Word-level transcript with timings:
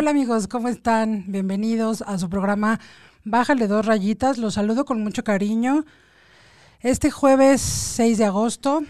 Hola 0.00 0.12
amigos, 0.12 0.48
¿cómo 0.48 0.68
están? 0.68 1.24
Bienvenidos 1.28 2.00
a 2.00 2.16
su 2.16 2.30
programa 2.30 2.80
Bájale 3.22 3.68
dos 3.68 3.84
rayitas. 3.84 4.38
Los 4.38 4.54
saludo 4.54 4.86
con 4.86 5.04
mucho 5.04 5.22
cariño. 5.22 5.84
Este 6.80 7.10
jueves 7.10 7.60
6 7.60 8.16
de 8.16 8.24
agosto 8.24 8.80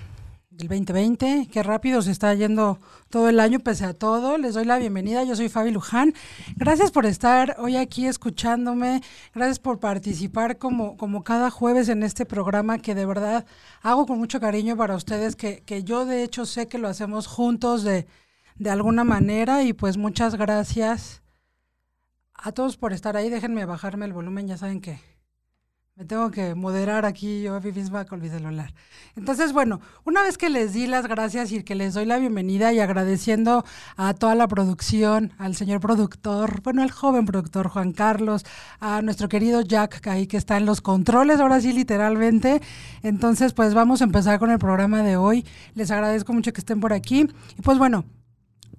del 0.51 0.69
2020, 0.69 1.49
qué 1.51 1.63
rápido 1.65 2.01
se 2.01 2.13
está 2.13 2.33
yendo 2.35 2.79
todo 3.09 3.29
el 3.29 3.41
año 3.41 3.59
pese 3.59 3.87
a 3.87 3.93
todo. 3.93 4.39
Les 4.39 4.55
doy 4.55 4.65
la 4.65 4.79
bienvenida, 4.79 5.25
yo 5.25 5.35
soy 5.35 5.49
Fabi 5.49 5.73
Luján. 5.73 6.15
Gracias 6.55 6.93
por 6.93 7.07
estar 7.07 7.57
hoy 7.59 7.77
aquí 7.77 8.07
escuchándome, 8.07 9.03
gracias 9.35 9.59
por 9.59 9.81
participar 9.81 10.59
como, 10.59 10.97
como 10.97 11.25
cada 11.25 11.51
jueves 11.51 11.89
en 11.89 12.05
este 12.05 12.25
programa 12.25 12.79
que 12.79 12.95
de 12.95 13.07
verdad 13.07 13.47
hago 13.83 14.07
con 14.07 14.17
mucho 14.17 14.39
cariño 14.39 14.77
para 14.77 14.95
ustedes, 14.95 15.35
que, 15.35 15.65
que 15.67 15.83
yo 15.83 16.07
de 16.07 16.23
hecho 16.23 16.47
sé 16.47 16.69
que 16.69 16.79
lo 16.79 16.87
hacemos 16.87 17.27
juntos 17.27 17.83
de, 17.83 18.07
de 18.61 18.69
alguna 18.69 19.05
manera 19.05 19.63
y 19.63 19.73
pues 19.73 19.97
muchas 19.97 20.35
gracias 20.35 21.23
a 22.35 22.53
todos 22.53 22.77
por 22.77 22.93
estar 22.93 23.17
ahí. 23.17 23.31
Déjenme 23.31 23.65
bajarme 23.65 24.05
el 24.05 24.13
volumen, 24.13 24.47
ya 24.47 24.59
saben 24.59 24.83
que 24.83 25.01
me 25.97 26.05
tengo 26.05 26.31
que 26.31 26.55
moderar 26.55 27.07
aquí 27.07 27.41
yo 27.41 27.55
a 27.55 27.61
mí 27.61 27.73
misma 27.73 28.05
con 28.05 28.21
mi 28.21 28.29
celular. 28.29 28.75
Entonces, 29.17 29.55
bueno, 29.55 29.81
una 30.05 30.23
vez 30.23 30.37
que 30.37 30.51
les 30.51 30.75
di 30.75 30.87
las 30.87 31.07
gracias 31.07 31.53
y 31.53 31.63
que 31.63 31.75
les 31.75 31.95
doy 31.95 32.05
la 32.05 32.19
bienvenida 32.19 32.71
y 32.75 32.81
agradeciendo 32.81 33.65
a 33.97 34.13
toda 34.13 34.35
la 34.35 34.47
producción, 34.47 35.33
al 35.39 35.57
señor 35.57 35.81
productor, 35.81 36.61
bueno, 36.61 36.83
al 36.83 36.91
joven 36.91 37.25
productor 37.25 37.69
Juan 37.69 37.93
Carlos, 37.93 38.45
a 38.79 39.01
nuestro 39.01 39.31
querido 39.31 39.63
Jack 39.63 40.07
ahí 40.07 40.27
que 40.27 40.37
está 40.37 40.59
en 40.59 40.67
los 40.67 40.83
controles, 40.83 41.41
ahora 41.41 41.63
sí 41.63 41.73
literalmente. 41.73 42.61
Entonces, 43.03 43.55
pues 43.55 43.73
vamos 43.73 44.03
a 44.03 44.05
empezar 44.05 44.39
con 44.39 44.51
el 44.51 44.59
programa 44.59 45.03
de 45.03 45.17
hoy. 45.17 45.47
Les 45.75 45.91
agradezco 45.91 46.35
mucho 46.35 46.53
que 46.53 46.61
estén 46.61 46.79
por 46.81 46.93
aquí. 46.93 47.27
Y 47.59 47.63
pues 47.63 47.79
bueno, 47.79 48.05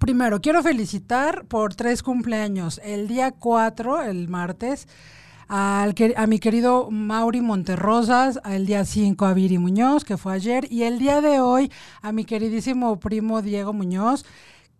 primero, 0.02 0.40
quiero 0.40 0.64
felicitar 0.64 1.44
por 1.44 1.76
tres 1.76 2.02
cumpleaños. 2.02 2.80
El 2.82 3.06
día 3.06 3.30
4, 3.30 4.02
el 4.02 4.26
martes, 4.28 4.88
a 5.46 5.86
mi 6.26 6.40
querido 6.40 6.90
Mauri 6.90 7.40
Monterrosas, 7.40 8.40
el 8.44 8.66
día 8.66 8.84
5 8.84 9.24
a 9.24 9.32
Viri 9.32 9.58
Muñoz, 9.58 10.04
que 10.04 10.16
fue 10.16 10.34
ayer, 10.34 10.66
y 10.72 10.82
el 10.82 10.98
día 10.98 11.20
de 11.20 11.38
hoy 11.38 11.70
a 12.00 12.10
mi 12.10 12.24
queridísimo 12.24 12.98
primo 12.98 13.42
Diego 13.42 13.72
Muñoz, 13.72 14.24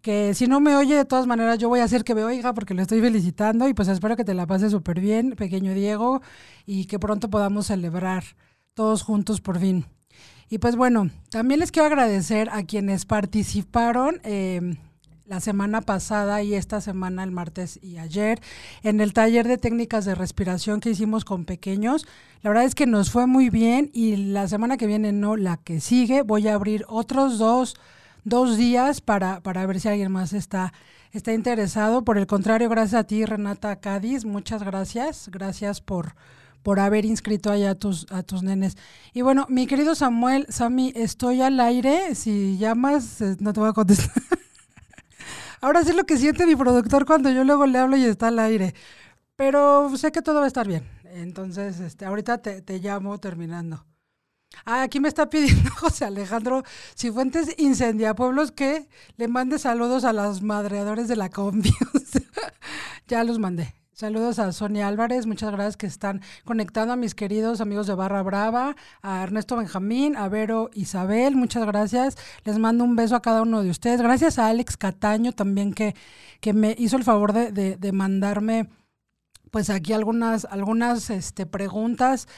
que 0.01 0.35
si 0.35 0.49
no 0.49 0.59
me 0.59 0.75
oye, 0.75 0.97
de 0.97 1.05
todas 1.05 1.29
maneras 1.29 1.59
yo 1.59 1.69
voy 1.69 1.79
a 1.79 1.85
hacer 1.85 2.03
que 2.03 2.17
me 2.17 2.25
oiga 2.25 2.53
porque 2.53 2.75
lo 2.75 2.83
estoy 2.83 3.01
felicitando 3.01 3.69
y 3.69 3.75
pues 3.75 3.87
espero 3.87 4.17
que 4.17 4.25
te 4.25 4.35
la 4.35 4.49
pases 4.49 4.73
súper 4.73 4.99
bien, 4.99 5.37
pequeño 5.37 5.73
Diego, 5.73 6.21
y 6.67 6.87
que 6.87 6.99
pronto 6.99 7.31
podamos 7.31 7.69
celebrar 7.69 8.25
todos 8.75 9.05
juntos 9.05 9.41
por 9.41 9.61
fin. 9.61 9.87
Y 10.51 10.59
pues 10.59 10.75
bueno, 10.75 11.11
también 11.31 11.61
les 11.61 11.71
quiero 11.71 11.87
agradecer 11.87 12.51
a 12.51 12.65
quienes 12.65 13.07
participaron. 13.07 14.21
Eh, 14.25 14.75
la 15.33 15.41
semana 15.41 15.81
pasada 15.81 16.43
y 16.43 16.53
esta 16.53 16.83
semana, 16.83 17.25
el 17.25 17.31
martes 17.31 17.81
y 17.83 17.97
ayer, 17.97 18.39
en 18.83 19.01
el 19.01 19.15
taller 19.15 19.49
de 19.49 19.57
técnicas 19.57 20.05
de 20.05 20.15
respiración 20.15 20.81
que 20.81 20.91
hicimos 20.91 21.25
con 21.25 21.47
pequeños. 21.47 22.07
La 22.43 22.51
verdad 22.51 22.67
es 22.67 22.75
que 22.75 22.85
nos 22.85 23.11
fue 23.11 23.27
muy 23.27 23.49
bien 23.49 23.91
y 23.95 24.17
la 24.17 24.47
semana 24.47 24.77
que 24.77 24.87
viene, 24.87 25.11
no, 25.11 25.39
la 25.39 25.57
que 25.57 25.81
sigue, 25.81 26.21
voy 26.21 26.49
a 26.49 26.55
abrir 26.55 26.85
otros 26.87 27.39
dos, 27.39 27.77
dos 28.25 28.59
días 28.59 29.01
para, 29.01 29.41
para 29.41 29.65
ver 29.65 29.81
si 29.81 29.89
alguien 29.89 30.13
más 30.13 30.35
está, 30.35 30.75
está 31.13 31.33
interesado. 31.33 32.05
Por 32.05 32.19
el 32.19 32.27
contrario, 32.27 32.69
gracias 32.69 33.01
a 33.01 33.05
ti, 33.05 33.25
Renata 33.25 33.77
Cádiz, 33.77 34.27
muchas 34.27 34.63
gracias. 34.63 35.31
Gracias 35.33 35.81
por 35.81 36.15
por 36.63 36.79
haber 36.79 37.05
inscrito 37.05 37.51
allá 37.51 37.71
a 37.71 37.75
tus, 37.75 38.07
a 38.13 38.23
tus 38.23 38.45
nenes. 38.45 38.77
Y 39.13 39.23
bueno, 39.23 39.47
mi 39.49 39.67
querido 39.67 39.97
Samuel, 39.97 40.47
Sami, 40.49 40.93
estoy 40.95 41.41
al 41.43 41.59
aire. 41.59 42.15
Si 42.15 42.57
llamas, 42.57 43.21
eh, 43.21 43.37
no 43.41 43.53
te 43.53 43.59
voy 43.59 43.71
a 43.71 43.73
contestar. 43.73 44.13
Ahora 45.63 45.85
sí 45.85 45.93
lo 45.93 46.05
que 46.05 46.19
siente 46.19 46.45
mi 46.45 46.57
productor 46.57 47.07
cuando 47.07 47.31
yo 47.31 47.45
luego 47.45 47.67
le 47.67 47.79
hablo 47.79 47.97
y 47.97 48.05
está 48.05 48.29
al 48.29 48.39
aire. 48.41 48.75
Pero 49.37 49.97
sé 49.97 50.11
que 50.11 50.21
todo 50.21 50.41
va 50.41 50.45
a 50.45 50.49
estar 50.49 50.67
bien. 50.67 50.83
Entonces, 51.05 51.79
este, 51.79 52.05
ahorita 52.05 52.39
te, 52.39 52.79
llamo 52.81 53.19
terminando. 53.21 53.87
Ah, 54.65 54.83
aquí 54.83 54.99
me 54.99 55.07
está 55.07 55.31
pidiendo 55.31 55.71
José 55.77 56.05
Alejandro 56.05 56.65
Cifuentes 56.99 57.55
Incendia 57.59 58.15
Pueblos 58.15 58.51
que 58.51 58.89
le 59.17 59.29
mande 59.29 59.59
saludos 59.61 60.05
a 60.05 60.13
los 60.13 60.43
madreadores 60.43 61.07
de 61.07 61.15
la 61.15 61.31
combi. 61.31 61.73
ya 63.07 63.23
los 63.23 63.39
mandé. 63.39 63.73
Saludos 63.95 64.39
a 64.39 64.53
Sonia 64.53 64.89
Álvarez, 64.89 65.27
muchas 65.27 65.53
gracias 65.53 65.77
que 65.77 65.87
están 65.87 66.23
conectando 66.47 66.95
a 66.95 66.97
mis 66.97 67.15
queridos 67.15 67.61
amigos 67.61 67.87
de 67.87 67.95
Barra 67.95 68.23
Brava, 68.23 68.75
a 69.03 69.23
Ernesto 69.23 69.55
Benjamín, 69.55 70.17
a 70.17 70.31
Vero 70.31 70.71
Isabel, 70.73 71.37
muchas 71.37 71.67
gracias. 71.67 72.17
Les 72.45 72.59
mando 72.59 72.85
un 72.85 72.97
beso 72.97 73.17
a 73.17 73.21
cada 73.21 73.43
uno 73.43 73.63
de 73.63 73.69
ustedes. 73.69 74.01
Gracias 74.01 74.39
a 74.39 74.49
Alex 74.49 74.79
Cataño 74.79 75.33
también 75.33 75.75
que, 75.75 75.95
que 76.41 76.55
me 76.55 76.75
hizo 76.79 76.97
el 76.97 77.05
favor 77.05 77.35
de, 77.35 77.53
de, 77.53 77.93
mandarme 77.93 78.71
pues 79.51 79.69
aquí 79.69 79.93
algunas, 79.93 80.47
algunas 80.47 81.11
este, 81.11 81.45
preguntas 81.45 82.29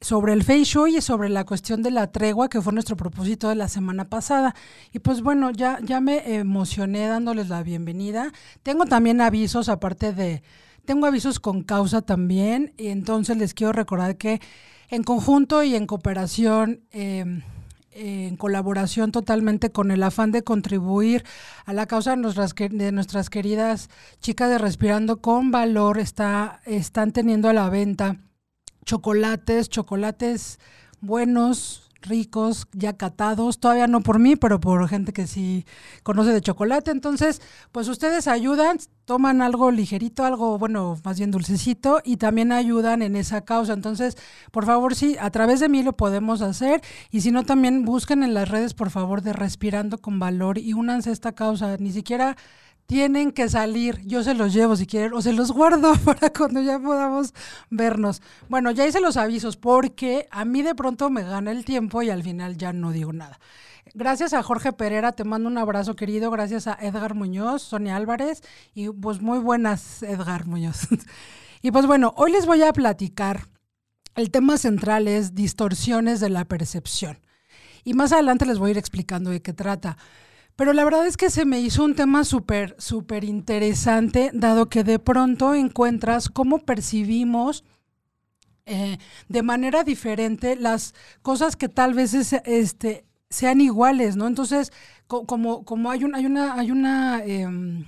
sobre 0.00 0.32
el 0.32 0.42
Fei 0.42 0.64
Shui 0.64 0.96
y 0.96 1.00
sobre 1.00 1.28
la 1.28 1.44
cuestión 1.44 1.84
de 1.84 1.92
la 1.92 2.10
tregua, 2.10 2.48
que 2.48 2.60
fue 2.60 2.72
nuestro 2.72 2.96
propósito 2.96 3.48
de 3.48 3.54
la 3.54 3.68
semana 3.68 4.10
pasada. 4.10 4.56
Y 4.92 4.98
pues 4.98 5.22
bueno, 5.22 5.52
ya, 5.52 5.78
ya 5.80 6.00
me 6.00 6.34
emocioné 6.34 7.06
dándoles 7.06 7.50
la 7.50 7.62
bienvenida. 7.62 8.32
Tengo 8.64 8.84
también 8.84 9.20
avisos, 9.20 9.68
aparte 9.68 10.12
de, 10.12 10.42
tengo 10.84 11.06
avisos 11.06 11.40
con 11.40 11.62
causa 11.62 12.02
también 12.02 12.72
y 12.76 12.88
entonces 12.88 13.36
les 13.36 13.54
quiero 13.54 13.72
recordar 13.72 14.16
que 14.16 14.40
en 14.88 15.02
conjunto 15.02 15.62
y 15.62 15.74
en 15.74 15.86
cooperación, 15.86 16.80
em, 16.92 17.42
en 17.90 18.36
colaboración 18.36 19.12
totalmente 19.12 19.70
con 19.70 19.90
el 19.90 20.02
afán 20.02 20.32
de 20.32 20.42
contribuir 20.42 21.24
a 21.64 21.72
la 21.72 21.86
causa 21.86 22.10
de 22.10 22.16
nuestras, 22.16 22.54
de 22.54 22.92
nuestras 22.92 23.30
queridas 23.30 23.88
chicas 24.20 24.50
de 24.50 24.58
Respirando 24.58 25.20
con 25.20 25.50
Valor, 25.50 25.98
está, 25.98 26.60
están 26.66 27.12
teniendo 27.12 27.48
a 27.48 27.52
la 27.52 27.68
venta 27.68 28.16
chocolates, 28.84 29.68
chocolates 29.68 30.58
buenos, 31.00 31.83
ricos, 32.04 32.66
ya 32.72 32.96
catados, 32.96 33.58
todavía 33.58 33.86
no 33.86 34.00
por 34.00 34.18
mí, 34.18 34.36
pero 34.36 34.60
por 34.60 34.88
gente 34.88 35.12
que 35.12 35.26
sí 35.26 35.66
conoce 36.02 36.32
de 36.32 36.40
chocolate. 36.40 36.90
Entonces, 36.90 37.42
pues 37.72 37.88
ustedes 37.88 38.28
ayudan, 38.28 38.78
toman 39.04 39.42
algo 39.42 39.70
ligerito, 39.70 40.24
algo, 40.24 40.58
bueno, 40.58 40.96
más 41.04 41.18
bien 41.18 41.30
dulcecito, 41.30 42.00
y 42.04 42.16
también 42.16 42.52
ayudan 42.52 43.02
en 43.02 43.16
esa 43.16 43.42
causa. 43.42 43.72
Entonces, 43.72 44.16
por 44.50 44.66
favor, 44.66 44.94
sí, 44.94 45.16
a 45.20 45.30
través 45.30 45.60
de 45.60 45.68
mí 45.68 45.82
lo 45.82 45.94
podemos 45.94 46.42
hacer, 46.42 46.80
y 47.10 47.20
si 47.20 47.30
no, 47.30 47.42
también 47.44 47.84
busquen 47.84 48.22
en 48.22 48.34
las 48.34 48.48
redes, 48.48 48.74
por 48.74 48.90
favor, 48.90 49.22
de 49.22 49.32
Respirando 49.32 49.98
con 49.98 50.18
Valor 50.18 50.58
y 50.58 50.72
únanse 50.72 51.10
a 51.10 51.12
esta 51.12 51.32
causa. 51.32 51.76
Ni 51.78 51.92
siquiera 51.92 52.36
tienen 52.86 53.32
que 53.32 53.48
salir. 53.48 54.00
Yo 54.04 54.22
se 54.22 54.34
los 54.34 54.52
llevo 54.52 54.76
si 54.76 54.86
quieren 54.86 55.14
o 55.14 55.22
se 55.22 55.32
los 55.32 55.52
guardo 55.52 55.94
para 56.04 56.30
cuando 56.30 56.60
ya 56.62 56.78
podamos 56.78 57.34
vernos. 57.70 58.22
Bueno, 58.48 58.70
ya 58.70 58.86
hice 58.86 59.00
los 59.00 59.16
avisos 59.16 59.56
porque 59.56 60.28
a 60.30 60.44
mí 60.44 60.62
de 60.62 60.74
pronto 60.74 61.10
me 61.10 61.22
gana 61.22 61.50
el 61.52 61.64
tiempo 61.64 62.02
y 62.02 62.10
al 62.10 62.22
final 62.22 62.56
ya 62.56 62.72
no 62.72 62.92
digo 62.92 63.12
nada. 63.12 63.38
Gracias 63.92 64.32
a 64.32 64.42
Jorge 64.42 64.72
Pereira, 64.72 65.12
te 65.12 65.24
mando 65.24 65.48
un 65.48 65.58
abrazo 65.58 65.94
querido. 65.94 66.30
Gracias 66.30 66.66
a 66.66 66.78
Edgar 66.80 67.14
Muñoz, 67.14 67.62
Sonia 67.62 67.96
Álvarez 67.96 68.42
y 68.74 68.88
pues 68.88 69.20
muy 69.20 69.38
buenas 69.38 70.02
Edgar 70.02 70.46
Muñoz. 70.46 70.88
y 71.62 71.70
pues 71.70 71.86
bueno, 71.86 72.14
hoy 72.16 72.32
les 72.32 72.46
voy 72.46 72.62
a 72.62 72.72
platicar. 72.72 73.48
El 74.14 74.30
tema 74.30 74.58
central 74.58 75.08
es 75.08 75.34
distorsiones 75.34 76.20
de 76.20 76.30
la 76.30 76.44
percepción. 76.44 77.18
Y 77.82 77.94
más 77.94 78.12
adelante 78.12 78.46
les 78.46 78.58
voy 78.58 78.68
a 78.68 78.70
ir 78.72 78.78
explicando 78.78 79.30
de 79.30 79.42
qué 79.42 79.52
trata. 79.52 79.98
Pero 80.56 80.72
la 80.72 80.84
verdad 80.84 81.06
es 81.06 81.16
que 81.16 81.30
se 81.30 81.44
me 81.44 81.60
hizo 81.60 81.84
un 81.84 81.94
tema 81.94 82.24
súper, 82.24 82.76
súper 82.78 83.24
interesante, 83.24 84.30
dado 84.32 84.68
que 84.68 84.84
de 84.84 84.98
pronto 84.98 85.54
encuentras 85.54 86.28
cómo 86.28 86.60
percibimos 86.60 87.64
eh, 88.66 88.98
de 89.28 89.42
manera 89.42 89.84
diferente 89.84 90.56
las 90.56 90.94
cosas 91.22 91.56
que 91.56 91.68
tal 91.68 91.92
vez 91.92 92.14
este, 92.14 93.04
sean 93.28 93.60
iguales, 93.60 94.16
¿no? 94.16 94.26
Entonces, 94.26 94.72
como, 95.06 95.64
como 95.64 95.90
hay, 95.90 96.04
un, 96.04 96.14
hay 96.14 96.26
una, 96.26 96.54
hay 96.54 96.70
una 96.70 97.22
em, 97.24 97.84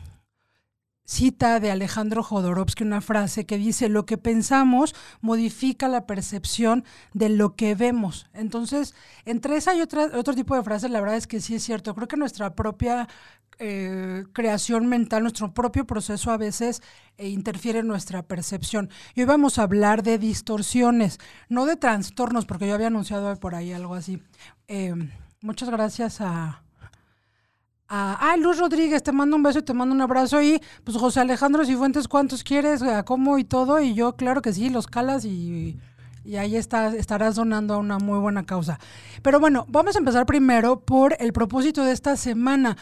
cita 1.06 1.60
de 1.60 1.70
Alejandro 1.70 2.22
Jodorowsky, 2.22 2.84
una 2.84 3.00
frase 3.00 3.46
que 3.46 3.56
dice, 3.56 3.88
lo 3.88 4.04
que 4.04 4.18
pensamos 4.18 4.94
modifica 5.20 5.88
la 5.88 6.06
percepción 6.06 6.84
de 7.14 7.30
lo 7.30 7.54
que 7.54 7.74
vemos. 7.74 8.26
Entonces, 8.34 8.94
entre 9.24 9.56
esa 9.56 9.74
y 9.74 9.80
otro 9.80 10.34
tipo 10.34 10.54
de 10.54 10.62
frases, 10.62 10.90
la 10.90 11.00
verdad 11.00 11.16
es 11.16 11.26
que 11.26 11.40
sí 11.40 11.54
es 11.54 11.62
cierto. 11.62 11.94
Creo 11.94 12.08
que 12.08 12.16
nuestra 12.16 12.54
propia 12.54 13.08
eh, 13.58 14.24
creación 14.34 14.86
mental, 14.86 15.22
nuestro 15.22 15.54
propio 15.54 15.86
proceso 15.86 16.30
a 16.30 16.36
veces 16.36 16.82
eh, 17.16 17.28
interfiere 17.28 17.78
en 17.78 17.86
nuestra 17.86 18.22
percepción. 18.22 18.90
Y 19.14 19.20
hoy 19.20 19.26
vamos 19.26 19.58
a 19.58 19.62
hablar 19.62 20.02
de 20.02 20.18
distorsiones, 20.18 21.18
no 21.48 21.64
de 21.64 21.76
trastornos, 21.76 22.44
porque 22.44 22.66
yo 22.66 22.74
había 22.74 22.88
anunciado 22.88 23.34
por 23.36 23.54
ahí 23.54 23.72
algo 23.72 23.94
así. 23.94 24.22
Eh, 24.68 24.94
muchas 25.40 25.70
gracias 25.70 26.20
a 26.20 26.65
Ah, 27.88 28.36
Luz 28.38 28.58
Rodríguez, 28.58 29.02
te 29.02 29.12
mando 29.12 29.36
un 29.36 29.42
beso 29.44 29.60
y 29.60 29.62
te 29.62 29.72
mando 29.72 29.94
un 29.94 30.00
abrazo. 30.00 30.42
Y 30.42 30.60
pues 30.84 30.96
José 30.96 31.20
Alejandro 31.20 31.64
Cifuentes, 31.64 32.08
¿cuántos 32.08 32.42
quieres? 32.42 32.82
¿A 32.82 33.04
cómo 33.04 33.38
y 33.38 33.44
todo? 33.44 33.80
Y 33.80 33.94
yo, 33.94 34.16
claro 34.16 34.42
que 34.42 34.52
sí, 34.52 34.70
los 34.70 34.86
calas 34.88 35.24
y, 35.24 35.78
y 36.24 36.36
ahí 36.36 36.56
estarás 36.56 37.36
donando 37.36 37.74
a 37.74 37.78
una 37.78 37.98
muy 37.98 38.18
buena 38.18 38.44
causa. 38.44 38.78
Pero 39.22 39.38
bueno, 39.38 39.66
vamos 39.68 39.94
a 39.94 40.00
empezar 40.00 40.26
primero 40.26 40.80
por 40.80 41.16
el 41.20 41.32
propósito 41.32 41.84
de 41.84 41.92
esta 41.92 42.16
semana. 42.16 42.76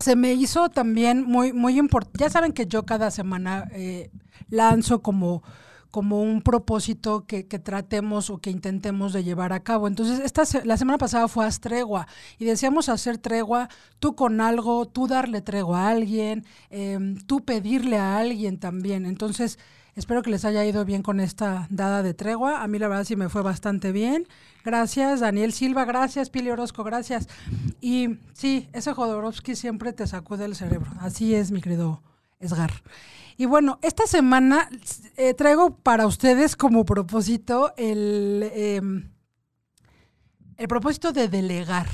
se 0.00 0.16
me 0.16 0.34
hizo 0.34 0.68
también 0.70 1.22
muy, 1.24 1.52
muy 1.52 1.78
importante. 1.78 2.18
Ya 2.20 2.30
saben 2.30 2.52
que 2.52 2.66
yo 2.66 2.84
cada 2.84 3.10
semana 3.10 3.68
eh, 3.72 4.10
lanzo 4.50 5.02
como 5.02 5.42
como 5.90 6.20
un 6.20 6.42
propósito 6.42 7.26
que, 7.26 7.44
tratemos 7.44 8.30
o 8.30 8.38
que 8.38 8.50
intentemos 8.50 9.12
de 9.12 9.24
llevar 9.24 9.52
a 9.52 9.60
cabo. 9.60 9.88
Entonces, 9.88 10.20
esta 10.20 10.44
la 10.64 10.76
semana 10.76 10.98
pasada 10.98 11.28
fue 11.28 11.46
tregua 11.60 12.06
y 12.38 12.44
decíamos 12.44 12.88
hacer 12.88 13.18
tregua, 13.18 13.68
tú 13.98 14.14
con 14.14 14.40
algo, 14.40 14.86
tú 14.86 15.06
darle 15.06 15.40
tregua 15.40 15.86
a 15.86 15.90
alguien, 15.90 16.44
em, 16.70 17.16
tú 17.16 17.44
pedirle 17.44 17.98
a 17.98 18.18
alguien 18.18 18.58
también. 18.58 19.06
Entonces, 19.06 19.58
espero 19.94 20.22
que 20.22 20.30
les 20.30 20.44
haya 20.44 20.64
ido 20.64 20.84
bien 20.84 21.02
con 21.02 21.20
esta 21.20 21.66
dada 21.70 22.02
de 22.02 22.14
tregua. 22.14 22.62
A 22.62 22.68
mí 22.68 22.78
la 22.78 22.88
verdad 22.88 23.04
sí 23.04 23.16
me 23.16 23.28
fue 23.28 23.42
bastante 23.42 23.92
bien. 23.92 24.26
Gracias, 24.64 25.20
Daniel 25.20 25.52
Silva, 25.52 25.84
gracias, 25.84 26.30
Pili 26.30 26.50
Orozco, 26.50 26.84
gracias. 26.84 27.28
Y 27.80 28.18
sí, 28.34 28.68
ese 28.72 28.92
Jodorowsky 28.92 29.54
siempre 29.54 29.92
te 29.92 30.06
sacude 30.06 30.44
el 30.44 30.56
cerebro. 30.56 30.90
Así 31.00 31.34
es, 31.34 31.50
mi 31.52 31.60
querido 31.60 32.02
Esgar. 32.40 32.72
Y 33.36 33.44
bueno, 33.44 33.78
esta 33.82 34.06
semana 34.06 34.70
eh, 35.16 35.34
traigo 35.34 35.76
para 35.76 36.06
ustedes 36.06 36.56
como 36.56 36.84
propósito 36.84 37.74
el, 37.76 38.50
em, 38.54 39.10
el 40.56 40.68
propósito 40.68 41.12
de 41.12 41.28
delegar. 41.28 41.86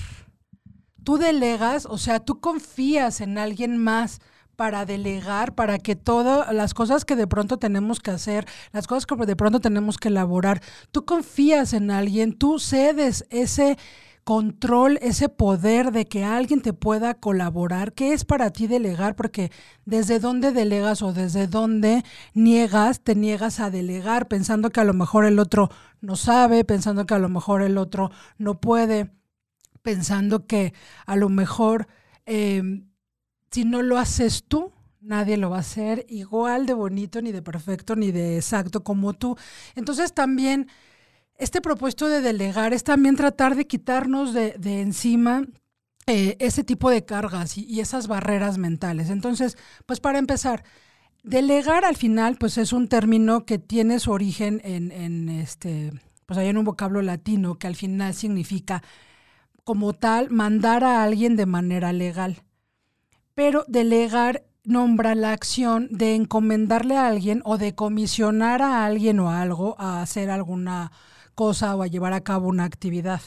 Tú 1.02 1.18
delegas, 1.18 1.86
o 1.86 1.98
sea, 1.98 2.20
tú 2.20 2.40
confías 2.40 3.20
en 3.20 3.38
alguien 3.38 3.76
más 3.76 4.20
para 4.54 4.84
delegar, 4.84 5.54
para 5.56 5.78
que 5.78 5.96
todas 5.96 6.54
las 6.54 6.74
cosas 6.74 7.04
que 7.04 7.16
de 7.16 7.26
pronto 7.26 7.58
tenemos 7.58 7.98
que 7.98 8.12
hacer, 8.12 8.46
las 8.72 8.86
cosas 8.86 9.06
que 9.06 9.16
de 9.16 9.34
pronto 9.34 9.58
tenemos 9.58 9.98
que 9.98 10.08
elaborar, 10.08 10.62
tú 10.92 11.04
confías 11.04 11.72
en 11.72 11.90
alguien, 11.90 12.38
tú 12.38 12.60
cedes 12.60 13.26
ese 13.30 13.78
control, 14.24 14.98
ese 15.02 15.28
poder 15.28 15.90
de 15.90 16.06
que 16.06 16.24
alguien 16.24 16.60
te 16.60 16.72
pueda 16.72 17.14
colaborar. 17.14 17.92
¿Qué 17.92 18.12
es 18.12 18.24
para 18.24 18.50
ti 18.50 18.66
delegar? 18.66 19.16
Porque 19.16 19.50
desde 19.84 20.20
dónde 20.20 20.52
delegas 20.52 21.02
o 21.02 21.12
desde 21.12 21.46
dónde 21.46 22.04
niegas, 22.34 23.00
te 23.00 23.14
niegas 23.14 23.60
a 23.60 23.70
delegar 23.70 24.28
pensando 24.28 24.70
que 24.70 24.80
a 24.80 24.84
lo 24.84 24.94
mejor 24.94 25.24
el 25.24 25.38
otro 25.38 25.70
no 26.00 26.16
sabe, 26.16 26.64
pensando 26.64 27.06
que 27.06 27.14
a 27.14 27.18
lo 27.18 27.28
mejor 27.28 27.62
el 27.62 27.78
otro 27.78 28.10
no 28.38 28.60
puede, 28.60 29.10
pensando 29.82 30.46
que 30.46 30.72
a 31.06 31.16
lo 31.16 31.28
mejor 31.28 31.88
em, 32.26 32.88
si 33.50 33.64
no 33.64 33.82
lo 33.82 33.98
haces 33.98 34.44
tú, 34.46 34.72
nadie 35.00 35.36
lo 35.36 35.50
va 35.50 35.56
a 35.58 35.60
hacer 35.60 36.06
igual 36.08 36.66
de 36.66 36.74
bonito, 36.74 37.20
ni 37.20 37.32
de 37.32 37.42
perfecto, 37.42 37.96
ni 37.96 38.12
de 38.12 38.36
exacto 38.36 38.84
como 38.84 39.12
tú. 39.12 39.36
Entonces 39.74 40.14
también 40.14 40.68
este 41.42 41.60
propuesto 41.60 42.08
de 42.08 42.20
delegar 42.20 42.72
es 42.72 42.84
también 42.84 43.16
tratar 43.16 43.56
de 43.56 43.66
quitarnos 43.66 44.32
de, 44.32 44.54
encima 44.80 45.44
eh, 46.06 46.36
ese 46.38 46.62
tipo 46.62 46.88
de 46.88 47.04
cargas 47.04 47.58
y, 47.58 47.80
esas 47.80 48.06
barreras 48.06 48.58
mentales. 48.58 49.10
Entonces, 49.10 49.58
pues 49.84 49.98
para 49.98 50.20
empezar, 50.20 50.62
delegar 51.24 51.84
al 51.84 51.96
final, 51.96 52.36
pues 52.38 52.58
es 52.58 52.72
un 52.72 52.86
término 52.86 53.44
que 53.44 53.58
tiene 53.58 53.98
su 53.98 54.12
origen 54.12 54.60
en, 54.62 55.28
este, 55.28 55.92
pues 56.26 56.38
hay 56.38 56.46
en 56.46 56.58
un 56.58 56.64
vocablo 56.64 57.02
latino 57.02 57.58
que 57.58 57.66
al 57.66 57.74
final 57.74 58.14
significa 58.14 58.84
como 59.64 59.94
tal 59.94 60.30
mandar 60.30 60.84
a 60.84 61.02
alguien 61.02 61.34
de 61.34 61.46
manera 61.46 61.92
legal. 61.92 62.44
Pero 63.34 63.64
delegar 63.66 64.44
nombra 64.62 65.16
la 65.16 65.32
acción 65.32 65.88
de 65.90 66.14
encomendarle 66.14 66.96
a 66.96 67.08
alguien 67.08 67.42
o 67.44 67.58
de 67.58 67.74
comisionar 67.74 68.62
a 68.62 68.84
alguien 68.84 69.18
o 69.18 69.30
algo 69.30 69.74
a 69.80 70.02
hacer 70.02 70.30
alguna 70.30 70.92
cosa 71.34 71.74
o 71.76 71.82
a 71.82 71.86
llevar 71.86 72.12
a 72.12 72.22
cabo 72.22 72.48
una 72.48 72.64
actividad. 72.64 73.20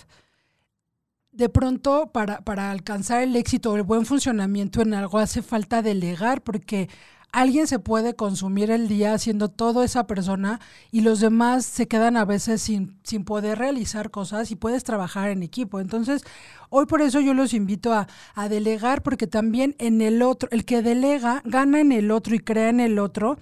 De 1.32 1.50
pronto, 1.50 2.12
para, 2.14 2.42
para 2.42 2.72
alcanzar 2.72 3.22
el 3.22 3.36
éxito 3.36 3.72
o 3.72 3.76
el 3.76 3.84
buen 3.84 4.06
funcionamiento 4.06 4.82
en 4.82 4.94
algo, 4.94 5.20
hace 5.20 5.42
falta 5.42 5.82
delegar, 5.82 6.42
porque 6.42 6.88
alguien 7.36 7.68
se 7.68 7.80
puede 7.80 8.16
consumir 8.16 8.72
el 8.72 8.88
día 8.88 9.14
haciendo 9.14 9.50
todo 9.50 9.84
esa 9.84 10.08
persona 10.08 10.62
y 10.90 11.02
los 11.02 11.20
demás 11.20 11.66
se 11.66 11.86
quedan 11.86 12.16
a 12.16 12.24
veces 12.24 12.62
sin, 12.62 12.98
sin 13.04 13.26
poder 13.26 13.60
realizar 13.60 14.10
cosas 14.10 14.52
y 14.52 14.56
puedes 14.56 14.86
trabajar 14.86 15.30
en 15.30 15.44
equipo. 15.44 15.82
Entonces, 15.82 16.24
hoy 16.70 16.86
por 16.86 17.02
eso 17.02 17.20
yo 17.20 17.34
los 17.34 17.54
invito 17.54 17.92
a, 17.92 18.08
a, 18.36 18.48
delegar 18.48 19.04
porque 19.04 19.28
también 19.28 19.76
en 19.80 20.02
el 20.02 20.22
otro, 20.22 20.48
el 20.54 20.64
que 20.64 20.82
delega 20.82 21.42
gana 21.44 21.82
en 21.82 21.92
el 21.92 22.10
otro 22.10 22.36
y 22.36 22.40
crea 22.40 22.70
en 22.70 22.80
el 22.80 23.00
otro, 23.00 23.38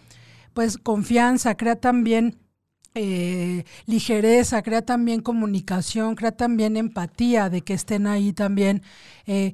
pues 0.55 0.79
confianza, 0.79 1.55
crea 1.55 1.75
también 1.75 2.39
eh, 2.95 3.63
ligereza, 3.85 4.61
crea 4.61 4.81
también 4.83 5.21
comunicación, 5.21 6.15
crea 6.15 6.31
también 6.31 6.77
empatía 6.77 7.49
de 7.49 7.61
que 7.61 7.73
estén 7.73 8.07
ahí 8.07 8.33
también. 8.33 8.81
Eh, 9.25 9.53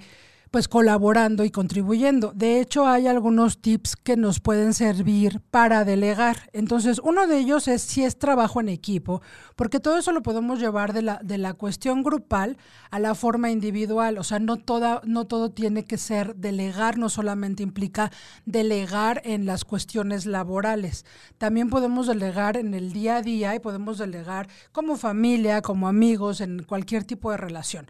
pues 0.51 0.67
colaborando 0.67 1.43
y 1.43 1.51
contribuyendo. 1.51 2.31
De 2.33 2.59
hecho, 2.59 2.87
hay 2.87 3.07
algunos 3.07 3.61
tips 3.61 3.95
que 3.95 4.17
nos 4.17 4.39
pueden 4.39 4.73
servir 4.73 5.41
para 5.51 5.85
delegar. 5.85 6.49
Entonces, 6.53 6.99
uno 7.03 7.27
de 7.27 7.37
ellos 7.37 7.67
es 7.67 7.81
si 7.81 8.03
es 8.03 8.17
trabajo 8.17 8.59
en 8.59 8.69
equipo, 8.69 9.21
porque 9.55 9.79
todo 9.79 9.97
eso 9.97 10.11
lo 10.11 10.23
podemos 10.23 10.59
llevar 10.59 10.93
de 10.93 11.01
la, 11.01 11.19
de 11.23 11.37
la 11.37 11.53
cuestión 11.53 12.03
grupal 12.03 12.57
a 12.89 12.99
la 12.99 13.15
forma 13.15 13.51
individual. 13.51 14.17
O 14.17 14.23
sea, 14.23 14.39
no, 14.39 14.57
toda, 14.57 15.01
no 15.05 15.25
todo 15.25 15.51
tiene 15.51 15.85
que 15.85 15.97
ser 15.97 16.35
delegar, 16.35 16.97
no 16.97 17.09
solamente 17.09 17.63
implica 17.63 18.11
delegar 18.45 19.21
en 19.25 19.45
las 19.45 19.65
cuestiones 19.65 20.25
laborales. 20.25 21.05
También 21.37 21.69
podemos 21.69 22.07
delegar 22.07 22.57
en 22.57 22.73
el 22.73 22.91
día 22.91 23.17
a 23.17 23.21
día 23.21 23.55
y 23.55 23.59
podemos 23.59 23.97
delegar 23.97 24.47
como 24.71 24.97
familia, 24.97 25.61
como 25.61 25.87
amigos, 25.87 26.41
en 26.41 26.63
cualquier 26.63 27.03
tipo 27.03 27.31
de 27.31 27.37
relación. 27.37 27.89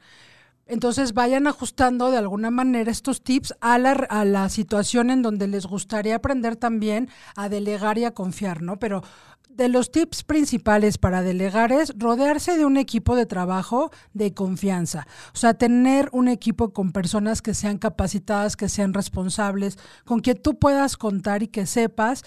Entonces 0.70 1.14
vayan 1.14 1.48
ajustando 1.48 2.12
de 2.12 2.18
alguna 2.18 2.52
manera 2.52 2.92
estos 2.92 3.24
tips 3.24 3.56
a 3.60 3.78
la, 3.80 3.92
a 3.92 4.24
la 4.24 4.48
situación 4.50 5.10
en 5.10 5.24
donde 5.24 5.48
les 5.48 5.66
gustaría 5.66 6.16
aprender 6.16 6.56
también 6.56 7.10
a 7.36 7.50
delegar 7.50 7.98
y 7.98 8.06
a 8.06 8.14
confiar, 8.14 8.62
¿no? 8.62 8.78
Pero 8.78 9.02
de 9.50 9.68
los 9.68 9.92
tips 9.92 10.24
principales 10.24 10.98
para 10.98 11.22
delegar 11.22 11.74
es 11.74 11.94
rodearse 11.98 12.56
de 12.56 12.66
un 12.66 12.78
equipo 12.78 13.16
de 13.16 13.26
trabajo 13.26 13.92
de 14.14 14.34
confianza. 14.34 15.06
O 15.34 15.38
sea, 15.38 15.54
tener 15.54 16.08
un 16.14 16.30
equipo 16.30 16.72
con 16.72 16.94
personas 16.94 17.42
que 17.42 17.54
sean 17.54 17.78
capacitadas, 17.78 18.56
que 18.56 18.70
sean 18.70 18.94
responsables, 18.94 19.78
con 20.06 20.22
quien 20.22 20.42
tú 20.42 20.58
puedas 20.60 20.96
contar 20.96 21.44
y 21.44 21.50
que 21.50 21.66
sepas 21.66 22.24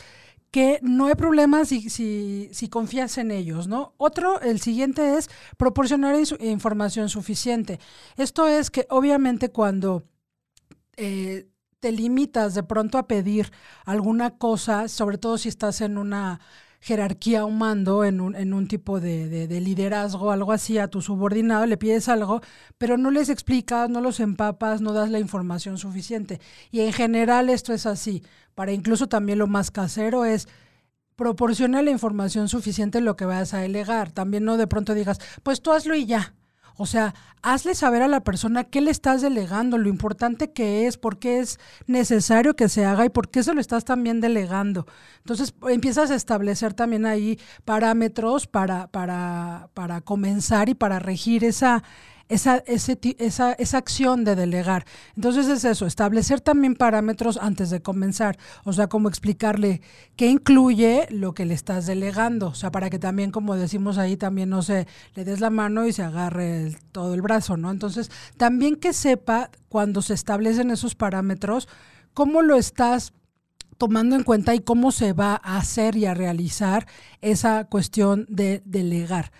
que 0.53 0.79
no 0.83 1.07
hay 1.07 1.15
problema 1.15 1.65
si, 1.65 1.89
si, 1.89 2.69
confías 2.69 3.17
en 3.17 3.31
ellos, 3.31 3.69
¿no? 3.69 3.95
Otro, 3.97 4.39
el 4.43 4.61
siguiente 4.61 5.17
es 5.17 5.31
proporcionar 5.57 6.15
información 6.41 7.09
suficiente. 7.09 7.81
Esto 8.19 8.47
es 8.47 8.71
que 8.71 8.87
obviamente 8.91 9.51
cuando 9.51 10.05
eh, 10.99 11.49
te 11.81 11.91
limitas 11.91 12.55
de 12.55 12.63
pronto 12.63 12.99
a 12.99 13.09
pedir 13.09 13.51
alguna 13.87 14.37
cosa, 14.37 14.89
sobre 14.89 15.17
todo 15.17 15.39
si 15.39 15.49
estás 15.49 15.81
en 15.81 15.97
una 15.97 16.41
jerarquía 16.83 17.45
o 17.45 17.51
mando, 17.51 18.05
en 18.05 18.21
un, 18.21 18.35
en 18.35 18.53
un 18.53 18.67
tipo 18.67 19.01
de, 19.01 19.29
de, 19.29 19.47
de, 19.47 19.61
liderazgo, 19.61 20.33
algo 20.33 20.51
así, 20.51 20.79
a 20.79 20.89
tu 20.89 21.01
subordinado, 21.01 21.65
le 21.65 21.77
pides 21.77 22.09
algo, 22.09 22.41
pero 22.77 22.99
no 22.99 23.13
les 23.13 23.29
explicas, 23.29 23.89
no 23.89 24.01
los 24.01 24.19
empapas, 24.19 24.81
no 24.81 24.93
das 24.93 25.09
la 25.09 25.21
información 25.21 25.79
suficiente. 25.79 26.41
Y 26.73 26.81
en 26.81 26.93
general 26.93 27.51
esto 27.51 27.73
es 27.73 27.87
así. 27.87 28.25
Para 28.57 28.73
incluso 28.73 29.09
también 29.09 29.39
lo 29.39 29.47
más 29.47 29.71
casero 29.71 30.25
es 30.25 30.49
proporciona 31.15 31.83
la 31.83 31.93
información 31.93 32.49
suficiente 32.49 32.99
en 32.99 33.05
lo 33.05 33.15
que 33.15 33.27
vayas 33.27 33.55
a 33.55 33.59
delegar. 33.59 34.11
También 34.11 34.45
no 34.45 34.57
de 34.57 34.67
pronto 34.67 34.93
digas, 34.93 35.21
pues 35.45 35.63
tú 35.63 35.71
hazlo 35.71 35.95
y 35.95 36.05
ya. 36.07 36.35
O 36.77 36.87
sea, 36.87 37.15
hazle 37.43 37.75
saber 37.75 38.03
a 38.03 38.09
la 38.09 38.21
persona 38.21 38.65
qué 38.65 38.81
le 38.81 38.91
estás 38.91 39.21
delegando, 39.21 39.79
lo 39.79 39.89
importante 39.89 40.53
que 40.53 40.87
es, 40.87 40.97
por 40.97 41.19
qué 41.19 41.41
es 41.41 41.59
necesario 41.87 42.55
que 42.55 42.69
se 42.69 42.85
haga 42.85 43.05
y 43.05 43.09
por 43.09 43.29
qué 43.29 43.43
se 43.43 43.55
lo 43.55 43.61
estás 43.61 43.85
también 43.85 44.21
delegando. 44.21 44.87
Entonces 45.19 45.55
empiezas 45.69 46.11
a 46.11 46.15
establecer 46.15 46.75
también 46.75 47.07
ahí 47.07 47.39
parámetros 47.65 48.47
para, 48.47 48.87
para, 48.89 49.69
para 49.75 50.01
comenzar 50.01 50.69
y 50.69 50.75
para 50.75 50.99
regir 50.99 51.45
esa, 51.45 51.83
esa, 52.29 52.63
esa, 52.67 53.53
esa 53.53 53.79
acción 53.79 54.25
de 54.25 54.37
delegar. 54.37 54.85
Entonces 55.17 55.49
es 55.49 55.65
eso, 55.65 55.87
establecer 55.87 56.41
también 56.41 56.75
parámetros 56.75 57.37
antes 57.37 57.71
de 57.71 57.83
comenzar, 57.83 58.39
o 58.65 58.73
sea, 58.73 58.89
como 58.89 59.09
explicarle 59.09 59.83
qué 60.17 60.29
incluye 60.29 61.07
lo 61.11 61.35
que 61.35 61.45
le 61.45 61.55
estás 61.55 61.87
delegando, 61.87 62.49
o 62.49 62.55
sea, 62.55 62.71
para 62.71 62.91
que 62.91 62.99
también, 62.99 63.31
como 63.31 63.57
decimos 63.57 63.99
ahí, 63.99 64.17
también 64.17 64.51
no 64.51 64.63
se 64.63 64.87
le 65.15 65.25
des 65.25 65.41
la 65.41 65.51
mano 65.51 65.87
y 65.87 65.93
se 65.93 66.03
agarre 66.03 66.77
todo 66.93 67.15
el 67.15 67.23
brazo, 67.23 67.57
¿no? 67.57 67.71
Entonces, 67.71 68.11
también 68.37 68.77
que 68.77 68.93
sepa 68.93 69.51
cuando 69.69 70.03
se 70.03 70.15
establecen 70.15 70.71
esos 70.71 70.95
parámetros, 70.95 71.69
cómo 72.15 72.43
lo 72.43 72.57
estás 72.57 73.13
tomando 73.79 74.15
en 74.15 74.23
cuenta 74.23 74.55
y 74.55 74.61
cómo 74.61 74.93
se 74.93 75.13
va 75.13 75.41
a 75.43 75.57
hacer 75.59 75.97
y 75.97 76.07
a 76.07 76.15
realizar 76.15 76.87
esa 77.21 77.65
cuestión 77.65 78.27
de 78.29 78.63
delegar. 78.65 79.33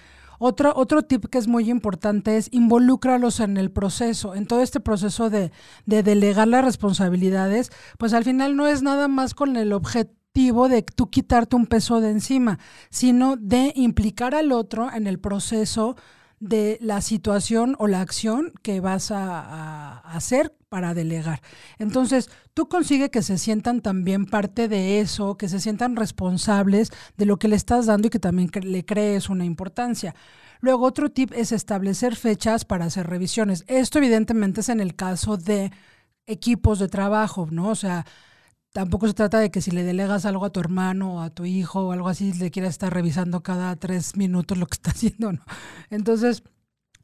Otro, 0.45 0.73
otro 0.75 1.03
tip 1.03 1.27
que 1.27 1.39
es 1.39 1.47
muy 1.47 1.71
importante 1.71 2.37
es 2.37 2.49
involúcralos 2.51 3.39
en 3.39 3.57
el 3.57 3.71
proceso, 3.71 4.35
en 4.35 4.47
todo 4.47 4.61
este 4.61 4.81
proceso 4.81 5.31
de, 5.31 5.53
de 5.87 6.03
delegar 6.03 6.49
las 6.49 6.65
responsabilidades, 6.65 7.71
pues 7.97 8.13
al 8.13 8.25
final 8.25 8.57
no 8.57 8.67
es 8.67 8.83
nada 8.83 9.07
más 9.07 9.35
con 9.35 9.57
el 9.57 9.73
objetivo 9.73 10.69
de 10.69 10.83
tú 10.83 11.11
quitarte 11.11 11.55
un 11.55 11.67
peso 11.67 12.01
de 12.01 12.11
encima, 12.11 12.59
sino 12.91 13.37
de 13.37 13.73
implicar 13.77 14.35
al 14.35 14.51
otro 14.51 14.93
en 14.93 15.07
el 15.07 15.21
proceso 15.21 15.95
de 16.41 16.77
la 16.81 17.03
situación 17.03 17.77
o 17.79 17.87
la 17.87 18.01
acción 18.01 18.53
que 18.63 18.81
vas 18.81 19.13
a, 19.13 19.99
hacer 19.99 20.57
para 20.73 20.95
delegar. 20.95 21.43
Entonces, 21.79 22.31
tú 22.55 22.67
consigues 22.67 23.11
que 23.11 23.21
se 23.21 23.37
sientan 23.37 23.83
también 23.83 24.25
parte 24.25 24.69
de 24.69 25.01
eso, 25.01 25.37
que 25.37 25.51
se 25.51 25.61
sientan 25.61 25.97
responsables 25.97 26.89
de 27.19 27.27
lo 27.27 27.39
que 27.39 27.47
le 27.47 27.57
estás 27.57 27.85
dando 27.85 28.07
y 28.07 28.11
que 28.11 28.19
también 28.19 28.51
le 28.63 28.83
crees 28.83 29.29
una 29.29 29.45
importancia. 29.45 30.15
Luego, 30.61 30.87
otro 30.87 31.11
tip 31.11 31.31
es 31.35 31.53
establecer 31.53 32.17
fechas 32.17 32.65
para 32.65 32.87
hacer 32.87 33.07
revisiones. 33.07 33.65
Esto 33.67 33.99
evidentemente 33.99 34.63
es 34.63 34.71
en 34.71 34.81
el 34.81 34.97
caso 34.97 35.37
de 35.37 35.73
equipos 36.27 36.79
de 36.79 36.89
trabajo, 36.89 37.49
¿no? 37.51 37.69
O 37.69 37.75
sea, 37.75 38.07
tampoco 38.73 39.07
se 39.09 39.13
trata 39.13 39.41
de 39.41 39.51
que 39.51 39.61
si 39.61 39.73
le 39.73 39.83
delegas 39.83 40.25
algo 40.25 40.47
a 40.47 40.51
tu 40.51 40.61
hermano 40.61 41.17
o 41.17 41.21
a 41.21 41.29
tu 41.29 41.45
hijo 41.45 41.89
o 41.89 41.93
algo 41.93 42.09
así, 42.09 42.33
le 42.33 42.51
quieras 42.51 42.71
estar 42.71 42.95
revisando 42.95 43.43
cada 43.43 43.77
tres 43.77 44.17
minutos 44.17 44.57
lo 44.57 44.65
que 44.65 44.77
está 44.77 44.91
haciendo, 44.93 45.33
¿no? 45.33 45.43
Entonces, 45.91 46.43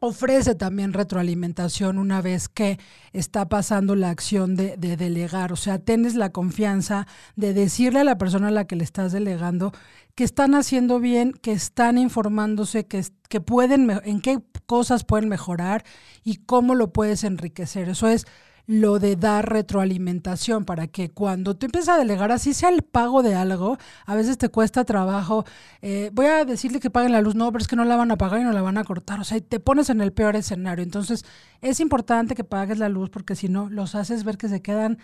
ofrece 0.00 0.54
también 0.54 0.92
retroalimentación 0.92 1.98
una 1.98 2.22
vez 2.22 2.48
que 2.48 2.78
está 3.12 3.48
pasando 3.48 3.94
la 3.94 4.10
acción 4.10 4.56
de, 4.56 4.76
delegar. 4.76 5.52
O 5.52 5.56
sea, 5.56 5.78
tienes 5.78 6.14
la 6.14 6.30
confianza 6.30 7.06
de 7.36 7.54
decirle 7.54 8.00
a 8.00 8.04
la 8.04 8.18
persona 8.18 8.48
a 8.48 8.52
la 8.52 8.66
que 8.66 8.76
le 8.76 8.84
estás 8.84 9.12
delegando 9.12 9.72
que 10.14 10.24
están 10.24 10.56
haciendo 10.56 10.98
bien, 10.98 11.32
que 11.32 11.52
están 11.52 11.96
informándose, 11.96 12.86
que, 12.86 13.04
que 13.28 13.40
pueden, 13.40 13.88
en 14.02 14.20
qué 14.20 14.40
cosas 14.66 15.04
pueden 15.04 15.28
mejorar 15.28 15.84
y 16.24 16.38
cómo 16.38 16.74
lo 16.74 16.92
puedes 16.92 17.22
enriquecer. 17.22 17.88
Eso 17.88 18.08
es 18.08 18.26
lo 18.68 18.98
de 18.98 19.16
dar 19.16 19.50
retroalimentación 19.50 20.66
para 20.66 20.88
que 20.88 21.08
cuando 21.08 21.56
tú 21.56 21.64
empiezas 21.66 21.94
a 21.94 21.98
delegar, 21.98 22.30
así 22.30 22.52
sea 22.52 22.68
el 22.68 22.82
pago 22.82 23.22
de 23.22 23.34
algo, 23.34 23.78
a 24.04 24.14
veces 24.14 24.36
te 24.36 24.50
cuesta 24.50 24.84
trabajo. 24.84 25.46
Eh, 25.80 26.10
voy 26.12 26.26
a 26.26 26.44
decirle 26.44 26.78
que 26.78 26.90
paguen 26.90 27.12
la 27.12 27.22
luz, 27.22 27.34
no, 27.34 27.50
pero 27.50 27.62
es 27.62 27.66
que 27.66 27.76
no 27.76 27.86
la 27.86 27.96
van 27.96 28.10
a 28.10 28.18
pagar 28.18 28.40
y 28.40 28.44
no 28.44 28.52
la 28.52 28.60
van 28.60 28.76
a 28.76 28.84
cortar. 28.84 29.20
O 29.20 29.24
sea, 29.24 29.40
te 29.40 29.58
pones 29.58 29.88
en 29.88 30.02
el 30.02 30.12
peor 30.12 30.36
escenario. 30.36 30.84
Entonces, 30.84 31.24
es 31.62 31.80
importante 31.80 32.34
que 32.34 32.44
pagues 32.44 32.78
la 32.78 32.90
luz 32.90 33.08
porque 33.08 33.34
si 33.36 33.48
no, 33.48 33.70
los 33.70 33.94
haces 33.94 34.22
ver 34.22 34.36
que 34.36 34.50
se 34.50 34.60
quedan 34.60 34.98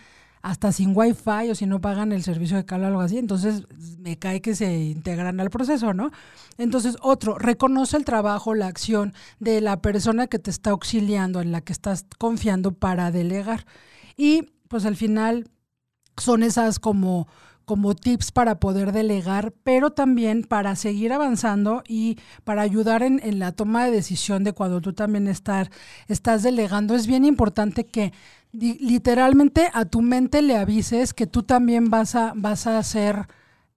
hasta 0.44 0.72
sin 0.72 0.92
wifi 0.94 1.50
o 1.50 1.54
si 1.54 1.64
no 1.64 1.80
pagan 1.80 2.12
el 2.12 2.22
servicio 2.22 2.58
de 2.58 2.66
cable 2.66 2.84
o 2.84 2.88
algo 2.88 3.00
así, 3.00 3.16
entonces 3.16 3.64
me 3.98 4.18
cae 4.18 4.42
que 4.42 4.54
se 4.54 4.78
integran 4.78 5.40
al 5.40 5.48
proceso, 5.48 5.94
¿no? 5.94 6.10
Entonces, 6.58 6.98
otro, 7.00 7.38
reconoce 7.38 7.96
el 7.96 8.04
trabajo, 8.04 8.54
la 8.54 8.66
acción 8.66 9.14
de 9.40 9.62
la 9.62 9.80
persona 9.80 10.26
que 10.26 10.38
te 10.38 10.50
está 10.50 10.70
auxiliando, 10.70 11.40
en 11.40 11.50
la 11.50 11.62
que 11.62 11.72
estás 11.72 12.04
confiando 12.18 12.72
para 12.72 13.10
delegar. 13.10 13.64
Y 14.18 14.50
pues 14.68 14.84
al 14.84 14.96
final 14.96 15.48
son 16.18 16.42
esas 16.42 16.78
como 16.78 17.26
como 17.64 17.94
tips 17.94 18.30
para 18.30 18.60
poder 18.60 18.92
delegar, 18.92 19.52
pero 19.62 19.90
también 19.90 20.42
para 20.42 20.76
seguir 20.76 21.12
avanzando 21.12 21.82
y 21.88 22.18
para 22.44 22.62
ayudar 22.62 23.02
en, 23.02 23.38
la 23.38 23.52
toma 23.52 23.86
de 23.86 23.90
decisión 23.90 24.44
de 24.44 24.52
cuando 24.52 24.80
tú 24.80 24.92
también 24.92 25.26
estás 25.28 26.42
delegando. 26.42 26.94
Es 26.94 27.06
bien 27.06 27.24
importante 27.24 27.86
que 27.86 28.12
literalmente 28.54 29.68
a 29.72 29.84
tu 29.84 30.00
mente 30.00 30.42
le 30.42 30.56
avises 30.56 31.12
que 31.12 31.26
tú 31.26 31.42
también 31.42 31.90
vas 31.90 32.14
a, 32.14 32.32
vas 32.36 32.66
a 32.66 32.78
hacer 32.78 33.26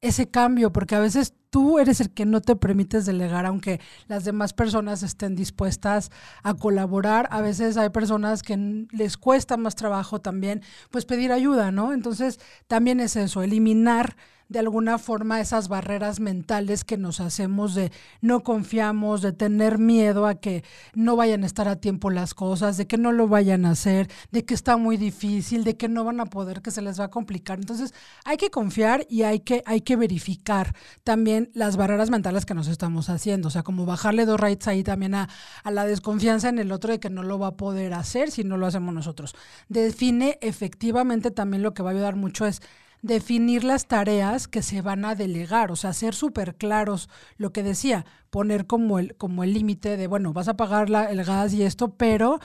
ese 0.02 0.30
cambio, 0.30 0.72
porque 0.72 0.96
a 0.96 1.00
veces 1.00 1.34
tú 1.50 1.80
eres 1.80 2.00
el 2.02 2.12
que 2.12 2.26
no 2.26 2.42
te 2.42 2.56
permites 2.56 3.06
delegar, 3.06 3.46
aunque 3.46 3.80
las 4.08 4.24
demás 4.26 4.54
personas 4.54 5.02
estén 5.02 5.36
dispuestas 5.36 6.12
a 6.44 6.54
colaborar. 6.54 7.28
A 7.32 7.42
veces 7.42 7.78
hay 7.78 7.90
personas 7.90 8.44
que 8.44 8.86
les 8.92 9.18
cuesta 9.18 9.58
más 9.58 9.76
trabajo 9.76 10.22
también, 10.22 10.62
pues 10.92 11.06
pedir 11.06 11.32
ayuda, 11.32 11.72
¿no? 11.72 11.94
Entonces, 11.94 12.40
también 12.68 13.00
es 13.00 13.16
eso, 13.16 13.42
eliminar 13.42 14.16
de 14.50 14.60
alguna 14.60 14.98
forma 14.98 15.42
esas 15.42 15.68
barreras 15.68 16.20
mentales 16.20 16.84
que 16.84 16.98
nos 16.98 17.20
hacemos 17.20 17.76
de 17.76 17.92
no 18.22 18.44
confiamos, 18.44 19.22
de 19.22 19.34
tener 19.34 19.78
miedo 19.78 20.26
a 20.26 20.36
que 20.36 20.64
no 20.94 21.16
vayan 21.16 21.44
a 21.44 21.46
estar 21.46 21.68
a 21.68 21.78
tiempo 21.78 22.10
las 22.10 22.34
cosas, 22.34 22.78
de 22.78 22.88
que 22.88 22.98
no 22.98 23.12
lo 23.12 23.28
vayan 23.28 23.66
a 23.66 23.72
hacer, 23.72 24.10
de 24.32 24.46
que 24.46 24.54
está 24.54 24.78
muy 24.78 24.98
difícil, 24.98 25.64
de 25.64 25.76
que 25.76 25.90
no 25.90 26.04
van 26.04 26.20
a 26.20 26.26
poder, 26.26 26.62
que 26.62 26.72
se 26.72 26.82
les 26.82 27.00
va 27.00 27.06
a 27.06 27.10
complicar. 27.10 27.60
Entonces 27.60 27.94
hay 28.26 28.38
que 28.38 28.50
confiar 28.50 29.06
y 29.10 29.24
hay 29.24 29.42
que, 29.42 29.64
hay 29.66 29.82
que 29.82 29.96
verificar 29.96 30.76
también 31.04 31.50
las 31.54 31.78
barreras 31.78 32.10
mentales 32.10 32.46
que 32.46 32.54
nos 32.54 32.68
estamos 32.68 33.10
haciendo. 33.10 33.50
O 33.50 33.52
sea, 33.52 33.64
como 33.64 33.86
bajarle 33.86 34.26
dos 34.26 34.40
raíces 34.40 34.68
ahí 34.68 34.84
también 34.84 35.16
a, 35.16 35.30
a 35.64 35.72
la 35.72 35.86
desconfianza 35.86 36.50
en 36.50 36.60
el 36.60 36.72
otro 36.72 36.92
de 36.92 37.00
que 37.00 37.10
no 37.10 37.24
lo 37.24 37.40
va 37.40 37.48
a 37.48 37.58
poder 37.58 37.94
hacer 37.94 38.32
si 38.32 38.44
no 38.44 38.58
lo 38.58 38.68
hacemos 38.68 38.94
nosotros. 38.94 39.36
Define 39.70 40.38
efectivamente 40.42 41.32
también 41.32 41.64
lo 41.64 41.74
que 41.74 41.84
va 41.84 41.90
a 41.90 41.94
ayudar 41.94 42.16
mucho 42.16 42.46
es 42.46 42.62
definir 43.02 43.64
las 43.64 43.88
tareas 43.88 44.48
que 44.48 44.62
se 44.62 44.82
van 44.82 45.06
a 45.06 45.16
delegar, 45.16 45.72
o 45.72 45.76
sea, 45.76 45.94
ser 45.94 46.16
súper 46.16 46.56
claros, 46.56 47.10
lo 47.38 47.52
que 47.54 47.64
decía, 47.64 48.06
poner 48.30 48.68
como 48.68 49.00
el 49.00 49.16
como 49.18 49.44
el 49.44 49.54
límite 49.54 49.98
de, 49.98 50.08
bueno, 50.08 50.34
vas 50.34 50.48
a 50.48 50.58
pagar 50.58 50.90
la, 50.90 51.06
el 51.12 51.24
gas 51.24 51.54
y 51.54 51.64
esto, 51.64 51.96
pero 51.96 52.40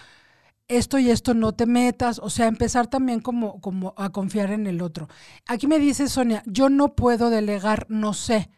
esto 0.68 0.98
y 0.98 1.10
esto 1.10 1.34
no 1.34 1.52
te 1.52 1.66
metas, 1.66 2.18
o 2.18 2.30
sea, 2.30 2.46
empezar 2.46 2.86
también 2.88 3.20
como, 3.20 3.60
como 3.60 3.94
a 3.96 4.10
confiar 4.10 4.50
en 4.52 4.66
el 4.66 4.80
otro. 4.82 5.08
Aquí 5.46 5.66
me 5.66 5.78
dice 5.78 6.08
Sonia, 6.08 6.42
yo 6.46 6.68
no 6.70 6.94
puedo 6.94 7.30
delegar, 7.30 7.86
no 7.90 8.14
sé. 8.14 8.50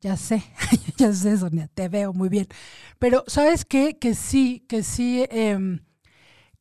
Ya 0.00 0.16
sé, 0.16 0.42
ya 0.98 1.12
sé, 1.12 1.38
Sonia, 1.38 1.68
te 1.74 1.88
veo 1.88 2.12
muy 2.12 2.28
bien. 2.28 2.48
Pero, 2.98 3.24
¿sabes 3.28 3.64
qué? 3.64 3.98
Que 3.98 4.14
sí, 4.14 4.64
que 4.68 4.82
sí. 4.82 5.24
Eh, 5.30 5.58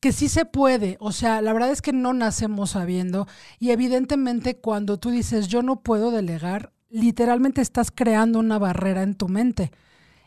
que 0.01 0.12
sí 0.12 0.27
se 0.29 0.46
puede, 0.46 0.98
o 1.00 1.12
sea, 1.12 1.41
la 1.41 1.53
verdad 1.53 1.72
es 1.72 1.81
que 1.81 1.93
no 1.93 2.12
nacemos 2.12 2.72
sabiendo 2.72 3.27
y 3.60 3.70
evidentemente 3.70 4.58
cuando 4.58 4.98
tú 4.98 5.12
dices 5.12 5.48
yo 5.48 5.62
no 5.62 5.81
puedo 5.81 6.10
delegar, 6.10 6.74
literalmente 6.89 7.62
estás 7.62 7.91
creando 7.91 8.39
una 8.39 8.58
barrera 8.58 9.03
en 9.03 9.15
tu 9.15 9.29
mente. 9.29 9.72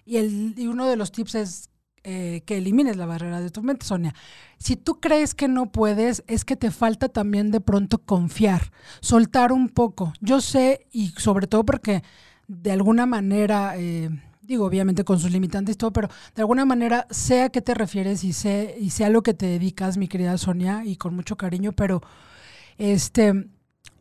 Y, 0.07 0.19
el, 0.19 0.55
y 0.57 0.69
uno 0.69 0.87
de 0.87 0.97
los 0.97 1.11
tips 1.11 1.35
es 1.35 1.71
eh, 2.05 2.43
que 2.47 2.59
elimines 2.59 2.97
la 2.97 3.07
barrera 3.07 3.41
de 3.41 3.51
tu 3.51 3.63
mente, 3.63 3.85
Sonia. 3.85 4.15
Si 4.59 4.77
tú 4.77 5.01
crees 5.01 5.35
que 5.35 5.49
no 5.49 5.73
puedes, 5.73 6.23
es 6.29 6.45
que 6.45 6.55
te 6.55 6.71
falta 6.71 7.09
también 7.09 7.51
de 7.51 7.61
pronto 7.61 7.99
confiar, 7.99 8.71
soltar 9.01 9.53
un 9.53 9.69
poco. 9.69 10.13
Yo 10.21 10.41
sé, 10.41 10.87
y 10.93 11.09
sobre 11.17 11.49
todo 11.49 11.65
porque 11.65 12.03
de 12.47 12.73
alguna 12.73 13.07
manera... 13.07 13.75
Eh, 13.77 14.11
digo, 14.45 14.67
obviamente 14.67 15.05
con 15.05 15.19
sus 15.19 15.31
limitantes 15.31 15.75
y 15.75 15.79
todo, 15.79 15.93
pero 15.93 16.09
de 16.35 16.43
alguna 16.43 16.65
manera 16.65 17.07
sé 17.11 17.43
a 17.43 17.49
qué 17.49 17.63
te 17.63 17.75
refieres 17.75 18.25
y 18.25 18.33
sé, 18.33 18.77
y 18.79 18.91
sé 18.91 19.05
a 19.05 19.11
lo 19.11 19.23
que 19.23 19.35
te 19.35 19.47
dedicas, 19.47 19.97
mi 19.97 20.09
querida 20.09 20.37
Sonia, 20.39 20.85
y 20.85 20.97
con 20.97 21.15
mucho 21.15 21.37
cariño, 21.37 21.73
pero 21.73 22.03
este 22.79 23.49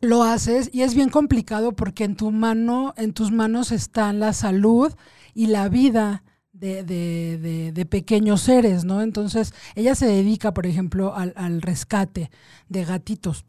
lo 0.00 0.22
haces 0.22 0.70
y 0.72 0.82
es 0.82 0.94
bien 0.94 1.08
complicado 1.08 1.72
porque 1.72 2.04
en 2.04 2.16
tu 2.16 2.30
mano, 2.30 2.94
en 2.96 3.12
tus 3.12 3.30
manos 3.30 3.72
están 3.72 4.20
la 4.20 4.32
salud 4.32 4.92
y 5.34 5.46
la 5.46 5.68
vida 5.68 6.22
de, 6.52 6.84
de, 6.84 7.72
de, 7.72 7.86
pequeños 7.86 8.42
seres, 8.42 8.84
¿no? 8.84 9.02
Entonces, 9.02 9.52
ella 9.74 9.94
se 9.94 10.06
dedica, 10.06 10.54
por 10.54 10.66
ejemplo, 10.66 11.14
al, 11.14 11.32
al 11.36 11.60
rescate 11.60 12.30
de 12.68 12.84
gatitos, 12.84 13.44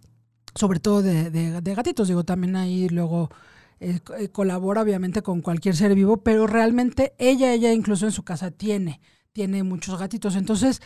sobre 0.55 0.79
todo 0.79 1.03
de, 1.03 1.61
gatitos, 1.61 2.07
digo, 2.07 2.23
también 2.23 2.55
ahí 2.55 2.89
luego 2.89 3.29
eh, 3.79 3.99
eh, 4.17 4.29
colabora 4.29 4.81
obviamente 4.81 5.21
con 5.21 5.41
cualquier 5.41 5.75
ser 5.75 5.95
vivo, 5.95 6.17
pero 6.17 6.47
realmente 6.47 7.13
ella, 7.17 7.51
ella 7.53 7.73
incluso 7.73 8.05
en 8.05 8.11
su 8.11 8.23
casa 8.23 8.51
tiene, 8.51 9.01
tiene 9.33 9.63
muchos 9.63 9.99
gatitos. 9.99 10.35
Entonces, 10.35 10.81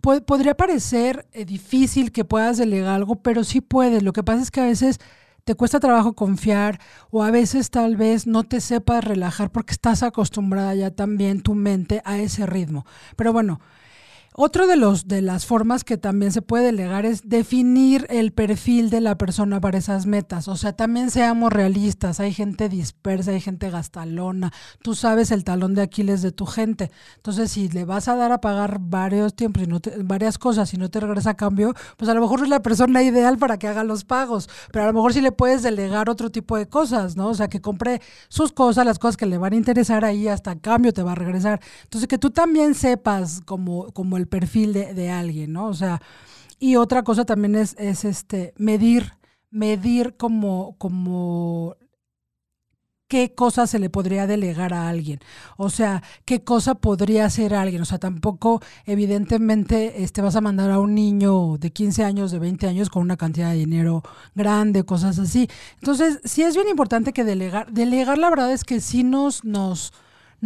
podría 0.00 0.54
parecer 0.54 1.26
eh, 1.32 1.44
difícil 1.44 2.12
que 2.12 2.24
puedas 2.24 2.58
delegar 2.58 2.94
algo, 2.94 3.22
pero 3.22 3.44
sí 3.44 3.60
puedes. 3.60 4.02
Lo 4.02 4.12
que 4.12 4.22
pasa 4.22 4.42
es 4.42 4.50
que 4.50 4.60
a 4.60 4.66
veces 4.66 4.98
te 5.44 5.54
cuesta 5.54 5.80
trabajo 5.80 6.14
confiar 6.14 6.80
o 7.10 7.22
a 7.22 7.30
veces 7.30 7.70
tal 7.70 7.96
vez 7.96 8.26
no 8.26 8.44
te 8.44 8.60
sepas 8.60 9.04
relajar 9.04 9.50
porque 9.52 9.72
estás 9.72 10.02
acostumbrada 10.02 10.74
ya 10.74 10.90
también 10.90 11.40
tu 11.40 11.54
mente 11.54 12.02
a 12.04 12.18
ese 12.18 12.46
ritmo. 12.46 12.84
Pero 13.16 13.32
bueno, 13.32 13.60
otro 14.38 14.66
de 14.66 14.76
los 14.76 15.08
de 15.08 15.22
las 15.22 15.46
formas 15.46 15.82
que 15.82 15.96
también 15.96 16.30
se 16.30 16.42
puede 16.42 16.66
delegar 16.66 17.06
es 17.06 17.26
definir 17.26 18.06
el 18.10 18.32
perfil 18.32 18.90
de 18.90 19.00
la 19.00 19.16
persona 19.16 19.62
para 19.62 19.78
esas 19.78 20.04
metas. 20.04 20.46
O 20.48 20.56
sea, 20.56 20.74
también 20.74 21.10
seamos 21.10 21.50
realistas. 21.52 22.20
Hay 22.20 22.34
gente 22.34 22.68
dispersa, 22.68 23.30
hay 23.30 23.40
gente 23.40 23.70
gastalona. 23.70 24.52
Tú 24.82 24.94
sabes 24.94 25.30
el 25.30 25.42
talón 25.42 25.74
de 25.74 25.80
Aquiles 25.80 26.20
de 26.20 26.32
tu 26.32 26.44
gente. 26.44 26.90
Entonces, 27.16 27.50
si 27.50 27.70
le 27.70 27.86
vas 27.86 28.08
a 28.08 28.16
dar 28.16 28.30
a 28.30 28.42
pagar 28.42 28.78
varios 28.78 29.34
tiempos 29.34 29.62
y 29.62 29.66
no 29.66 29.80
varias 30.04 30.36
cosas 30.36 30.72
y 30.74 30.76
no 30.76 30.90
te 30.90 31.00
regresa 31.00 31.30
a 31.30 31.36
cambio, 31.36 31.74
pues 31.96 32.10
a 32.10 32.14
lo 32.14 32.20
mejor 32.20 32.42
es 32.42 32.48
la 32.50 32.60
persona 32.60 33.02
ideal 33.02 33.38
para 33.38 33.58
que 33.58 33.68
haga 33.68 33.84
los 33.84 34.04
pagos. 34.04 34.50
Pero 34.70 34.84
a 34.84 34.88
lo 34.88 34.92
mejor 34.92 35.14
sí 35.14 35.22
le 35.22 35.32
puedes 35.32 35.62
delegar 35.62 36.10
otro 36.10 36.30
tipo 36.30 36.58
de 36.58 36.68
cosas, 36.68 37.16
¿no? 37.16 37.28
O 37.28 37.34
sea, 37.34 37.48
que 37.48 37.62
compre 37.62 38.02
sus 38.28 38.52
cosas, 38.52 38.84
las 38.84 38.98
cosas 38.98 39.16
que 39.16 39.24
le 39.24 39.38
van 39.38 39.54
a 39.54 39.56
interesar 39.56 40.04
ahí, 40.04 40.28
hasta 40.28 40.56
cambio 40.56 40.92
te 40.92 41.02
va 41.02 41.12
a 41.12 41.14
regresar. 41.14 41.60
Entonces, 41.84 42.06
que 42.06 42.18
tú 42.18 42.30
también 42.30 42.74
sepas 42.74 43.40
como, 43.46 43.92
como 43.92 44.18
el 44.18 44.25
perfil 44.26 44.72
de, 44.72 45.10
alguien, 45.10 45.52
¿no? 45.52 45.66
O 45.68 45.74
sea, 45.74 46.00
y 46.58 46.76
otra 46.76 47.02
cosa 47.02 47.24
también 47.24 47.54
es, 47.54 47.74
es 47.78 48.04
este, 48.04 48.54
medir, 48.56 49.12
medir 49.50 50.16
como, 50.16 50.76
como 50.78 51.76
qué 53.08 53.34
cosa 53.34 53.66
se 53.66 53.78
le 53.78 53.90
podría 53.90 54.26
delegar 54.26 54.74
a 54.74 54.88
alguien. 54.88 55.20
O 55.56 55.70
sea, 55.70 56.02
qué 56.24 56.42
cosa 56.44 56.74
podría 56.76 57.26
hacer 57.26 57.54
alguien. 57.54 57.82
O 57.82 57.84
sea, 57.84 57.98
tampoco, 57.98 58.60
evidentemente, 58.84 60.02
este, 60.02 60.22
vas 60.22 60.36
a 60.36 60.40
mandar 60.40 60.70
a 60.70 60.80
un 60.80 60.94
niño 60.94 61.56
de 61.58 61.70
15 61.70 62.04
años, 62.04 62.30
de 62.30 62.38
20 62.38 62.66
años, 62.66 62.90
con 62.90 63.02
una 63.02 63.16
cantidad 63.16 63.50
de 63.50 63.56
dinero 63.58 64.02
grande, 64.34 64.84
cosas 64.84 65.18
así. 65.18 65.48
Entonces, 65.80 66.20
sí 66.24 66.42
es 66.42 66.54
bien 66.54 66.68
importante 66.68 67.12
que 67.12 67.24
delegar. 67.24 67.72
Delegar, 67.72 68.18
la 68.18 68.30
verdad 68.30 68.52
es 68.52 68.64
que 68.64 68.80
sí 68.80 69.04
nos, 69.04 69.44
nos, 69.44 69.92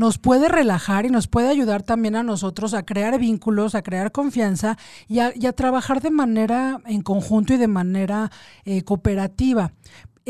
nos 0.00 0.16
puede 0.16 0.48
relajar 0.48 1.04
y 1.04 1.10
nos 1.10 1.28
puede 1.28 1.50
ayudar 1.50 1.82
también 1.82 2.16
a 2.16 2.22
nosotros 2.22 2.72
a 2.72 2.86
crear 2.86 3.18
vínculos, 3.18 3.74
a 3.74 3.82
crear 3.82 4.12
confianza 4.12 4.78
y 5.06 5.18
a, 5.18 5.52
trabajar 5.52 6.00
de 6.00 6.10
manera 6.10 6.80
en 6.86 7.02
conjunto 7.02 7.52
y 7.52 7.58
de 7.58 7.68
manera 7.68 8.30
eh, 8.64 8.82
cooperativa. 8.82 9.74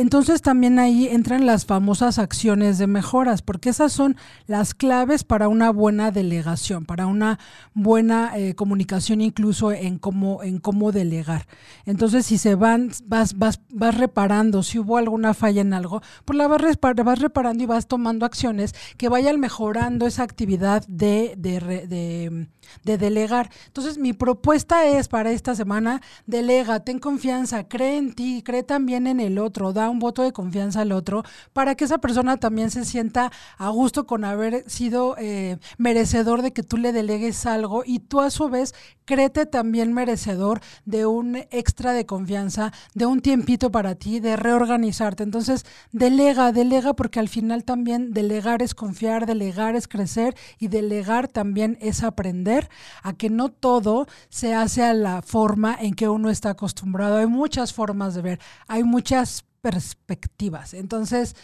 Entonces 0.01 0.41
también 0.41 0.79
ahí 0.79 1.09
entran 1.09 1.45
las 1.45 1.67
famosas 1.67 2.19
acciones 2.19 2.79
de 2.79 2.87
mejoras, 2.87 3.43
porque 3.43 3.69
esas 3.69 3.93
son 3.93 4.17
las 4.47 4.73
claves 4.73 5.25
para 5.25 5.49
una 5.49 5.71
buena 5.71 6.11
delegación, 6.11 6.87
para 6.87 7.07
una 7.07 7.39
buena 7.75 8.33
eh, 8.35 8.55
comunicación 8.55 9.21
incluso 9.21 9.73
en 9.73 9.99
cómo, 9.99 10.43
en 10.43 10.59
cómo 10.59 10.91
delegar. 10.91 11.47
Entonces 11.85 12.25
si 12.25 12.39
se 12.39 12.55
van, 12.55 12.91
vas, 13.05 13.37
vas, 13.37 13.61
vas 13.69 13.95
reparando, 13.95 14.63
si 14.63 14.79
hubo 14.79 14.97
alguna 14.97 15.35
falla 15.35 15.61
en 15.61 15.75
algo, 15.75 16.01
pues 16.25 16.39
la 16.39 16.49
vas, 16.49 16.63
vas 16.81 17.19
reparando 17.19 17.63
y 17.63 17.67
vas 17.67 17.87
tomando 17.87 18.25
acciones 18.25 18.75
que 18.97 19.11
vayan 19.11 19.39
mejorando 19.39 20.07
esa 20.07 20.23
actividad 20.23 20.83
de, 20.89 21.35
de, 21.37 21.61
de 21.87 22.49
de 22.85 22.99
delegar. 22.99 23.51
Entonces, 23.67 23.99
mi 23.99 24.13
propuesta 24.13 24.87
es 24.87 25.09
para 25.09 25.31
esta 25.31 25.55
semana, 25.55 26.01
delega, 26.27 26.81
ten 26.81 26.99
confianza, 26.99 27.69
cree 27.69 27.97
en 27.97 28.13
ti, 28.15 28.43
cree 28.45 28.63
también 28.63 29.07
en 29.07 29.21
el 29.21 29.39
otro, 29.39 29.73
da 29.73 29.90
un 29.91 29.99
voto 29.99 30.23
de 30.23 30.33
confianza 30.33 30.81
al 30.81 30.93
otro, 30.93 31.23
para 31.53 31.75
que 31.75 31.85
esa 31.85 31.99
persona 31.99 32.37
también 32.39 32.71
se 32.71 32.85
sienta 32.85 33.31
a 33.59 33.69
gusto 33.69 34.07
con 34.07 34.25
haber 34.25 34.69
sido 34.69 35.17
eh, 35.19 35.59
merecedor 35.79 36.43
de 36.43 36.53
que 36.53 36.63
tú 36.63 36.77
le 36.77 36.93
delegues 36.93 37.47
algo 37.47 37.83
y 37.85 38.01
tú 38.01 38.21
a 38.21 38.31
su 38.31 38.49
vez 38.49 38.75
créete 39.11 39.45
también 39.45 39.93
merecedor 39.93 40.61
de 40.85 41.05
un 41.05 41.35
extra 41.51 41.93
de 41.93 42.07
confianza, 42.07 42.73
de 42.95 43.07
un 43.07 43.21
tiempito 43.23 43.73
para 43.73 43.97
ti, 43.97 44.21
de 44.21 44.37
reorganizarte. 44.37 45.25
Entonces, 45.25 45.67
delega, 45.91 46.53
delega, 46.53 46.95
porque 46.95 47.19
al 47.19 47.29
final 47.29 47.65
también 47.65 48.13
delegar 48.13 48.63
es 48.63 48.73
confiar, 48.73 49.27
delegar 49.27 49.75
es 49.75 49.89
crecer 49.89 50.37
y 50.61 50.69
delegar 50.69 51.27
también 51.27 51.77
es 51.81 52.05
aprender 52.05 52.69
a 53.03 53.13
que 53.13 53.31
no 53.31 53.49
todo 53.49 54.07
se 54.29 54.55
hace 54.55 54.85
a 54.85 54.95
la 54.95 55.23
forma 55.23 55.77
en 55.81 55.95
que 55.95 56.09
uno 56.09 56.31
está 56.31 56.51
acostumbrado. 56.51 57.17
Hay 57.17 57.27
muchas 57.27 57.73
formas 57.73 58.15
de 58.15 58.23
ver, 58.23 58.41
hay 58.69 58.85
muchas 58.85 59.45
perspectivas. 59.61 60.75
Entonces, 60.75 61.37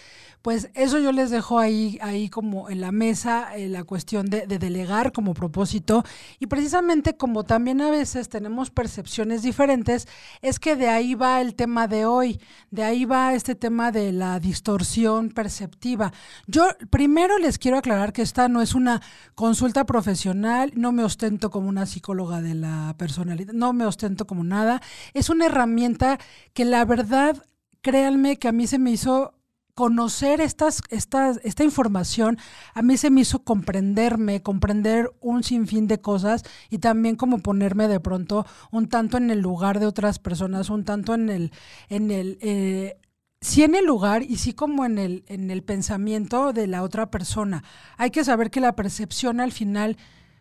pues 0.46 0.70
eso 0.75 1.00
yo 1.00 1.11
les 1.11 1.30
dejo 1.30 1.58
ahí, 1.58 1.99
ahí 2.00 2.28
como 2.28 2.70
en 2.70 2.80
la 2.80 2.92
mesa 2.92 3.56
eh, 3.56 3.68
la 3.68 3.82
cuestión 3.82 4.26
de, 4.26 4.46
delegar 4.46 5.11
como 5.12 5.35
propósito. 5.35 6.05
Y 6.38 6.46
precisamente 6.46 7.16
como 7.16 7.42
también 7.42 7.81
a 7.81 7.90
veces 7.90 8.29
tenemos 8.29 8.70
percepciones 8.70 9.42
diferentes, 9.42 10.07
es 10.42 10.61
que 10.61 10.76
de 10.76 10.88
ahí 10.88 11.14
va 11.14 11.40
el 11.40 11.57
tema 11.57 11.88
de 11.88 12.07
hoy, 12.07 12.40
de 12.70 12.85
ahí 12.85 13.05
va 13.05 13.35
este 13.35 13.57
tema 13.57 13.90
de 13.90 14.12
la 14.12 14.38
distorsión 14.38 15.31
perceptiva. 15.31 16.12
Yo 16.46 16.68
primero 16.90 17.38
les 17.38 17.59
quiero 17.59 17.79
aclarar 17.79 18.12
que 18.12 18.22
esta 18.22 18.48
no 18.48 18.62
es 18.62 18.74
una 18.74 19.02
consulta 19.35 19.85
profesional, 19.85 20.72
no 20.76 20.92
me 20.92 21.02
ostento 21.02 21.50
como 21.50 21.68
una 21.68 21.87
psicóloga 21.87 22.40
de 22.40 22.55
la 22.55 22.94
personalidad, 22.98 23.52
no 23.52 23.72
me 23.72 23.85
ostento 23.85 24.29
como 24.29 24.44
nada, 24.44 24.81
es 25.12 25.29
una 25.29 25.46
herramienta 25.46 26.18
que 26.55 26.64
la 26.64 26.85
verdad 26.85 27.42
créanme 27.87 28.37
que 28.37 28.49
a 28.49 28.53
mí 28.53 28.66
se 28.66 28.81
me 28.81 28.90
hizo 28.90 29.33
conocer 29.75 30.40
estas, 30.40 30.83
estas, 30.90 31.38
esta 31.44 31.62
información, 31.62 32.37
a 32.75 32.83
mí 32.83 32.96
se 32.96 33.11
me 33.11 33.20
hizo 33.20 33.44
comprenderme, 33.44 34.42
comprender 34.42 35.12
un 35.20 35.44
sinfín 35.44 35.87
de 35.87 36.01
cosas 36.01 36.42
y 36.68 36.79
también 36.79 37.14
como 37.14 37.38
ponerme 37.38 37.87
de 37.87 38.01
pronto 38.01 38.44
un 38.72 38.88
tanto 38.88 39.18
en 39.18 39.31
el 39.31 39.38
lugar 39.38 39.79
de 39.79 39.87
otras 39.87 40.18
personas, 40.18 40.68
un 40.68 40.85
tanto 40.85 41.14
en 41.14 41.31
el, 41.31 41.53
en 41.88 42.11
el, 42.11 42.38
eh, 42.40 42.99
sí 43.40 43.62
en 43.62 43.77
el 43.77 43.87
lugar 43.87 44.25
y 44.25 44.38
sí 44.38 44.53
como 44.53 44.85
en 44.85 44.99
el, 44.99 45.25
en 45.29 45.53
el 45.53 45.62
pensamiento 45.62 46.53
de 46.53 46.66
la 46.66 46.83
otra 46.83 47.12
persona. 47.12 47.62
Hay 47.99 48.11
que 48.11 48.25
saber 48.25 48.51
que 48.51 48.61
la 48.61 48.75
percepción 48.75 49.38
al 49.38 49.53
final 49.53 49.96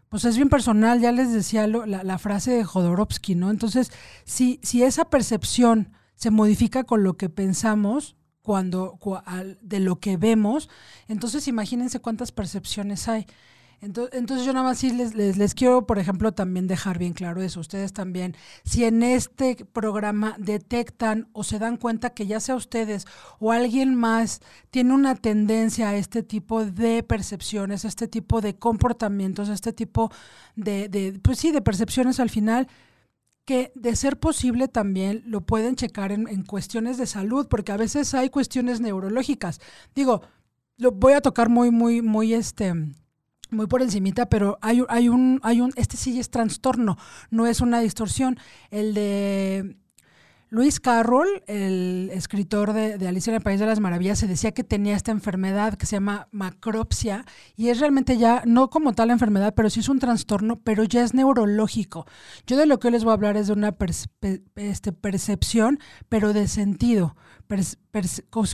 pues 0.09 0.25
es 0.25 0.35
bien 0.35 0.49
personal, 0.49 0.99
ya 0.99 1.11
les 1.11 1.31
decía 1.31 1.67
la, 1.67 2.03
la, 2.03 2.17
frase 2.17 2.49
de 2.49 2.63
Jodorowsky, 2.63 3.35
¿no? 3.35 3.51
Entonces, 3.51 3.91
si, 4.23 4.59
si 4.63 4.81
esa 4.81 5.05
percepción 5.05 5.91
se 6.15 6.31
modifica 6.31 6.83
con 6.83 7.03
lo 7.03 7.17
que 7.17 7.29
pensamos, 7.29 8.15
cuando 8.41 8.99
de 9.61 9.79
lo 9.79 9.99
que 9.99 10.17
vemos, 10.17 10.69
entonces 11.07 11.47
imagínense 11.47 11.99
cuántas 11.99 12.31
percepciones 12.31 13.07
hay. 13.07 13.25
Entonces, 13.81 14.45
yo 14.45 14.53
nada 14.53 14.65
más 14.65 14.79
sí 14.79 14.91
les, 14.91 15.13
les, 15.13 15.53
quiero, 15.53 15.85
por 15.85 15.99
ejemplo, 15.99 16.31
también 16.31 16.65
dejar 16.65 16.97
bien 16.97 17.13
claro 17.13 17.41
eso. 17.41 17.59
Ustedes 17.59 17.93
también, 17.93 18.35
si 18.63 18.83
en 18.83 19.03
este 19.03 19.63
programa 19.65 20.35
detectan 20.39 21.27
o 21.33 21.43
se 21.43 21.59
dan 21.59 21.77
cuenta 21.77 22.11
que 22.11 22.25
ya 22.25 22.39
sea 22.39 22.55
ustedes 22.55 23.05
o 23.39 23.51
alguien 23.51 23.93
más 23.93 24.41
tiene 24.71 24.93
una 24.93 25.15
tendencia 25.15 25.89
a 25.89 25.95
este 25.97 26.23
tipo 26.23 26.65
de 26.65 27.03
percepciones, 27.03 27.85
a 27.85 27.89
este 27.89 28.07
tipo 28.07 28.41
de 28.41 28.55
comportamientos, 28.55 29.49
a 29.49 29.53
este 29.53 29.73
tipo 29.73 30.11
de, 30.55 30.89
de 30.89 31.19
pues 31.21 31.37
sí, 31.37 31.51
de 31.51 31.61
percepciones 31.61 32.19
al 32.19 32.29
final, 32.29 32.67
que 33.45 33.71
de 33.75 33.95
ser 33.95 34.19
posible 34.19 34.67
también 34.67 35.23
lo 35.25 35.41
pueden 35.41 35.75
checar 35.75 36.11
en, 36.11 36.43
cuestiones 36.43 36.97
de 36.97 37.05
salud, 37.05 37.47
porque 37.47 37.71
a 37.71 37.77
veces 37.77 38.13
hay 38.13 38.29
cuestiones 38.29 38.81
neurológicas. 38.81 39.61
Digo, 39.93 40.21
lo 40.77 40.91
voy 40.91 41.13
a 41.13 41.21
tocar 41.21 41.49
muy, 41.49 41.71
muy, 41.71 42.01
muy 42.01 42.33
este 42.33 42.73
muy 43.51 43.67
por 43.67 43.83
encimita, 43.83 44.27
pero 44.27 44.57
hay, 44.61 44.81
hay 44.89 45.07
un, 45.07 45.39
hay 45.43 45.61
un, 45.61 45.71
este 45.75 45.97
sí 45.97 46.19
es 46.19 46.31
trastorno, 46.31 46.97
no 47.29 47.45
es 47.45 47.61
una 47.61 47.79
distorsión. 47.79 48.37
El 48.71 48.95
de 48.95 49.77
Luis 50.55 50.79
Carroll, 50.79 51.43
el 51.47 52.09
escritor 52.13 52.71
de, 52.71 53.05
Alicia 53.05 53.31
en 53.31 53.35
el 53.35 53.41
País 53.41 53.59
de 53.59 53.65
las 53.65 53.81
Maravillas, 53.81 54.19
se 54.19 54.25
decía 54.25 54.53
que 54.53 54.63
tenía 54.63 54.95
esta 54.95 55.11
enfermedad 55.11 55.73
que 55.73 55.85
se 55.85 55.97
llama 55.97 56.29
macropsia 56.31 57.25
y 57.57 57.67
es 57.67 57.81
realmente 57.81 58.17
ya, 58.17 58.41
no 58.45 58.69
como 58.69 58.93
tal 58.93 59.09
enfermedad, 59.09 59.53
pero 59.53 59.69
sí 59.69 59.81
es 59.81 59.89
un 59.89 59.99
trastorno, 59.99 60.61
pero 60.63 60.85
ya 60.85 61.03
es 61.03 61.13
neurológico. 61.13 62.05
Yo 62.47 62.55
de 62.55 62.67
lo 62.67 62.79
que 62.79 62.87
hoy 62.87 62.93
les 62.93 63.03
voy 63.03 63.11
a 63.11 63.15
hablar 63.15 63.35
es 63.35 63.47
de 63.47 63.53
una 63.53 63.75
este, 64.55 64.93
percepción, 64.93 65.77
pero 66.07 66.31
de 66.31 66.47
sentido 66.47 67.17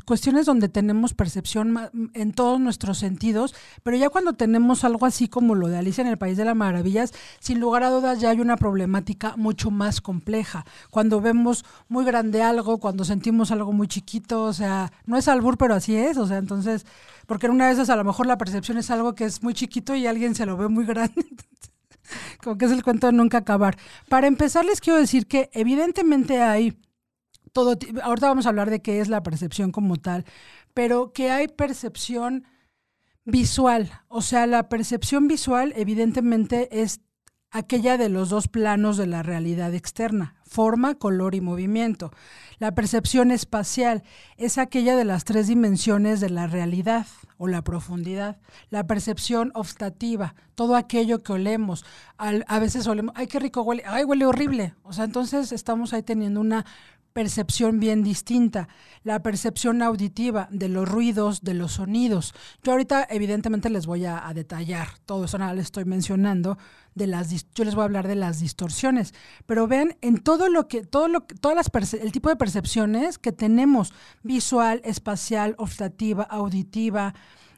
cuestiones 0.06 0.46
donde 0.46 0.70
tenemos 0.70 1.14
percepción 1.14 1.76
en 2.14 2.34
todos 2.34 2.60
nuestros 2.60 2.98
sentidos, 2.98 3.56
pero 3.84 3.98
ya 3.98 4.10
cuando 4.10 4.34
tenemos 4.34 4.84
algo 4.84 5.06
así 5.06 5.28
como 5.28 5.56
lo 5.56 5.68
de 5.68 5.78
Alicia 5.78 6.02
en 6.02 6.08
el 6.08 6.18
País 6.18 6.38
de 6.38 6.46
las 6.46 6.56
Maravillas, 6.56 7.14
sin 7.40 7.60
lugar 7.60 7.84
a 7.84 7.90
dudas 7.90 8.20
ya 8.20 8.30
hay 8.30 8.40
una 8.40 8.58
problemática 8.58 9.36
mucho 9.38 9.72
más 9.72 10.02
compleja. 10.02 10.66
Cuando 10.90 11.22
vemos 11.22 11.66
muy 11.88 12.06
grande 12.06 12.42
algo, 12.42 12.80
cuando 12.80 13.06
sentimos 13.06 13.52
algo 13.52 13.72
muy 13.72 13.88
chiquito, 13.88 14.44
o 14.44 14.54
sea, 14.54 14.92
no 15.06 15.18
es 15.18 15.28
albur, 15.28 15.58
pero 15.58 15.76
así 15.76 15.96
es, 15.96 16.18
o 16.18 16.28
sea, 16.28 16.38
entonces, 16.38 16.86
porque 17.28 17.48
en 17.48 17.54
una 17.54 17.68
de 17.68 17.74
esas 17.74 17.90
a 17.90 17.96
lo 17.96 18.04
mejor 18.04 18.28
la 18.28 18.38
percepción 18.38 18.78
es 18.78 18.92
algo 18.92 19.16
que 19.16 19.26
es 19.26 19.42
muy 19.44 19.54
chiquito 19.54 19.96
y 19.96 20.08
alguien 20.08 20.36
se 20.36 20.46
lo 20.46 20.58
ve 20.58 20.68
muy 20.68 20.86
grande. 20.86 21.26
como 22.44 22.58
que 22.58 22.66
es 22.66 22.72
el 22.72 22.84
cuento 22.84 23.08
de 23.08 23.14
nunca 23.14 23.40
acabar. 23.40 23.78
Para 24.10 24.28
empezar, 24.28 24.66
les 24.66 24.82
quiero 24.82 25.00
decir 25.00 25.28
que 25.28 25.50
evidentemente 25.54 26.42
hay 26.42 26.78
ahorita 27.56 28.28
vamos 28.28 28.46
a 28.46 28.50
hablar 28.50 28.70
de 28.70 28.82
qué 28.82 29.00
es 29.00 29.10
la 29.10 29.24
percepción 29.24 29.72
como 29.72 29.98
tal, 29.98 30.26
pero 30.74 31.12
que 31.14 31.32
hay 31.32 31.48
percepción 31.48 32.46
visual. 33.26 33.92
O 34.08 34.22
sea, 34.22 34.48
la 34.48 34.70
percepción 34.70 35.28
visual 35.28 35.74
evidentemente 35.76 36.82
es 36.82 37.02
aquella 37.52 37.98
de 37.98 38.10
los 38.10 38.30
dos 38.30 38.48
planos 38.48 38.96
de 38.96 39.08
la 39.08 39.24
realidad 39.24 39.74
externa, 39.74 40.36
forma, 40.46 40.96
color 40.96 41.36
y 41.36 41.42
movimiento. 41.42 42.12
La 42.60 42.74
percepción 42.74 43.30
espacial 43.30 44.04
es 44.38 44.58
aquella 44.58 44.96
de 44.96 45.04
las 45.04 45.26
tres 45.26 45.48
dimensiones 45.48 46.22
de 46.22 46.30
la 46.30 46.48
realidad 46.48 47.08
o 47.38 47.48
la 47.48 47.62
profundidad. 47.62 48.40
La 48.70 48.88
percepción 48.88 49.52
olfativa, 49.54 50.36
todo 50.56 50.76
aquello 50.76 51.24
que 51.24 51.34
olemos. 51.34 51.86
a 52.18 52.60
veces 52.60 52.88
olemos, 52.88 53.14
ay, 53.18 53.28
qué 53.28 53.40
rico 53.40 53.64
huele, 53.64 53.84
ay, 53.86 54.06
huele 54.06 54.26
horrible. 54.26 54.74
O 54.84 54.94
sea, 54.94 55.04
entonces 55.04 55.52
estamos 55.52 55.94
ahí 55.94 56.04
teniendo 56.04 56.40
una 56.40 56.66
percepción 57.14 57.80
bien 57.80 58.04
distinta, 58.04 58.68
la 59.04 59.22
percepción 59.22 59.82
auditiva 59.82 60.48
de 60.52 60.70
los 60.70 60.88
ruidos, 60.88 61.44
de 61.44 61.54
los 61.54 61.74
sonidos. 61.74 62.34
Yo 62.64 62.72
ahorita 62.72 63.08
evidentemente 63.10 63.70
les 63.70 63.86
voy 63.86 64.06
a, 64.06 64.32
detallar 64.34 64.88
todo 65.06 65.26
eso, 65.26 65.38
nada 65.38 65.54
les 65.54 65.66
estoy 65.66 65.86
mencionando 65.86 66.58
de 66.96 67.08
las 67.08 67.30
yo 67.54 67.64
les 67.64 67.76
voy 67.76 67.84
a 67.84 67.86
hablar 67.86 68.08
de 68.08 68.16
las 68.16 68.40
distorsiones, 68.40 69.14
pero 69.46 69.68
vean 69.68 69.98
en 70.02 70.18
todo 70.18 70.50
lo 70.50 70.68
que 70.68 70.84
todo 70.84 71.08
lo 71.08 71.22
todas 71.22 71.56
las 71.56 71.94
el 71.94 72.12
tipo 72.12 72.30
de 72.30 72.36
percepciones 72.36 73.18
que 73.18 73.32
tenemos, 73.32 73.94
visual, 74.24 74.82
espacial, 74.84 75.56
olfativa, 75.58 76.24
auditiva, 76.24 77.14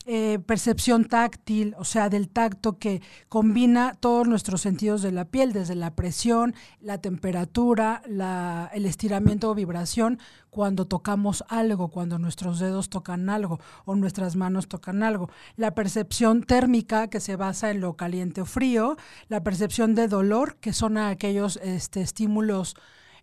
eh, 0.05 0.39
percepción 0.45 1.05
táctil, 1.05 1.75
o 1.77 1.85
sea, 1.85 2.09
del 2.09 2.29
tacto 2.29 2.77
que 2.77 3.01
combina 3.29 3.93
todos 3.99 4.27
nuestros 4.27 4.61
sentidos 4.61 5.01
de 5.01 5.11
la 5.11 5.25
piel, 5.25 5.53
desde 5.53 5.75
la 5.75 5.95
presión, 5.95 6.53
la 6.81 6.99
temperatura, 6.99 8.01
la, 8.07 8.69
el 8.73 8.85
estiramiento 8.85 9.49
o 9.49 9.55
vibración, 9.55 10.19
cuando 10.49 10.85
tocamos 10.85 11.43
algo, 11.47 11.87
cuando 11.87 12.19
nuestros 12.19 12.59
dedos 12.59 12.89
tocan 12.89 13.29
algo 13.29 13.59
o 13.85 13.95
nuestras 13.95 14.35
manos 14.35 14.67
tocan 14.67 15.03
algo. 15.03 15.29
La 15.55 15.73
percepción 15.73 16.43
térmica, 16.43 17.07
que 17.07 17.19
se 17.19 17.35
basa 17.35 17.71
en 17.71 17.81
lo 17.81 17.95
caliente 17.95 18.41
o 18.41 18.45
frío, 18.45 18.97
la 19.29 19.43
percepción 19.43 19.95
de 19.95 20.07
dolor, 20.07 20.57
que 20.57 20.73
son 20.73 20.97
aquellos 20.97 21.57
este, 21.63 22.01
estímulos 22.01 22.75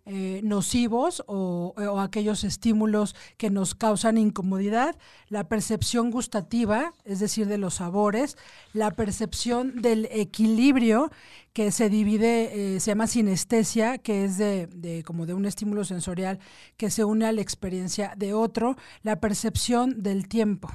eh, 0.05 0.41
nocivos 0.43 1.23
o, 1.27 1.73
o, 1.77 1.99
aquellos 1.99 2.43
estímulos 2.43 3.15
que 3.37 3.49
nos 3.51 3.75
causan 3.75 4.17
incomodidad, 4.17 4.97
la 5.29 5.47
percepción 5.47 6.09
gustativa, 6.09 6.93
es 7.05 7.19
decir, 7.19 7.47
de 7.47 7.59
los 7.59 7.75
sabores, 7.75 8.35
la 8.73 8.91
percepción 8.91 9.81
del 9.81 10.07
equilibrio 10.11 11.11
que 11.53 11.71
se 11.71 11.89
divide, 11.89 12.75
eh, 12.75 12.79
se 12.79 12.91
llama 12.91 13.07
sinestesia, 13.07 13.99
que 13.99 14.25
es 14.25 14.37
de, 14.37 15.03
como 15.05 15.25
de 15.25 15.33
un 15.33 15.45
estímulo 15.45 15.83
sensorial 15.83 16.39
que 16.77 16.89
se 16.89 17.03
une 17.03 17.25
a 17.25 17.31
la 17.31 17.41
experiencia 17.41 18.13
de 18.17 18.33
otro, 18.33 18.77
la 19.03 19.19
percepción 19.19 20.01
del 20.01 20.27
tiempo 20.27 20.71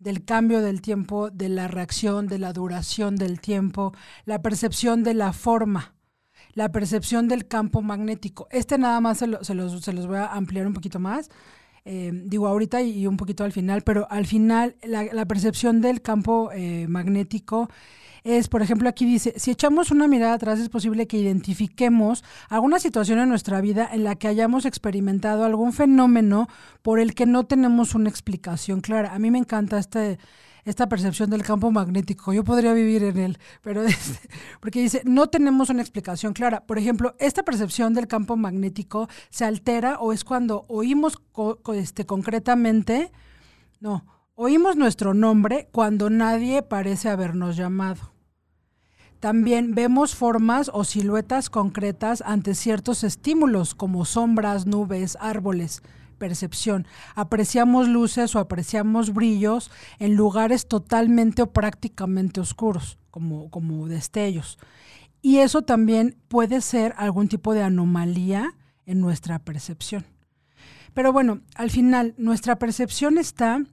del 0.00 0.24
cambio 0.24 0.60
del 0.60 0.82
tiempo, 0.82 1.30
de 1.30 1.48
la 1.48 1.66
reacción, 1.66 2.26
de 2.26 2.38
la 2.38 2.52
duración 2.52 3.16
del 3.16 3.40
tiempo, 3.40 3.94
la 4.26 4.42
percepción 4.42 5.02
de 5.02 5.14
la 5.14 5.32
forma, 5.32 5.93
la 6.54 6.70
percepción 6.70 7.28
del 7.28 7.46
campo 7.46 7.82
magnético. 7.82 8.48
Este 8.50 8.78
nada 8.78 9.00
más 9.00 9.18
se, 9.18 9.26
se, 9.42 9.54
los, 9.54 9.80
se 9.82 9.92
los, 9.92 10.06
voy 10.06 10.16
a 10.16 10.26
ampliar 10.26 10.66
un 10.66 10.74
poquito 10.74 10.98
más. 10.98 11.30
Eh, 11.84 12.10
digo 12.14 12.48
ahorita 12.48 12.80
y, 12.80 13.06
un 13.06 13.16
poquito 13.16 13.44
al 13.44 13.52
final, 13.52 13.82
pero 13.82 14.06
al 14.10 14.26
final 14.26 14.76
la, 14.82 15.04
la 15.04 15.26
percepción 15.26 15.82
del 15.82 16.00
campo 16.00 16.50
eh, 16.52 16.86
magnético 16.88 17.68
es, 18.24 18.48
por 18.48 18.62
ejemplo, 18.62 18.88
aquí 18.88 19.04
dice, 19.04 19.34
si 19.36 19.50
echamos 19.50 19.90
una 19.90 20.08
mirada 20.08 20.32
atrás 20.32 20.58
es 20.58 20.70
posible 20.70 21.06
que 21.06 21.18
identifiquemos 21.18 22.24
alguna 22.48 22.78
situación 22.78 23.18
en 23.18 23.28
nuestra 23.28 23.60
vida 23.60 23.86
en 23.92 24.02
la 24.02 24.14
que 24.14 24.28
hayamos 24.28 24.64
experimentado 24.64 25.44
algún 25.44 25.74
fenómeno 25.74 26.48
por 26.80 27.00
el 27.00 27.14
que 27.14 27.26
no 27.26 27.44
tenemos 27.44 27.94
una 27.94 28.08
explicación 28.08 28.80
clara. 28.80 29.14
A 29.14 29.18
mí 29.18 29.30
me 29.30 29.36
encanta 29.36 29.78
este 29.78 30.18
esta 30.64 30.88
percepción 30.88 31.30
del 31.30 31.42
campo 31.42 31.70
magnético. 31.70 32.32
Yo 32.32 32.44
podría 32.44 32.72
vivir 32.72 33.02
en 33.04 33.18
él, 33.18 33.38
pero 33.62 33.82
porque 34.60 34.80
dice, 34.80 35.02
no 35.04 35.28
tenemos 35.28 35.70
una 35.70 35.82
explicación 35.82 36.32
clara. 36.32 36.64
Por 36.66 36.78
ejemplo, 36.78 37.14
esta 37.18 37.42
percepción 37.42 37.94
del 37.94 38.06
campo 38.06 38.36
magnético 38.36 39.08
se 39.30 39.44
altera 39.44 39.98
o 39.98 40.12
es 40.12 40.24
cuando 40.24 40.64
oímos 40.68 41.20
este, 41.74 42.06
concretamente, 42.06 43.12
no, 43.80 44.04
oímos 44.34 44.76
nuestro 44.76 45.14
nombre 45.14 45.68
cuando 45.72 46.10
nadie 46.10 46.62
parece 46.62 47.08
habernos 47.08 47.56
llamado. 47.56 48.14
También 49.20 49.74
vemos 49.74 50.14
formas 50.14 50.70
o 50.74 50.84
siluetas 50.84 51.48
concretas 51.48 52.22
ante 52.26 52.54
ciertos 52.54 53.04
estímulos 53.04 53.74
como 53.74 54.04
sombras, 54.04 54.66
nubes, 54.66 55.16
árboles, 55.18 55.82
percepción. 56.14 56.86
Apreciamos 57.14 57.88
luces 57.88 58.34
o 58.34 58.38
apreciamos 58.38 59.12
brillos 59.12 59.70
en 59.98 60.14
lugares 60.16 60.66
totalmente 60.66 61.42
o 61.42 61.52
prácticamente 61.52 62.40
oscuros, 62.40 62.98
como, 63.10 63.50
como 63.50 63.86
destellos. 63.88 64.58
Y 65.22 65.38
eso 65.38 65.62
también 65.62 66.16
puede 66.28 66.60
ser 66.60 66.94
algún 66.96 67.28
tipo 67.28 67.54
de 67.54 67.62
anomalía 67.62 68.54
en 68.86 69.00
nuestra 69.00 69.38
percepción. 69.38 70.04
Pero 70.92 71.12
bueno, 71.12 71.40
al 71.54 71.70
final, 71.70 72.14
nuestra 72.18 72.58
percepción 72.58 73.18
está 73.18 73.64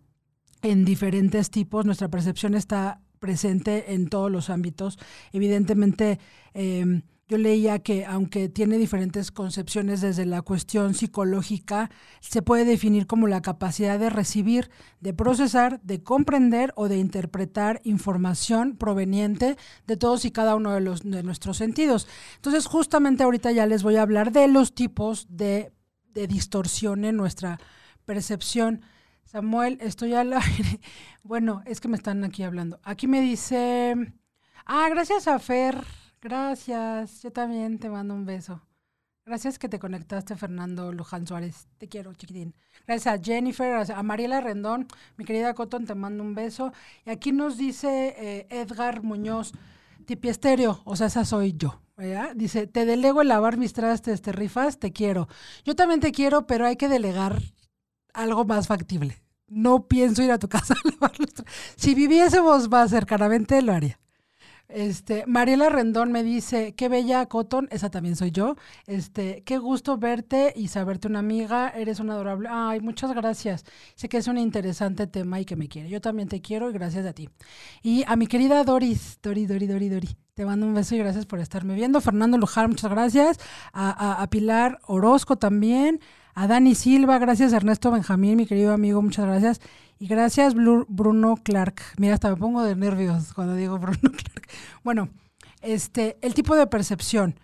en 0.62 0.86
diferentes 0.86 1.50
tipos, 1.52 1.86
nuestra 1.86 2.10
percepción 2.10 2.56
está 2.56 3.02
presente 3.20 3.94
en 3.94 4.10
todos 4.10 4.32
los 4.32 4.50
ámbitos. 4.50 4.98
Evidentemente, 5.32 6.20
em, 6.54 7.04
yo 7.32 7.38
leía 7.38 7.80
que 7.80 8.04
aunque 8.06 8.50
tiene 8.50 8.78
diferentes 8.78 9.32
concepciones 9.32 10.02
desde 10.02 10.26
la 10.26 10.42
cuestión 10.42 10.94
psicológica, 10.94 11.90
se 12.20 12.42
puede 12.42 12.66
definir 12.66 13.08
como 13.08 13.26
la 13.26 13.42
capacidad 13.42 13.98
de 13.98 14.10
recibir, 14.10 14.70
de 15.00 15.14
procesar, 15.14 15.80
de 15.82 16.04
comprender 16.04 16.74
o 16.76 16.90
de 16.90 16.98
interpretar 16.98 17.80
información 17.86 18.76
proveniente 18.76 19.56
de 19.88 19.96
todos 19.96 20.26
y 20.26 20.32
cada 20.32 20.56
uno 20.56 20.74
de, 20.74 20.82
los, 20.82 21.04
de 21.10 21.24
nuestros 21.24 21.56
sentidos. 21.56 22.06
Entonces, 22.36 22.66
justamente 22.66 23.24
ahorita 23.24 23.54
ya 23.54 23.66
les 23.66 23.82
voy 23.82 23.96
a 23.96 24.02
hablar 24.02 24.34
de 24.34 24.50
los 24.50 24.76
tipos 24.76 25.26
de, 25.30 25.72
de 26.14 26.28
distorsión 26.28 27.06
en 27.06 27.16
nuestra 27.16 27.62
percepción. 28.04 28.82
Samuel, 29.24 29.78
estoy 29.80 30.16
al 30.16 30.34
aire. 30.34 30.82
Bueno, 31.24 31.64
es 31.66 31.80
que 31.80 31.88
me 31.88 31.96
están 31.96 32.26
aquí 32.26 32.44
hablando. 32.44 32.82
Aquí 32.84 33.08
me 33.08 33.22
dice, 33.22 33.96
ah, 34.66 34.90
gracias 34.90 35.30
a 35.30 35.40
Fer, 35.40 35.82
gracias. 36.22 37.22
Yo 37.24 37.32
también 37.32 37.80
te 37.80 37.90
mando 37.90 38.14
un 38.14 38.26
beso. 38.26 38.62
Gracias 39.26 39.60
que 39.60 39.70
te 39.70 39.80
conectaste, 39.80 40.36
Fernando 40.36 40.92
Luján 40.92 41.28
Suárez. 41.28 41.68
Te 41.78 41.88
quiero, 41.88 42.14
chiquitín. 42.14 42.56
Gracias 42.88 43.20
a 43.20 43.24
Jennifer, 43.24 43.92
a 43.92 44.04
Mariela 44.04 44.42
Rendón, 44.42 44.88
mi 45.18 45.26
querida 45.26 45.54
Cotton, 45.54 45.86
te 45.86 45.94
mando 45.94 46.24
un 46.24 46.34
beso. 46.34 46.74
Y 47.06 47.12
aquí 47.12 47.32
nos 47.32 47.58
dice 47.58 48.16
eh, 48.18 48.48
Edgar 48.50 49.04
Muñoz, 49.04 49.54
tipi 50.06 50.30
estéreo, 50.30 50.82
o 50.86 50.96
sea, 50.96 51.08
esa 51.08 51.24
soy 51.24 51.54
yo. 51.56 51.82
Dice, 52.36 52.66
te 52.66 52.86
delego 52.86 53.22
el 53.22 53.28
lavar 53.28 53.58
mis 53.58 53.74
trastes, 53.74 54.24
te 54.24 54.32
rifas, 54.32 54.80
te 54.80 54.92
quiero. 54.92 55.28
Yo 55.64 55.76
también 55.76 56.00
te 56.00 56.12
quiero, 56.12 56.48
pero 56.48 56.66
hay 56.66 56.76
que 56.76 56.90
delegar 56.90 57.40
algo 58.14 58.44
más 58.44 58.68
factible. 58.68 59.22
No 59.48 59.88
pienso 59.88 60.24
ir 60.24 60.32
a 60.32 60.40
tu 60.40 60.50
casa 60.50 60.74
a 60.74 60.90
lavar 60.90 61.20
los 61.20 61.30
Si 61.76 61.94
viviésemos 61.94 62.70
más 62.70 62.90
cercanamente, 62.90 63.62
lo 63.62 63.74
haría. 63.74 64.01
Este, 64.74 65.26
Mariela 65.28 65.70
Rendón 65.70 66.12
me 66.12 66.24
dice, 66.24 66.74
qué 66.76 66.90
bella 66.90 67.26
Cotton, 67.26 67.68
esa 67.72 67.90
también 67.90 68.16
soy 68.16 68.32
yo. 68.32 68.56
Este, 68.88 69.44
qué 69.44 69.58
gusto 69.58 69.98
verte 69.98 70.54
y 70.56 70.68
saberte 70.68 71.08
una 71.08 71.20
amiga, 71.20 71.70
eres 71.70 72.00
una 72.00 72.14
adorable. 72.14 72.50
Ay, 72.52 72.80
muchas 72.80 73.14
gracias. 73.14 73.66
Sé 73.96 74.10
que 74.10 74.18
es 74.18 74.28
un 74.28 74.38
interesante 74.38 75.08
tema 75.08 75.40
y 75.40 75.46
que 75.46 75.56
me 75.56 75.68
quiere. 75.68 75.90
Yo 75.90 76.02
también 76.02 76.28
te 76.30 76.42
quiero 76.42 76.70
y 76.70 76.74
gracias 76.74 77.06
a 77.06 77.14
ti. 77.14 77.30
Y 77.82 78.04
a 78.08 78.16
mi 78.16 78.28
querida 78.28 78.64
Doris, 78.64 79.20
Dori, 79.22 79.46
Dori, 79.46 79.68
Dori, 79.68 79.90
Dori. 79.90 80.10
Te 80.34 80.46
mando 80.46 80.66
un 80.66 80.74
beso 80.74 80.96
y 80.96 81.00
gracias 81.00 81.26
por 81.26 81.40
estarme 81.40 81.76
viendo. 81.76 82.00
Fernando 82.00 82.38
Luján, 82.38 82.70
muchas 82.70 82.90
gracias. 82.90 83.38
A, 83.74 84.22
a 84.22 84.30
Pilar 84.30 84.80
Orozco 84.88 85.36
también 85.38 86.00
a 86.34 86.48
Dani 86.48 86.76
Silva, 86.76 87.20
gracias 87.20 87.54
Ernesto 87.54 87.92
Benjamín, 87.92 88.38
mi 88.38 88.46
querido 88.46 88.74
amigo, 88.74 89.02
muchas 89.02 89.26
gracias. 89.26 89.62
Y 90.00 90.08
gracias 90.08 90.56
Bruno 90.56 91.36
Clark. 91.44 91.82
Mira, 91.98 92.16
hasta 92.16 92.30
me 92.30 92.38
pongo 92.38 92.64
de 92.64 92.76
nervios 92.76 93.34
cuando 93.34 93.56
digo 93.56 93.78
Bruno 93.80 94.00
Clark. 94.02 94.48
Bueno, 94.84 95.10
este, 95.62 96.18
el 96.22 96.34
tipo 96.34 96.56
de 96.56 96.68
percepción. 96.68 97.36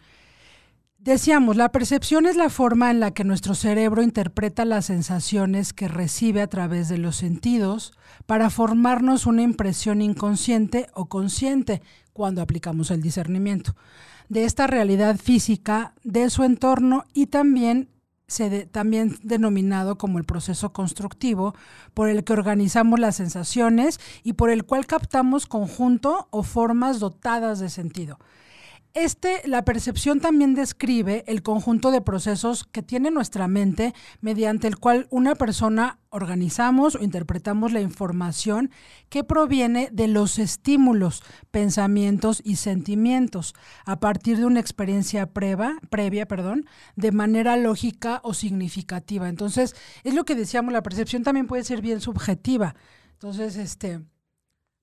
Decíamos, 0.97 1.56
la 1.56 1.71
percepción 1.71 2.26
es 2.26 2.36
la 2.36 2.50
forma 2.50 2.89
en 2.91 3.00
la 3.00 3.12
que 3.12 3.23
nuestro 3.23 3.54
cerebro 3.54 4.02
interpreta 4.02 4.65
las 4.65 4.88
sensaciones 4.88 5.71
que 5.71 5.88
recibe 5.88 6.41
a 6.41 6.47
través 6.47 6.89
de 6.89 6.97
los 6.97 7.15
sentidos 7.15 7.93
para 8.26 8.50
formarnos 8.50 9.26
una 9.26 9.43
impresión 9.43 10.02
inconsciente 10.02 10.88
o 10.93 11.06
consciente 11.06 11.82
cuando 12.12 12.41
aplicamos 12.41 12.91
el 12.91 13.02
discernimiento 13.02 13.76
de 14.30 14.43
esta 14.43 14.67
realidad 14.67 15.17
física, 15.17 15.93
de 16.04 16.30
su 16.30 16.43
entorno 16.43 17.06
y 17.13 17.28
también 17.28 17.89
se 18.28 18.66
también 18.66 19.18
denominado 19.24 19.98
como 19.98 20.18
el 20.18 20.26
proceso 20.26 20.74
constructivo, 20.74 21.56
por 21.94 22.10
el 22.10 22.24
que 22.24 22.34
organizamos 22.34 23.00
las 23.00 23.16
sensaciones 23.16 24.00
y 24.24 24.34
por 24.34 24.50
el 24.50 24.66
cual 24.66 24.86
captamos 24.86 25.46
conjunto 25.46 26.28
o 26.30 26.44
formas 26.44 27.00
dotadas 27.00 27.60
de 27.60 27.70
sentido. 27.70 28.20
Este, 28.93 29.41
la 29.45 29.63
percepción 29.63 30.19
también 30.19 30.56
describe 30.56 31.23
el 31.28 31.43
conjunto 31.43 31.91
de 31.91 32.02
procesos 32.02 32.63
que 32.63 32.82
tiene 32.82 33.12
nuestra 33.12 33.47
mente 33.47 33.93
mediante 34.21 34.67
el 34.67 34.78
cual 34.78 35.08
una 35.12 35.36
persona 35.36 36.00
organizamos 36.10 36.95
o 36.95 37.04
interpretamos 37.04 37.73
la 37.73 37.82
información 37.82 38.71
que 39.10 39.23
proviene 39.23 39.89
de 39.91 40.08
los 40.08 40.39
estímulos, 40.39 41.21
pensamientos 41.52 42.41
y 42.43 42.56
sentimientos 42.56 43.54
a 43.86 44.00
partir 44.00 44.38
de 44.38 44.45
una 44.45 44.60
experiencia 44.60 45.28
previa, 45.28 45.78
previa 45.89 46.28
perdón, 46.28 46.65
de 46.95 47.12
manera 47.12 47.56
lógica 47.56 48.19
o 48.23 48.34
significativa. 48.34 49.30
Entonces, 49.30 49.76
es 50.04 50.15
lo 50.15 50.26
que 50.26 50.34
decíamos, 50.34 50.73
la 50.73 50.82
percepción 50.82 51.23
también 51.23 51.45
puede 51.45 51.63
ser 51.63 51.82
bien 51.82 52.02
subjetiva. 52.02 52.73
Entonces, 53.13 53.58
este, 53.58 54.02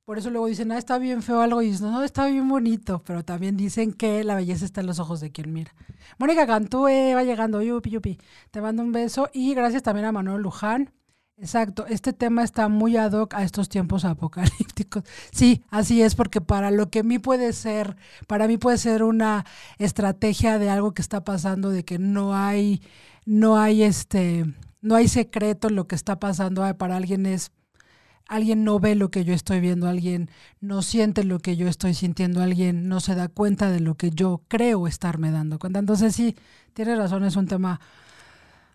por 0.05 0.19
eso 0.19 0.31
luego 0.31 0.47
dicen, 0.47 0.71
ah, 0.73 0.79
está 0.79 0.99
bien 0.99 1.23
feo 1.23 1.41
algo 1.41 1.63
y 1.63 1.71
dicen, 1.71 1.91
no, 1.91 2.03
está 2.03 2.27
bien 2.27 2.49
bonito, 2.49 3.03
pero 3.07 3.25
también 3.25 3.57
dicen 3.57 3.93
que 3.93 4.23
la 4.23 4.35
belleza 4.35 4.65
está 4.65 4.83
en 4.83 4.87
los 4.87 4.99
ojos 4.99 5.21
de 5.21 5.33
quien 5.33 5.53
mira. 5.53 5.75
Mónica 6.19 6.47
Cantú 6.47 6.83
va 6.83 7.25
llegando, 7.25 7.63
yupi, 7.63 7.91
yupi. 7.91 8.19
Te 8.51 8.61
mando 8.61 8.83
un 8.83 8.93
beso 8.93 9.31
y 9.33 9.55
gracias 9.55 9.83
también 9.83 10.07
a 10.07 10.13
Manuel 10.13 10.43
Luján. 10.43 10.93
Exacto, 11.37 11.87
este 11.89 12.13
tema 12.13 12.45
está 12.45 12.69
muy 12.69 12.97
ad 12.97 13.13
hoc 13.13 13.35
a 13.35 13.43
estos 13.43 13.69
tiempos 13.69 14.05
apocalípticos. 14.05 15.03
Sí, 15.33 15.65
así 15.71 16.01
es, 16.03 16.15
porque 16.15 16.41
para 16.41 16.71
lo 16.71 16.91
que 16.91 17.01
a 17.01 17.03
mí 17.03 17.19
puede 17.19 17.53
ser, 17.53 17.97
para 18.29 18.47
mí 18.47 18.57
puede 18.57 18.79
ser 18.79 19.03
una 19.03 19.45
estrategia 19.79 20.59
de 20.59 20.71
algo 20.71 20.93
que 20.95 21.03
está 21.03 21.25
pasando, 21.25 21.71
de 21.71 21.85
que 21.85 21.99
no 21.99 22.37
hay, 22.37 22.83
no 23.25 23.59
hay 23.59 23.83
este, 23.83 24.45
no 24.81 24.95
hay 24.95 25.09
secreto 25.09 25.69
en 25.69 25.77
lo 25.77 25.89
que 25.89 25.97
está 25.97 26.21
pasando, 26.21 26.63
para 26.77 26.97
alguien 26.97 27.27
es 27.27 27.51
alguien 28.27 28.65
no 28.65 28.79
ve 28.81 28.95
lo 28.95 29.11
que 29.11 29.25
yo 29.25 29.35
estoy 29.35 29.61
viendo, 29.61 29.89
alguien 29.89 30.31
no 30.61 30.83
siente 30.83 31.25
lo 31.25 31.41
que 31.41 31.57
yo 31.57 31.69
estoy 31.69 31.95
sintiendo, 31.95 32.43
alguien 32.43 32.89
no 32.89 33.01
se 33.01 33.15
da 33.15 33.29
cuenta 33.29 33.71
de 33.71 33.81
lo 33.81 33.97
que 33.97 34.11
yo 34.11 34.43
creo 34.49 34.87
estarme 34.87 35.31
dando 35.31 35.59
cuenta. 35.59 35.79
Entonces 35.79 36.15
sí, 36.15 36.37
tiene 36.73 36.97
razón, 36.97 37.25
es 37.25 37.37
un 37.37 37.47
tema 37.47 37.81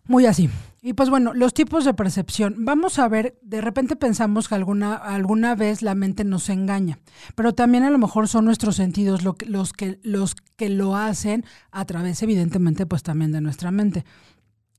Muy 0.08 0.26
así. 0.26 0.50
Y 0.82 0.94
pues 0.94 1.10
bueno, 1.10 1.34
los 1.36 1.54
tipos 1.54 1.86
de 1.86 1.94
percepción. 1.94 2.56
Vamos 2.66 2.98
a 2.98 3.08
ver, 3.08 3.38
de 3.44 3.62
repente 3.62 3.96
pensamos 3.96 4.48
que 4.48 4.56
alguna, 4.56 4.96
alguna 4.96 5.54
vez 5.54 5.82
la 5.84 5.94
mente 5.94 6.24
nos 6.24 6.50
engaña, 6.50 6.98
pero 7.36 7.54
también 7.54 7.84
a 7.84 7.92
lo 7.92 8.00
mejor 8.00 8.28
son 8.28 8.46
nuestros 8.46 8.78
sentidos 8.78 9.24
lo 9.24 9.36
que, 9.36 9.46
los, 9.46 9.72
que, 9.74 10.00
los 10.02 10.36
que 10.56 10.70
lo 10.70 10.96
hacen 10.96 11.46
a 11.72 11.86
través, 11.86 12.24
evidentemente, 12.24 12.88
pues 12.88 13.04
también 13.04 13.32
de 13.32 13.42
nuestra 13.42 13.72
mente. 13.72 14.04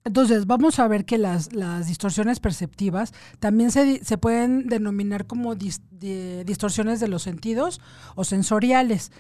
Entonces, 0.05 0.47
vamos 0.47 0.79
a 0.79 0.89
ver 0.89 1.05
que 1.05 1.19
las, 1.19 1.53
las 1.53 1.87
distorsiones 1.87 2.41
perceptivas 2.41 3.13
también 3.39 3.71
se, 3.71 4.03
se 4.03 4.17
pueden 4.17 4.67
denominar 4.67 5.27
como 5.27 5.55
distorsiones 5.55 7.01
de 7.01 7.09
los 7.09 7.23
sentidos 7.23 7.81
o 8.15 8.25
sensoriales, 8.25 9.13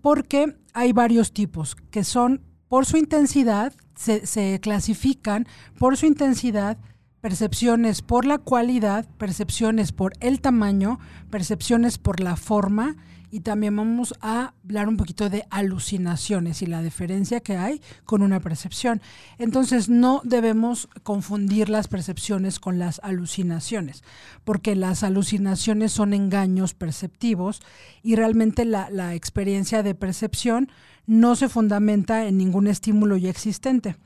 porque 0.00 0.56
hay 0.74 0.92
varios 0.92 1.32
tipos 1.32 1.74
que 1.90 2.04
son 2.04 2.42
por 2.68 2.86
su 2.86 2.98
intensidad, 2.98 3.72
se, 3.96 4.26
se 4.26 4.60
clasifican 4.60 5.46
por 5.78 5.96
su 5.96 6.06
intensidad, 6.06 6.78
percepciones 7.20 8.00
por 8.02 8.24
la 8.24 8.38
cualidad, 8.38 9.06
percepciones 9.18 9.90
por 9.90 10.12
el 10.20 10.40
tamaño, 10.40 11.00
percepciones 11.30 11.98
por 11.98 12.20
la 12.20 12.36
forma 12.36 12.96
y 13.30 13.40
también 13.40 13.76
vamos 13.76 14.14
a 14.20 14.54
hablar 14.64 14.88
un 14.88 14.96
poquito 14.96 15.28
de 15.28 15.44
alucinaciones 15.50 16.62
y 16.62 16.66
la 16.66 16.82
diferencia 16.82 17.40
que 17.40 17.56
hay 17.56 17.80
con 18.04 18.22
una 18.22 18.40
percepción. 18.40 19.00
Entonces 19.38 19.88
no 19.88 20.20
debemos 20.24 20.88
confundir 21.02 21.68
las 21.68 21.88
percepciones 21.88 22.58
con 22.58 22.78
las 22.78 23.00
alucinaciones, 23.02 24.02
porque 24.44 24.74
las 24.74 25.02
alucinaciones 25.02 25.92
son 25.92 26.14
engaños 26.14 26.74
perceptivos 26.74 27.60
y 28.02 28.16
realmente 28.16 28.64
la, 28.64 28.90
la 28.90 29.14
experiencia 29.14 29.82
de 29.82 29.94
percepción 29.94 30.70
no 31.06 31.36
se 31.36 31.48
fundamenta 31.48 32.26
en 32.26 32.38
ningún 32.38 32.66
estímulo 32.66 33.16
ya 33.16 33.30
existente. 33.30 33.96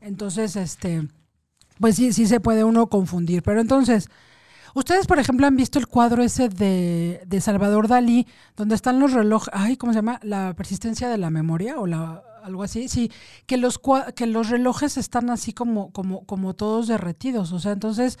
Entonces, 0.00 0.56
este, 0.56 1.08
pues 1.78 1.96
sí, 1.96 2.12
sí 2.12 2.26
se 2.26 2.40
puede 2.40 2.64
uno 2.64 2.88
confundir. 2.88 3.42
Pero 3.42 3.60
entonces, 3.60 4.08
Ustedes, 4.74 5.06
por 5.06 5.18
ejemplo, 5.18 5.46
han 5.46 5.56
visto 5.56 5.78
el 5.78 5.86
cuadro 5.86 6.22
ese 6.22 6.48
de, 6.48 7.22
de, 7.26 7.40
Salvador 7.40 7.88
Dalí, 7.88 8.26
donde 8.56 8.74
están 8.74 9.00
los 9.00 9.12
relojes, 9.12 9.50
ay, 9.52 9.76
¿cómo 9.76 9.92
se 9.92 9.98
llama? 9.98 10.20
La 10.22 10.54
persistencia 10.54 11.08
de 11.08 11.18
la 11.18 11.30
memoria 11.30 11.78
o 11.78 11.86
la 11.86 12.22
algo 12.42 12.62
así, 12.62 12.88
sí, 12.88 13.10
que 13.46 13.56
los 13.56 13.80
que 14.14 14.26
los 14.26 14.48
relojes 14.48 14.96
están 14.96 15.30
así 15.30 15.52
como 15.52 15.92
como 15.92 16.24
como 16.26 16.54
todos 16.54 16.88
derretidos, 16.88 17.52
o 17.52 17.58
sea, 17.58 17.72
entonces 17.72 18.18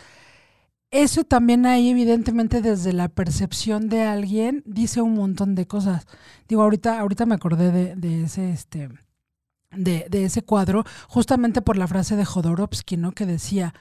eso 0.90 1.24
también 1.24 1.66
ahí 1.66 1.90
evidentemente 1.90 2.62
desde 2.62 2.92
la 2.92 3.08
percepción 3.08 3.88
de 3.88 4.02
alguien 4.02 4.62
dice 4.66 5.00
un 5.02 5.14
montón 5.14 5.54
de 5.54 5.66
cosas. 5.66 6.06
Digo, 6.48 6.62
ahorita 6.62 7.00
ahorita 7.00 7.26
me 7.26 7.36
acordé 7.36 7.70
de, 7.70 7.96
de 7.96 8.24
ese 8.24 8.50
este 8.50 8.88
de, 9.70 10.06
de 10.10 10.24
ese 10.24 10.42
cuadro 10.42 10.84
justamente 11.08 11.62
por 11.62 11.76
la 11.78 11.86
frase 11.86 12.16
de 12.16 12.24
Jodorowsky, 12.24 12.96
¿no? 12.96 13.12
Que 13.12 13.26
decía, 13.26 13.74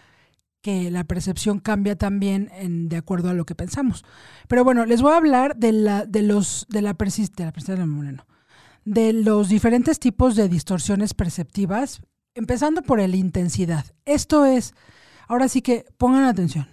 que 0.62 0.92
la 0.92 1.04
percepción 1.04 1.60
cambia 1.60 1.96
también 1.98 2.50
en, 2.54 2.90
de 2.90 2.98
acuerdo 2.98 3.30
a 3.30 3.34
lo 3.34 3.46
que 3.46 3.56
pensamos. 3.56 4.04
Pero 4.48 4.64
bueno, 4.64 4.86
les 4.86 5.02
voy 5.02 5.14
a 5.14 5.18
hablar 5.18 5.56
de 5.56 5.72
la, 5.72 6.06
de 6.06 6.22
los, 6.22 6.66
de 6.70 6.82
la, 6.82 6.94
persistencia, 6.96 7.54
de 8.86 9.14
los 9.14 9.50
diferentes 9.50 10.00
tipos 10.00 10.36
de 10.36 10.50
distorsiones 10.50 11.14
perceptivas, 11.14 12.02
empezando 12.36 12.82
por 12.82 13.00
el 13.00 13.16
intensidad. 13.16 13.86
Esto 14.06 14.46
es, 14.46 14.74
ahora 15.28 15.48
sí 15.48 15.62
que 15.62 15.86
pongan 15.98 16.26
atención. 16.26 16.68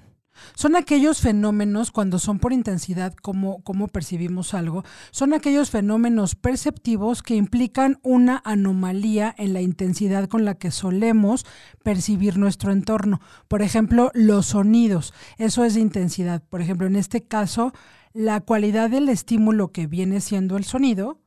Son 0.55 0.77
aquellos 0.77 1.21
fenómenos, 1.21 1.91
cuando 1.91 2.19
son 2.19 2.39
por 2.39 2.53
intensidad, 2.53 3.15
como, 3.15 3.63
como 3.63 3.89
percibimos 3.89 4.55
algo, 4.55 4.85
son 5.11 5.35
aquellos 5.35 5.71
fenómenos 5.71 6.35
perceptivos 6.35 7.23
que 7.23 7.37
implican 7.37 7.99
una 8.03 8.43
anomalía 8.45 9.35
en 9.39 9.53
la 9.53 9.61
intensidad 9.61 10.29
con 10.29 10.45
la 10.45 10.55
que 10.55 10.71
solemos 10.71 11.47
percibir 11.83 12.39
nuestro 12.39 12.73
entorno. 12.73 13.21
Por 13.49 13.63
ejemplo, 13.63 14.11
los 14.15 14.47
sonidos, 14.47 15.15
eso 15.39 15.65
es 15.65 15.77
intensidad. 15.77 16.43
Por 16.49 16.61
ejemplo, 16.61 16.87
en 16.87 16.97
este 16.97 17.23
caso, 17.25 17.73
la 18.13 18.41
cualidad 18.41 18.91
del 18.91 19.09
estímulo 19.09 19.73
que 19.73 19.87
viene 19.87 20.21
siendo 20.21 20.57
el 20.57 20.65
sonido 20.65 21.21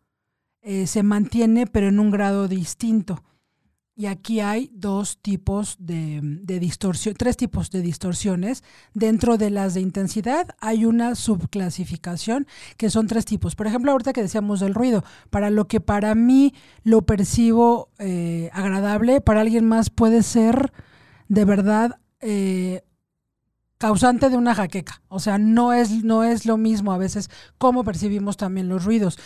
eh, 0.61 0.87
se 0.87 1.03
mantiene, 1.03 1.67
pero 1.67 1.87
en 1.87 1.99
un 1.99 2.11
grado 2.11 2.47
distinto. 2.47 3.23
Y 3.99 4.05
aquí 4.05 4.39
hay 4.39 4.71
dos 4.73 5.17
tipos 5.17 5.75
de, 5.77 6.21
distorsión, 6.45 7.15
tres 7.15 7.35
tipos 7.35 7.69
de 7.69 7.81
distorsiones. 7.81 8.63
Dentro 8.93 9.37
de 9.37 9.49
las 9.49 9.73
de 9.73 9.81
intensidad 9.81 10.55
hay 10.61 10.85
una 10.85 11.15
subclasificación 11.15 12.47
que 12.77 12.89
son 12.89 13.07
tres 13.07 13.25
tipos. 13.25 13.57
Por 13.57 13.67
ejemplo, 13.67 13.91
ahorita 13.91 14.13
que 14.13 14.21
decíamos 14.21 14.61
del 14.61 14.73
ruido, 14.73 15.03
para 15.29 15.49
lo 15.49 15.67
que 15.67 15.81
para 15.81 16.15
mí 16.15 16.53
lo 16.85 17.01
percibo 17.01 17.89
eh, 17.99 18.49
agradable, 18.53 19.19
para 19.19 19.41
alguien 19.41 19.65
más 19.65 19.89
puede 19.89 20.23
ser 20.23 20.71
de 21.27 21.43
verdad 21.43 21.99
eh, 22.21 22.83
causante 23.79 24.29
de 24.29 24.35
una 24.35 24.53
jaqueca. 24.53 25.01
O 25.07 25.19
sea, 25.19 25.37
no 25.37 25.71
es, 25.71 26.03
no 26.03 26.25
es 26.25 26.45
lo 26.45 26.57
mismo 26.57 26.91
a 26.91 26.97
veces 26.97 27.29
cómo 27.57 27.85
percibimos 27.85 28.35
también 28.35 28.67
los 28.67 28.83
ruidos. 28.83 29.17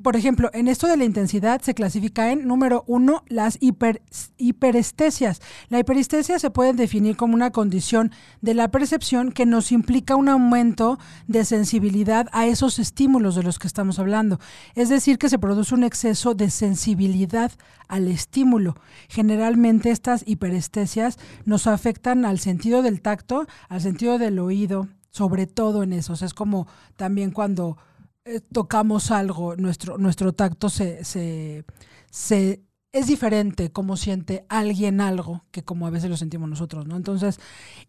Por 0.00 0.14
ejemplo, 0.14 0.48
en 0.54 0.68
esto 0.68 0.86
de 0.86 0.96
la 0.96 1.04
intensidad 1.04 1.60
se 1.60 1.74
clasifica 1.74 2.30
en, 2.30 2.46
número 2.46 2.84
uno, 2.86 3.24
las 3.26 3.58
hiper, 3.60 4.00
hiperestesias. 4.38 5.42
La 5.70 5.80
hiperestesia 5.80 6.38
se 6.38 6.50
puede 6.50 6.72
definir 6.72 7.16
como 7.16 7.34
una 7.34 7.50
condición 7.50 8.12
de 8.40 8.54
la 8.54 8.70
percepción 8.70 9.32
que 9.32 9.44
nos 9.44 9.72
implica 9.72 10.14
un 10.14 10.28
aumento 10.28 11.00
de 11.26 11.44
sensibilidad 11.44 12.28
a 12.30 12.46
esos 12.46 12.78
estímulos 12.78 13.34
de 13.34 13.42
los 13.42 13.58
que 13.58 13.66
estamos 13.66 13.98
hablando. 13.98 14.38
Es 14.76 14.88
decir, 14.88 15.18
que 15.18 15.28
se 15.28 15.40
produce 15.40 15.74
un 15.74 15.82
exceso 15.82 16.34
de 16.34 16.50
sensibilidad 16.50 17.50
al 17.88 18.06
estímulo. 18.06 18.76
Generalmente 19.08 19.90
estas 19.90 20.22
hiperestesias 20.26 21.18
nos 21.44 21.66
afectan 21.66 22.24
al 22.24 22.38
sentido 22.38 22.82
del 22.82 23.00
tacto, 23.00 23.46
al 23.68 23.80
sentido 23.80 23.95
del 23.96 24.38
oído, 24.38 24.88
sobre 25.10 25.46
todo 25.46 25.82
en 25.82 25.92
eso. 25.92 26.12
es 26.12 26.34
como 26.34 26.66
también 26.96 27.30
cuando 27.30 27.76
eh, 28.24 28.40
tocamos 28.52 29.10
algo, 29.10 29.56
nuestro, 29.56 29.98
nuestro 29.98 30.32
tacto 30.32 30.68
se, 30.68 31.04
se, 31.04 31.64
se 32.10 32.62
es 32.92 33.06
diferente 33.06 33.70
como 33.70 33.96
siente 33.96 34.46
alguien 34.48 35.02
algo 35.02 35.44
que 35.50 35.62
como 35.62 35.86
a 35.86 35.90
veces 35.90 36.08
lo 36.08 36.16
sentimos 36.16 36.48
nosotros, 36.48 36.86
¿no? 36.86 36.96
Entonces, 36.96 37.38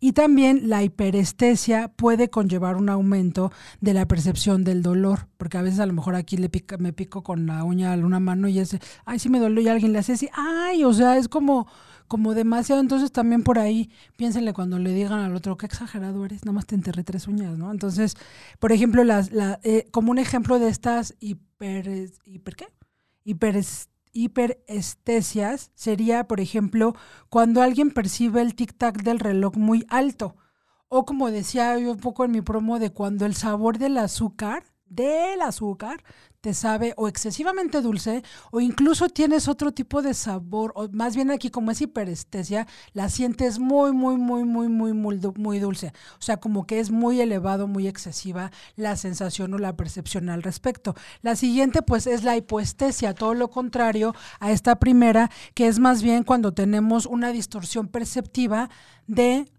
y 0.01 0.11
también 0.11 0.69
la 0.69 0.83
hiperestesia 0.83 1.87
puede 1.87 2.29
conllevar 2.29 2.75
un 2.75 2.89
aumento 2.89 3.51
de 3.79 3.93
la 3.93 4.05
percepción 4.05 4.65
del 4.65 4.81
dolor, 4.81 5.27
porque 5.37 5.57
a 5.57 5.61
veces 5.61 5.79
a 5.79 5.85
lo 5.85 5.93
mejor 5.93 6.15
aquí 6.15 6.35
le 6.35 6.49
pica, 6.49 6.77
me 6.77 6.91
pico 6.91 7.23
con 7.23 7.45
la 7.45 7.63
uña 7.63 7.93
a 7.93 7.97
una 7.97 8.19
mano 8.19 8.49
y 8.49 8.59
es, 8.59 8.77
ay, 9.05 9.19
sí 9.19 9.29
me 9.29 9.39
dolió 9.39 9.61
y 9.61 9.69
alguien 9.69 9.93
le 9.93 9.99
hace 9.99 10.13
así, 10.13 10.29
ay, 10.33 10.83
o 10.83 10.91
sea, 10.91 11.17
es 11.17 11.29
como 11.29 11.67
como 12.07 12.33
demasiado, 12.33 12.81
entonces 12.81 13.11
también 13.11 13.43
por 13.43 13.59
ahí 13.59 13.89
piénsenle 14.15 14.53
cuando 14.53 14.79
le 14.79 14.93
digan 14.93 15.19
al 15.19 15.35
otro, 15.35 15.57
qué 15.57 15.65
exagerado 15.65 16.25
eres, 16.25 16.45
nada 16.45 16.53
más 16.53 16.65
te 16.65 16.75
enterré 16.75 17.03
tres 17.03 17.27
uñas, 17.27 17.57
¿no? 17.57 17.71
Entonces, 17.71 18.15
por 18.59 18.71
ejemplo, 18.71 19.03
las, 19.03 19.31
la, 19.31 19.59
eh, 19.63 19.87
como 19.91 20.11
un 20.11 20.19
ejemplo 20.19 20.59
de 20.59 20.69
estas 20.69 21.15
hiper, 21.19 22.09
hiper 22.25 22.55
¿qué? 22.55 22.67
Hiper 23.23 23.55
hiperestesias 24.13 25.71
sería, 25.75 26.27
por 26.27 26.39
ejemplo, 26.39 26.95
cuando 27.29 27.61
alguien 27.61 27.91
percibe 27.91 28.41
el 28.41 28.55
tic-tac 28.55 29.03
del 29.03 29.19
reloj 29.19 29.55
muy 29.55 29.85
alto. 29.89 30.35
O 30.89 31.05
como 31.05 31.29
decía 31.29 31.77
yo 31.77 31.91
un 31.91 31.99
poco 31.99 32.25
en 32.25 32.31
mi 32.31 32.41
promo, 32.41 32.79
de 32.79 32.91
cuando 32.91 33.25
el 33.25 33.35
sabor 33.35 33.77
del 33.77 33.97
azúcar, 33.97 34.63
del 34.89 35.41
azúcar, 35.41 36.03
te 36.41 36.53
sabe 36.53 36.93
o 36.97 37.07
excesivamente 37.07 37.81
dulce 37.81 38.23
o 38.51 38.61
incluso 38.61 39.09
tienes 39.09 39.47
otro 39.47 39.71
tipo 39.71 40.01
de 40.01 40.13
sabor, 40.13 40.71
o 40.75 40.87
más 40.89 41.15
bien 41.15 41.31
aquí 41.31 41.49
como 41.49 41.71
es 41.71 41.81
hiperestesia, 41.81 42.67
la 42.93 43.09
sientes 43.09 43.59
muy, 43.59 43.91
muy, 43.91 44.17
muy, 44.17 44.43
muy, 44.43 44.69
muy, 44.69 44.93
muy, 44.93 45.19
muy 45.35 45.59
dulce. 45.59 45.93
O 46.19 46.21
sea, 46.21 46.37
como 46.37 46.65
que 46.65 46.79
es 46.79 46.91
muy 46.91 47.19
elevado, 47.19 47.67
muy 47.67 47.87
excesiva 47.87 48.51
la 48.75 48.95
sensación 48.95 49.53
o 49.53 49.57
la 49.57 49.75
percepción 49.75 50.29
al 50.29 50.43
respecto. 50.43 50.95
La 51.21 51.35
siguiente 51.35 51.81
pues 51.81 52.07
es 52.07 52.23
la 52.23 52.37
hipoestesia, 52.37 53.13
todo 53.13 53.33
lo 53.33 53.49
contrario 53.49 54.15
a 54.39 54.51
esta 54.51 54.77
primera, 54.77 55.29
que 55.53 55.67
es 55.67 55.79
más 55.79 56.01
bien 56.01 56.23
cuando 56.23 56.53
tenemos 56.53 57.05
una 57.07 57.31
distorsión 57.31 57.87
perceptiva 57.87 58.69
de 59.07 59.51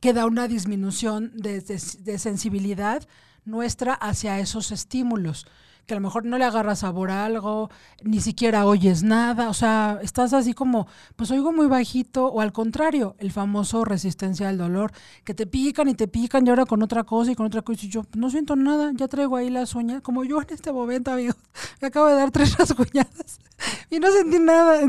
que 0.00 0.12
da 0.12 0.26
una 0.26 0.46
disminución 0.46 1.32
de, 1.34 1.60
de 1.60 2.18
sensibilidad 2.18 3.06
nuestra 3.48 3.94
hacia 3.94 4.38
esos 4.38 4.70
estímulos 4.70 5.46
que 5.88 5.94
a 5.94 5.96
lo 5.96 6.02
mejor 6.02 6.26
no 6.26 6.36
le 6.36 6.44
agarra 6.44 6.76
sabor 6.76 7.10
a 7.10 7.24
algo, 7.24 7.70
ni 8.02 8.20
siquiera 8.20 8.66
oyes 8.66 9.02
nada, 9.02 9.48
o 9.48 9.54
sea, 9.54 9.98
estás 10.02 10.34
así 10.34 10.52
como, 10.52 10.86
pues 11.16 11.30
oigo 11.30 11.50
muy 11.50 11.66
bajito, 11.66 12.26
o 12.26 12.42
al 12.42 12.52
contrario, 12.52 13.16
el 13.18 13.32
famoso 13.32 13.86
resistencia 13.86 14.50
al 14.50 14.58
dolor, 14.58 14.92
que 15.24 15.32
te 15.32 15.46
pican 15.46 15.88
y 15.88 15.94
te 15.94 16.06
pican 16.06 16.46
y 16.46 16.50
ahora 16.50 16.66
con 16.66 16.82
otra 16.82 17.04
cosa 17.04 17.32
y 17.32 17.34
con 17.34 17.46
otra 17.46 17.62
cosa, 17.62 17.86
y 17.86 17.88
yo 17.88 18.04
no 18.14 18.28
siento 18.28 18.54
nada, 18.54 18.92
ya 18.94 19.08
traigo 19.08 19.36
ahí 19.36 19.48
las 19.48 19.74
uñas, 19.74 20.02
como 20.02 20.24
yo 20.24 20.42
en 20.42 20.48
este 20.50 20.72
momento, 20.72 21.10
amigos, 21.10 21.36
me 21.80 21.88
acabo 21.88 22.06
de 22.08 22.16
dar 22.16 22.30
tres 22.30 22.54
rasguñadas 22.58 23.40
y 23.88 23.98
no 23.98 24.12
sentí 24.12 24.38
nada, 24.38 24.80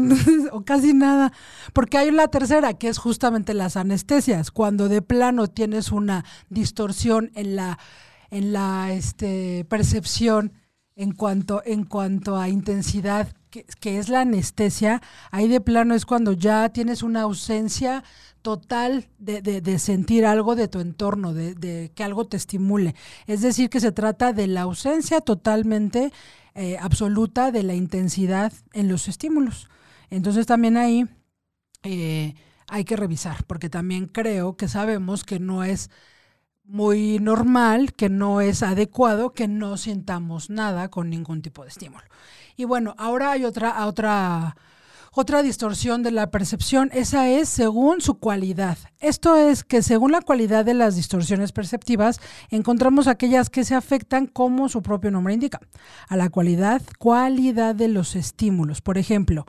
o 0.52 0.66
casi 0.66 0.94
nada, 0.94 1.32
porque 1.72 1.98
hay 1.98 2.12
la 2.12 2.28
tercera, 2.28 2.74
que 2.74 2.90
es 2.90 2.98
justamente 2.98 3.54
las 3.54 3.78
anestesias, 3.78 4.52
cuando 4.52 4.90
de 4.90 5.02
plano 5.02 5.48
tienes 5.48 5.94
una 5.94 6.26
distorsión 6.50 7.32
en 7.36 7.56
la 7.56 7.80
en 8.32 8.54
la 8.54 8.94
este, 8.94 9.66
percepción 9.70 10.54
en 10.96 11.14
cuanto, 11.14 11.62
en 11.66 11.86
cuanto 11.86 12.38
a 12.38 12.50
intensidad 12.50 13.30
que, 13.50 13.98
es 13.98 14.10
la 14.10 14.22
anestesia, 14.22 15.02
ahí 15.32 15.48
de 15.48 15.62
plano 15.62 15.96
es 15.96 16.06
cuando 16.06 16.34
ya 16.34 16.70
tienes 16.70 17.04
una 17.04 17.22
ausencia 17.22 18.04
total 18.42 19.08
de, 19.18 19.80
sentir 19.80 20.26
algo 20.26 20.56
de 20.56 20.68
tu 20.68 20.80
entorno, 20.80 21.34
de, 21.34 21.92
que 21.96 22.04
algo 22.04 22.26
te 22.26 22.38
estimule. 22.38 22.96
Es 23.28 23.42
decir, 23.42 23.70
que 23.70 23.80
se 23.80 23.92
trata 23.92 24.34
de 24.34 24.48
la 24.48 24.62
ausencia 24.62 25.22
totalmente 25.22 26.12
eh, 26.54 26.78
absoluta 26.80 27.52
de 27.52 27.64
la 27.64 27.76
intensidad 27.76 28.54
en 28.74 28.88
los 28.88 29.08
estímulos. 29.08 29.68
Entonces 30.10 30.46
también 30.46 30.78
ahí 30.78 31.06
eh, 31.84 32.36
hay 32.68 32.84
que 32.84 32.98
revisar, 32.98 33.46
porque 33.46 33.70
también 33.70 34.08
creo 34.08 34.58
que 34.58 34.68
sabemos 34.68 35.24
que 35.24 35.40
no 35.40 35.64
es 35.64 35.90
muy 36.70 37.18
normal, 37.20 37.94
que 37.94 38.10
no 38.10 38.42
es 38.42 38.62
adecuado 38.62 39.34
que 39.34 39.48
no 39.48 39.76
sintamos 39.76 40.50
nada 40.50 40.90
con 40.90 41.10
ningún 41.10 41.42
tipo 41.42 41.64
de 41.64 41.70
estímulo. 41.70 42.06
Y 42.56 42.66
bueno, 42.66 42.94
ahora 42.98 43.32
hay 43.32 43.44
otra, 43.44 43.86
otra, 43.88 44.56
otra 45.12 45.42
distorsión 45.42 46.04
de 46.04 46.12
la 46.12 46.30
percepción, 46.30 46.92
esa 46.94 47.28
es 47.28 47.50
según 47.50 48.02
su 48.02 48.20
cualidad. 48.20 48.78
Esto 49.00 49.36
es 49.36 49.64
que 49.64 49.82
según 49.82 50.12
la 50.12 50.22
cualidad 50.22 50.64
de 50.64 50.76
las 50.76 50.96
distorsiones 50.96 51.52
perceptivas, 51.52 52.20
encontramos 52.52 53.08
aquellas 53.08 53.50
que 53.50 53.64
se 53.64 53.74
afectan 53.74 54.28
como 54.28 54.70
su 54.70 54.84
propio 54.84 55.10
nombre 55.10 55.34
indica, 55.34 55.60
a 56.08 56.18
la 56.18 56.30
cualidad, 56.30 56.84
cualidad 57.00 57.74
de 57.74 57.88
los 57.88 58.16
estímulos. 58.16 58.82
Por 58.82 59.00
ejemplo, 59.00 59.46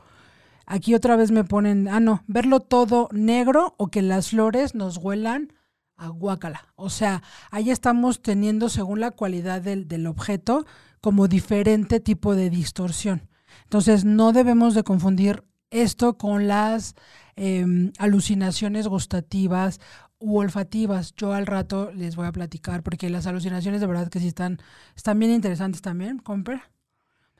aquí 0.65 0.95
otra 0.95 1.17
vez 1.17 1.31
me 1.33 1.45
ponen, 1.45 1.87
ah, 1.89 2.01
no, 2.01 2.25
verlo 2.27 2.61
todo 2.61 3.09
negro 3.13 3.75
o 3.77 3.89
que 3.89 4.01
las 4.01 4.31
flores 4.31 4.75
nos 4.75 4.97
huelan 4.97 5.53
aguácala. 6.01 6.67
O 6.77 6.91
sea, 6.91 7.23
ahí 7.51 7.71
estamos 7.71 8.23
teniendo, 8.23 8.69
según 8.69 9.01
la 9.01 9.11
cualidad 9.11 9.61
del, 9.61 10.07
objeto, 10.07 10.67
como 11.01 11.29
diferente 11.29 12.01
tipo 12.01 12.35
de 12.35 12.51
distorsión. 12.51 13.29
Entonces, 13.65 14.05
no 14.05 14.33
debemos 14.33 14.75
de 14.75 14.83
confundir 14.83 15.45
esto 15.71 16.17
con 16.19 16.49
las 16.49 16.95
em, 17.37 17.93
alucinaciones 17.99 18.89
gustativas 18.89 19.79
u 20.19 20.39
olfativas. 20.39 21.15
Yo 21.17 21.33
al 21.33 21.47
rato 21.47 21.93
les 21.93 22.17
voy 22.17 22.27
a 22.27 22.33
platicar 22.33 22.83
porque 22.83 23.11
las 23.11 23.27
alucinaciones 23.27 23.81
de 23.81 23.87
verdad 23.87 24.09
que 24.09 24.21
sí 24.21 24.29
están, 24.29 24.59
están 24.97 25.19
bien 25.19 25.31
interesantes 25.31 25.83
también, 25.83 26.19
compra. 26.19 26.71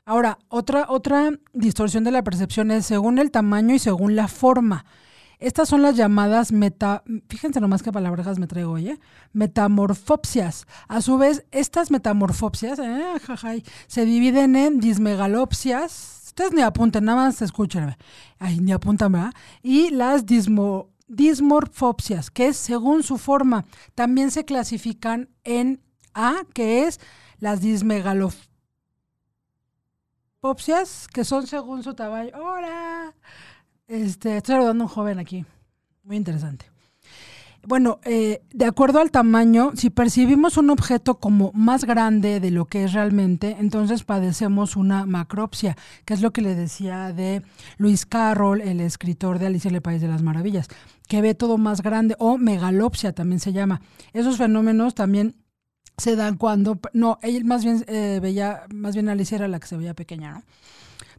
Ahora, 0.05 0.39
otra, 0.49 0.85
otra 0.89 1.31
distorsión 1.53 2.03
de 2.03 2.11
la 2.11 2.23
percepción 2.23 2.71
es 2.71 2.85
según 2.85 3.19
el 3.19 3.31
tamaño 3.31 3.75
y 3.75 3.79
según 3.79 4.15
la 4.15 4.27
forma. 4.27 4.85
Estas 5.41 5.69
son 5.69 5.81
las 5.81 5.97
llamadas 5.97 6.51
meta, 6.51 7.03
fíjense 7.27 7.59
nomás 7.59 7.81
qué 7.81 7.91
palabras 7.91 8.37
me 8.37 8.45
traigo 8.45 8.73
hoy, 8.73 8.89
¿eh? 8.89 8.99
metamorfopsias. 9.33 10.67
A 10.87 11.01
su 11.01 11.17
vez, 11.17 11.45
estas 11.49 11.89
metamorfopsias 11.89 12.77
eh, 12.77 13.63
se 13.87 14.05
dividen 14.05 14.55
en 14.55 14.79
dismegalopsias. 14.79 16.25
Ustedes 16.27 16.53
ni 16.53 16.61
apunten, 16.61 17.05
nada 17.05 17.25
más 17.25 17.41
escúchenme. 17.41 17.97
Ay, 18.37 18.59
ni 18.59 18.71
apuntan, 18.71 19.13
¿verdad? 19.13 19.33
Y 19.63 19.89
las 19.89 20.27
dismo, 20.27 20.91
dismorfopsias, 21.07 22.29
que 22.29 22.49
es 22.49 22.57
según 22.57 23.01
su 23.01 23.17
forma. 23.17 23.65
También 23.95 24.29
se 24.29 24.45
clasifican 24.45 25.27
en 25.43 25.81
A, 26.13 26.43
que 26.53 26.83
es 26.83 26.99
las 27.39 27.61
dismegalopsias, 27.61 28.45
que 31.11 31.25
son 31.25 31.47
según 31.47 31.81
su 31.81 31.95
tamaño. 31.95 32.29
¡Hola! 32.35 33.15
Este, 33.91 34.37
estoy 34.37 34.55
saludando 34.55 34.85
un 34.85 34.89
joven 34.89 35.19
aquí. 35.19 35.45
Muy 36.05 36.15
interesante. 36.15 36.65
Bueno, 37.67 37.99
eh, 38.05 38.41
de 38.53 38.63
acuerdo 38.63 39.01
al 39.01 39.11
tamaño, 39.11 39.73
si 39.75 39.89
percibimos 39.89 40.55
un 40.55 40.69
objeto 40.69 41.15
como 41.15 41.51
más 41.53 41.83
grande 41.83 42.39
de 42.39 42.51
lo 42.51 42.63
que 42.63 42.85
es 42.85 42.93
realmente, 42.93 43.57
entonces 43.59 44.05
padecemos 44.05 44.77
una 44.77 45.05
macropsia, 45.05 45.75
que 46.05 46.13
es 46.13 46.21
lo 46.21 46.31
que 46.31 46.41
le 46.41 46.55
decía 46.55 47.11
de 47.11 47.43
Luis 47.77 48.05
Carroll, 48.05 48.61
el 48.61 48.79
escritor 48.79 49.39
de 49.39 49.47
Alicia 49.47 49.67
en 49.67 49.75
el 49.75 49.81
País 49.81 50.01
de 50.01 50.07
las 50.07 50.21
Maravillas, 50.21 50.69
que 51.09 51.21
ve 51.21 51.35
todo 51.35 51.57
más 51.57 51.81
grande, 51.81 52.15
o 52.17 52.37
megalopsia 52.37 53.11
también 53.11 53.41
se 53.41 53.51
llama. 53.51 53.81
Esos 54.13 54.37
fenómenos 54.37 54.95
también 54.95 55.35
se 55.97 56.15
dan 56.15 56.37
cuando, 56.37 56.79
no, 56.93 57.19
él 57.21 57.43
más 57.43 57.65
bien 57.65 57.83
eh, 57.87 58.19
veía, 58.21 58.63
más 58.73 58.95
bien 58.95 59.09
Alicia 59.09 59.35
era 59.35 59.49
la 59.49 59.59
que 59.59 59.67
se 59.67 59.75
veía 59.75 59.93
pequeña, 59.93 60.31
¿no? 60.31 60.43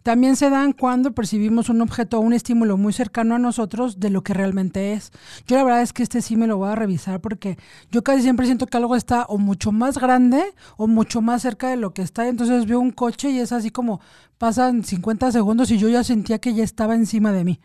También 0.02 0.36
se 0.36 0.50
dan 0.50 0.72
cuando 0.72 1.12
percibimos 1.12 1.68
un 1.68 1.80
objeto 1.80 2.18
o 2.18 2.20
un 2.20 2.32
estímulo 2.32 2.76
muy 2.76 2.92
cercano 2.92 3.36
a 3.36 3.38
nosotros 3.38 4.00
de 4.00 4.10
lo 4.10 4.22
que 4.22 4.34
realmente 4.34 4.94
es. 4.94 5.12
Yo 5.46 5.56
la 5.56 5.64
verdad 5.64 5.82
es 5.82 5.92
que 5.92 6.02
este 6.02 6.22
sí 6.22 6.36
me 6.36 6.46
lo 6.46 6.56
voy 6.56 6.70
a 6.70 6.74
revisar 6.74 7.20
porque 7.20 7.56
yo 7.90 8.02
casi 8.02 8.22
siempre 8.22 8.46
siento 8.46 8.66
que 8.66 8.76
algo 8.76 8.96
está 8.96 9.24
o 9.28 9.38
mucho 9.38 9.70
más 9.70 9.98
grande 9.98 10.42
o 10.76 10.86
mucho 10.86 11.22
más 11.22 11.42
cerca 11.42 11.68
de 11.68 11.76
lo 11.76 11.94
que 11.94 12.02
está. 12.02 12.26
Entonces 12.28 12.66
veo 12.66 12.80
un 12.80 12.90
coche 12.90 13.30
y 13.30 13.38
es 13.38 13.52
así 13.52 13.70
como 13.70 14.00
pasan 14.38 14.82
50 14.82 15.30
segundos 15.30 15.70
y 15.70 15.78
yo 15.78 15.88
ya 15.88 16.02
sentía 16.02 16.38
que 16.38 16.54
ya 16.54 16.64
estaba 16.64 16.94
encima 16.94 17.32
de 17.32 17.44
mí. 17.44 17.60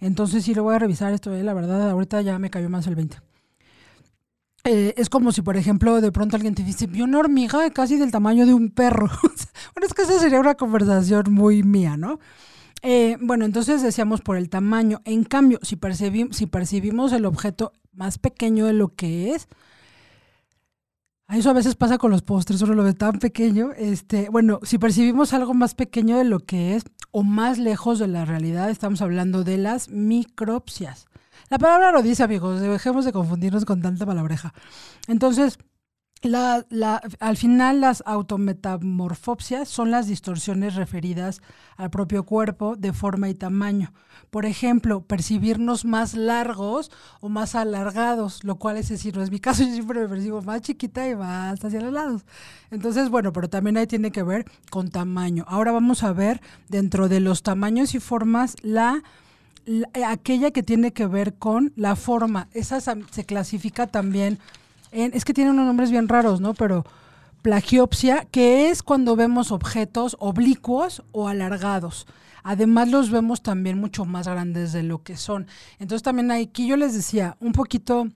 Entonces 0.00 0.44
sí 0.44 0.54
lo 0.54 0.64
voy 0.64 0.74
a 0.74 0.78
revisar 0.78 1.12
esto, 1.12 1.34
¿eh? 1.34 1.42
la 1.42 1.54
verdad 1.54 1.90
ahorita 1.90 2.20
ya 2.20 2.38
me 2.38 2.50
cayó 2.50 2.68
más 2.68 2.86
el 2.86 2.96
20. 2.96 3.18
Eh, 4.66 4.94
es 4.96 5.08
como 5.08 5.30
si, 5.30 5.42
por 5.42 5.56
ejemplo, 5.56 6.00
de 6.00 6.10
pronto 6.10 6.34
alguien 6.34 6.56
te 6.56 6.64
dice, 6.64 6.88
vi 6.88 7.00
una 7.00 7.20
hormiga 7.20 7.70
casi 7.70 7.96
del 7.96 8.10
tamaño 8.10 8.46
de 8.46 8.52
un 8.52 8.70
perro. 8.70 9.06
bueno, 9.74 9.86
es 9.86 9.94
que 9.94 10.02
esa 10.02 10.18
sería 10.18 10.40
una 10.40 10.56
conversación 10.56 11.32
muy 11.32 11.62
mía, 11.62 11.96
¿no? 11.96 12.18
Eh, 12.82 13.16
bueno, 13.20 13.44
entonces 13.44 13.80
decíamos 13.80 14.22
por 14.22 14.36
el 14.36 14.50
tamaño. 14.50 15.02
En 15.04 15.22
cambio, 15.22 15.60
si, 15.62 15.78
si 16.32 16.46
percibimos 16.46 17.12
el 17.12 17.26
objeto 17.26 17.72
más 17.92 18.18
pequeño 18.18 18.66
de 18.66 18.72
lo 18.72 18.88
que 18.88 19.34
es, 19.34 19.48
eso 21.28 21.50
a 21.50 21.54
veces 21.54 21.76
pasa 21.76 21.98
con 21.98 22.10
los 22.10 22.22
postres, 22.22 22.60
uno 22.62 22.74
lo 22.74 22.82
ve 22.82 22.94
tan 22.94 23.20
pequeño. 23.20 23.70
Este, 23.76 24.28
bueno, 24.30 24.58
si 24.64 24.78
percibimos 24.78 25.32
algo 25.32 25.54
más 25.54 25.76
pequeño 25.76 26.18
de 26.18 26.24
lo 26.24 26.40
que 26.40 26.74
es 26.74 26.84
o 27.12 27.22
más 27.22 27.58
lejos 27.58 28.00
de 28.00 28.08
la 28.08 28.24
realidad, 28.24 28.68
estamos 28.70 29.00
hablando 29.00 29.44
de 29.44 29.58
las 29.58 29.90
micropsias. 29.90 31.06
La 31.48 31.58
palabra 31.58 31.92
lo 31.92 32.02
dice, 32.02 32.24
amigos, 32.24 32.60
dejemos 32.60 33.04
de 33.04 33.12
confundirnos 33.12 33.64
con 33.64 33.80
tanta 33.80 34.04
palabreja. 34.04 34.52
Entonces, 35.06 35.58
la, 36.22 36.66
la, 36.70 37.02
al 37.20 37.36
final 37.36 37.80
las 37.80 38.02
autometamorfopsias 38.06 39.68
son 39.68 39.90
las 39.90 40.06
distorsiones 40.08 40.74
referidas 40.74 41.42
al 41.76 41.90
propio 41.90 42.24
cuerpo 42.24 42.74
de 42.74 42.92
forma 42.92 43.28
y 43.28 43.34
tamaño. 43.34 43.92
Por 44.30 44.44
ejemplo, 44.44 45.02
percibirnos 45.02 45.84
más 45.84 46.14
largos 46.14 46.90
o 47.20 47.28
más 47.28 47.54
alargados, 47.54 48.42
lo 48.42 48.56
cual 48.56 48.76
es 48.78 48.88
decir, 48.88 49.16
no 49.16 49.22
es 49.22 49.30
mi 49.30 49.38
caso, 49.38 49.62
yo 49.64 49.72
siempre 49.72 50.00
me 50.00 50.08
percibo 50.08 50.42
más 50.42 50.62
chiquita 50.62 51.08
y 51.08 51.14
más 51.14 51.64
hacia 51.64 51.80
los 51.80 51.92
lados. 51.92 52.24
Entonces, 52.72 53.08
bueno, 53.08 53.32
pero 53.32 53.48
también 53.48 53.76
ahí 53.76 53.86
tiene 53.86 54.10
que 54.10 54.22
ver 54.22 54.46
con 54.70 54.90
tamaño. 54.90 55.44
Ahora 55.46 55.70
vamos 55.70 56.02
a 56.02 56.12
ver 56.12 56.40
dentro 56.68 57.08
de 57.08 57.20
los 57.20 57.42
tamaños 57.42 57.94
y 57.94 58.00
formas 58.00 58.56
la 58.62 59.02
aquella 60.06 60.50
que 60.50 60.62
tiene 60.62 60.92
que 60.92 61.06
ver 61.06 61.34
con 61.34 61.72
la 61.76 61.96
forma. 61.96 62.48
Esa 62.52 62.80
se 62.80 63.24
clasifica 63.24 63.86
también 63.86 64.38
en, 64.92 65.12
es 65.14 65.24
que 65.24 65.34
tiene 65.34 65.50
unos 65.50 65.66
nombres 65.66 65.90
bien 65.90 66.08
raros, 66.08 66.40
¿no? 66.40 66.54
Pero 66.54 66.84
plagiopsia, 67.42 68.26
que 68.30 68.70
es 68.70 68.82
cuando 68.82 69.16
vemos 69.16 69.52
objetos 69.52 70.16
oblicuos 70.18 71.02
o 71.12 71.28
alargados. 71.28 72.06
Además 72.42 72.88
los 72.90 73.10
vemos 73.10 73.42
también 73.42 73.78
mucho 73.78 74.04
más 74.04 74.28
grandes 74.28 74.72
de 74.72 74.82
lo 74.82 75.02
que 75.02 75.16
son. 75.16 75.46
Entonces 75.78 76.02
también 76.02 76.30
aquí 76.30 76.66
yo 76.66 76.76
les 76.76 76.94
decía, 76.94 77.36
un 77.40 77.52
poquito 77.52 78.08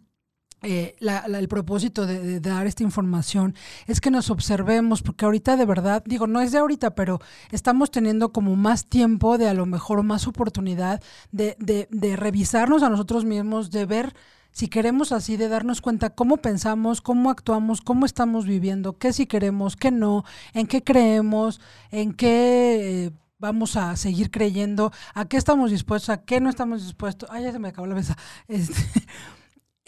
eh, 0.62 0.96
el 1.00 1.48
propósito 1.48 2.06
de, 2.06 2.40
dar 2.40 2.66
esta 2.66 2.82
información 2.82 3.54
es 3.86 4.00
que 4.00 4.10
nos 4.10 4.30
observemos, 4.30 5.02
porque 5.02 5.24
ahorita 5.24 5.56
de 5.56 5.64
verdad, 5.64 6.02
digo, 6.06 6.26
no 6.26 6.40
es 6.40 6.52
de 6.52 6.58
ahorita, 6.58 6.94
pero 6.94 7.20
estamos 7.50 7.90
teniendo 7.90 8.32
como 8.32 8.56
más 8.56 8.86
tiempo 8.86 9.38
de 9.38 9.48
a 9.48 9.54
lo 9.54 9.66
mejor 9.66 10.02
más 10.02 10.26
oportunidad 10.26 11.02
de, 11.32 11.56
de, 11.58 11.88
de 11.90 12.16
revisarnos 12.16 12.82
a 12.82 12.90
nosotros 12.90 13.24
mismos, 13.24 13.70
de 13.70 13.86
ver 13.86 14.14
si 14.52 14.68
queremos 14.68 15.12
así, 15.12 15.36
de 15.36 15.48
darnos 15.48 15.80
cuenta 15.80 16.10
cómo 16.10 16.38
pensamos, 16.38 17.00
cómo 17.00 17.30
actuamos, 17.30 17.80
cómo 17.80 18.04
estamos 18.04 18.46
viviendo, 18.46 18.98
qué 18.98 19.12
si 19.12 19.26
queremos, 19.26 19.76
qué 19.76 19.90
no, 19.90 20.24
en 20.54 20.66
qué 20.66 20.82
creemos, 20.82 21.60
en 21.90 22.12
qué... 22.12 23.06
Eh, 23.06 23.10
vamos 23.40 23.74
a 23.76 23.96
seguir 23.96 24.30
creyendo, 24.30 24.92
a 25.14 25.24
qué 25.24 25.36
estamos 25.38 25.70
dispuestos, 25.70 26.10
a 26.10 26.22
qué 26.22 26.40
no 26.40 26.50
estamos 26.50 26.82
dispuestos. 26.82 27.28
Ay, 27.32 27.44
ya 27.44 27.52
se 27.52 27.58
me 27.58 27.68
acabó 27.68 27.86
la 27.86 27.94
mesa. 27.94 28.16
Este, 28.48 28.74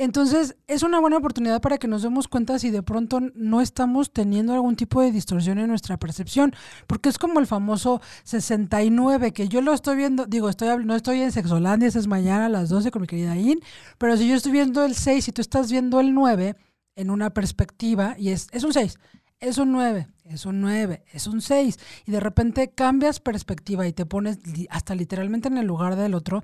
entonces, 0.03 0.57
es 0.67 0.83
una 0.83 1.01
buena 1.01 1.19
oportunidad 1.19 1.61
para 1.61 1.79
que 1.79 1.87
nos 1.87 2.03
demos 2.03 2.27
cuenta 2.27 2.59
si 2.59 2.71
de 2.71 2.83
pronto 2.83 3.21
no 3.35 3.61
estamos 3.61 4.13
teniendo 4.13 4.53
algún 4.53 4.75
tipo 4.75 5.01
de 5.01 5.13
distorsión 5.13 5.59
en 5.59 5.69
nuestra 5.69 5.97
percepción, 5.97 6.55
porque 6.87 7.09
es 7.09 7.19
como 7.19 7.39
el 7.39 7.47
famoso 7.47 8.01
69, 8.25 9.33
que 9.33 9.49
yo 9.49 9.61
lo 9.61 9.73
estoy 9.73 9.97
viendo, 9.97 10.27
digo, 10.27 10.49
estoy 10.49 10.85
no 10.85 10.97
estoy 10.97 11.21
en 11.21 11.31
Sexolandia, 11.31 11.89
es 11.89 12.07
mañana 12.07 12.47
a 12.47 12.49
las 12.49 12.69
12 12.69 12.91
con 12.91 13.03
mi 13.03 13.07
querida 13.07 13.37
In, 13.37 13.61
pero 13.99 14.17
si 14.17 14.29
yo 14.29 14.35
estoy 14.35 14.53
viendo 14.53 14.85
el 14.85 14.95
6 14.95 15.29
y 15.29 15.33
tú 15.33 15.41
estás 15.41 15.71
viendo 15.71 16.01
el 16.01 16.15
9 16.15 16.57
en 16.97 17.11
una 17.11 17.31
perspectiva, 17.31 18.17
y 18.19 18.31
es, 18.31 18.49
es 18.51 18.65
un 18.65 18.73
6, 18.73 18.99
es 19.41 19.59
un 19.59 19.73
9, 19.73 20.09
es 20.25 20.47
un 20.47 20.61
9, 20.61 21.05
es 21.13 21.27
un 21.27 21.41
6, 21.41 21.79
y 22.07 22.11
de 22.11 22.21
repente 22.21 22.71
cambias 22.71 23.21
perspectiva 23.21 23.87
y 23.87 23.93
te 23.93 24.07
pones 24.07 24.39
hasta 24.71 24.95
literalmente 24.95 25.49
en 25.49 25.59
el 25.59 25.67
lugar 25.67 25.97
del 25.97 26.15
otro, 26.15 26.43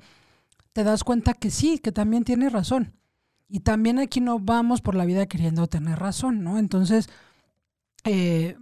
te 0.72 0.84
das 0.84 1.02
cuenta 1.02 1.34
que 1.34 1.50
sí, 1.50 1.78
que 1.78 1.92
también 1.92 2.24
tiene 2.24 2.50
razón 2.50 2.98
y 3.48 3.60
también 3.60 3.98
aquí 3.98 4.20
no 4.20 4.38
vamos 4.38 4.80
por 4.80 4.94
la 4.94 5.04
vida 5.04 5.26
queriendo 5.26 5.66
tener 5.66 5.98
razón, 5.98 6.44
¿no? 6.44 6.58
Entonces, 6.58 7.08
eh, 8.04 8.56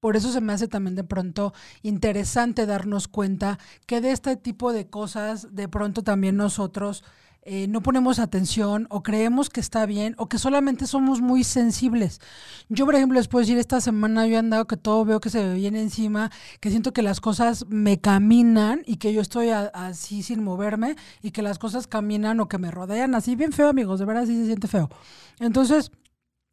por 0.00 0.16
eso 0.16 0.32
se 0.32 0.40
me 0.40 0.52
hace 0.52 0.68
también 0.68 0.96
de 0.96 1.04
pronto 1.04 1.52
interesante 1.82 2.66
darnos 2.66 3.08
cuenta 3.08 3.58
que 3.86 4.00
de 4.00 4.12
este 4.12 4.36
tipo 4.36 4.72
de 4.72 4.88
cosas, 4.88 5.54
de 5.54 5.68
pronto 5.68 6.02
también 6.02 6.36
nosotros 6.36 7.04
eh, 7.42 7.66
no 7.68 7.82
ponemos 7.82 8.18
atención 8.18 8.86
o 8.90 9.02
creemos 9.02 9.48
que 9.48 9.60
está 9.60 9.86
bien 9.86 10.14
o 10.18 10.28
que 10.28 10.38
solamente 10.38 10.86
somos 10.86 11.20
muy 11.22 11.42
sensibles. 11.42 12.20
Yo, 12.68 12.84
por 12.84 12.94
ejemplo, 12.94 13.18
les 13.18 13.28
puedo 13.28 13.40
decir, 13.40 13.56
esta 13.56 13.80
semana 13.80 14.26
yo 14.26 14.34
he 14.34 14.36
andado 14.36 14.66
que 14.66 14.76
todo 14.76 15.04
veo 15.04 15.20
que 15.20 15.30
se 15.30 15.42
me 15.42 15.54
viene 15.54 15.80
encima, 15.80 16.30
que 16.60 16.70
siento 16.70 16.92
que 16.92 17.02
las 17.02 17.20
cosas 17.20 17.64
me 17.68 17.98
caminan 17.98 18.82
y 18.86 18.96
que 18.96 19.14
yo 19.14 19.22
estoy 19.22 19.50
así 19.50 20.22
sin 20.22 20.44
moverme 20.44 20.96
y 21.22 21.30
que 21.30 21.42
las 21.42 21.58
cosas 21.58 21.86
caminan 21.86 22.40
o 22.40 22.48
que 22.48 22.58
me 22.58 22.70
rodean 22.70 23.14
así 23.14 23.36
bien 23.36 23.52
feo, 23.52 23.68
amigos, 23.68 24.00
de 24.00 24.04
verdad 24.06 24.24
así 24.24 24.36
se 24.36 24.46
siente 24.46 24.68
feo. 24.68 24.90
Entonces, 25.38 25.90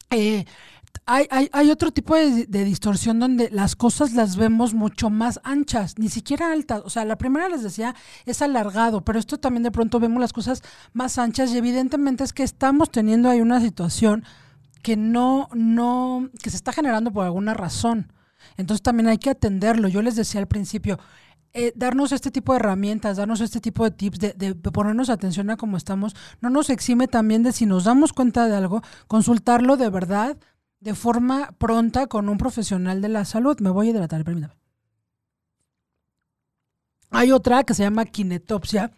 eh, 0.10 0.46
hay, 1.10 1.26
hay, 1.32 1.50
hay, 1.54 1.72
otro 1.72 1.92
tipo 1.92 2.16
de, 2.16 2.46
distorsión 2.66 3.18
donde 3.20 3.50
las 3.50 3.78
cosas 3.78 4.12
las 4.12 4.36
vemos 4.36 4.74
mucho 4.74 5.10
más 5.10 5.40
anchas, 5.46 5.98
ni 5.98 6.10
siquiera 6.10 6.52
altas. 6.52 6.82
O 6.84 6.90
sea, 6.90 7.06
la 7.06 7.18
primera 7.18 7.48
les 7.48 7.64
decía 7.64 7.96
es 8.26 8.42
alargado, 8.42 9.06
pero 9.06 9.18
esto 9.18 9.38
también 9.38 9.64
de 9.64 9.72
pronto 9.72 10.02
vemos 10.02 10.20
las 10.20 10.34
cosas 10.34 10.64
más 10.92 11.18
anchas 11.18 11.52
y 11.52 11.58
evidentemente 11.58 12.26
es 12.26 12.34
que 12.34 12.44
estamos 12.44 12.92
teniendo 12.92 13.30
ahí 13.30 13.40
una 13.40 13.62
situación 13.62 14.26
que 14.84 14.98
no, 14.98 15.48
no, 15.54 16.30
que 16.44 16.50
se 16.50 16.58
está 16.58 16.74
generando 16.74 17.12
por 17.12 17.24
alguna 17.24 17.54
razón. 17.54 18.12
Entonces 18.58 18.82
también 18.82 19.08
hay 19.08 19.18
que 19.18 19.30
atenderlo. 19.30 19.88
Yo 19.88 20.02
les 20.02 20.18
decía 20.18 20.42
al 20.42 20.48
principio, 20.48 21.00
eh, 21.54 21.72
darnos 21.74 22.12
este 22.12 22.32
tipo 22.32 22.52
de 22.52 22.58
herramientas, 22.60 23.16
darnos 23.16 23.40
este 23.40 23.62
tipo 23.62 23.86
de 23.86 23.92
tips, 23.92 24.20
de, 24.20 24.34
de, 24.34 24.56
ponernos 24.56 25.10
atención 25.10 25.50
a 25.52 25.56
cómo 25.56 25.78
estamos, 25.78 26.18
no 26.42 26.50
nos 26.50 26.70
exime 26.70 27.08
también 27.08 27.44
de 27.44 27.54
si 27.54 27.66
nos 27.66 27.86
damos 27.86 28.12
cuenta 28.12 28.48
de 28.50 28.58
algo, 28.58 28.82
consultarlo 29.08 29.78
de 29.78 29.90
verdad, 29.90 30.38
de 30.80 30.96
forma 30.96 31.52
pronta 31.58 32.08
con 32.08 32.30
un 32.30 32.38
profesional 32.38 33.02
de 33.02 33.10
la 33.10 33.26
salud. 33.26 33.60
Me 33.60 33.70
voy 33.70 33.88
a 33.88 33.90
hidratar, 33.92 34.24
permítame. 34.24 34.54
Hay 37.10 37.32
otra 37.32 37.64
que 37.64 37.74
se 37.74 37.84
llama 37.84 38.06
kinetopsia, 38.06 38.92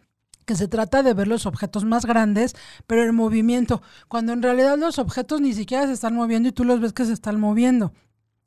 que 0.46 0.56
se 0.56 0.68
trata 0.68 1.04
de 1.04 1.14
ver 1.14 1.28
los 1.28 1.46
objetos 1.46 1.86
más 1.86 2.06
grandes, 2.06 2.56
pero 2.88 3.04
en 3.04 3.14
movimiento, 3.14 3.82
cuando 4.08 4.34
en 4.34 4.42
realidad 4.42 4.78
los 4.78 4.98
objetos 4.98 5.42
ni 5.42 5.54
siquiera 5.54 5.86
se 5.86 5.94
están 5.94 6.16
moviendo 6.16 6.50
y 6.50 6.52
tú 6.52 6.64
los 6.64 6.82
ves 6.82 6.94
que 6.94 7.06
se 7.06 7.14
están 7.14 7.40
moviendo. 7.40 7.94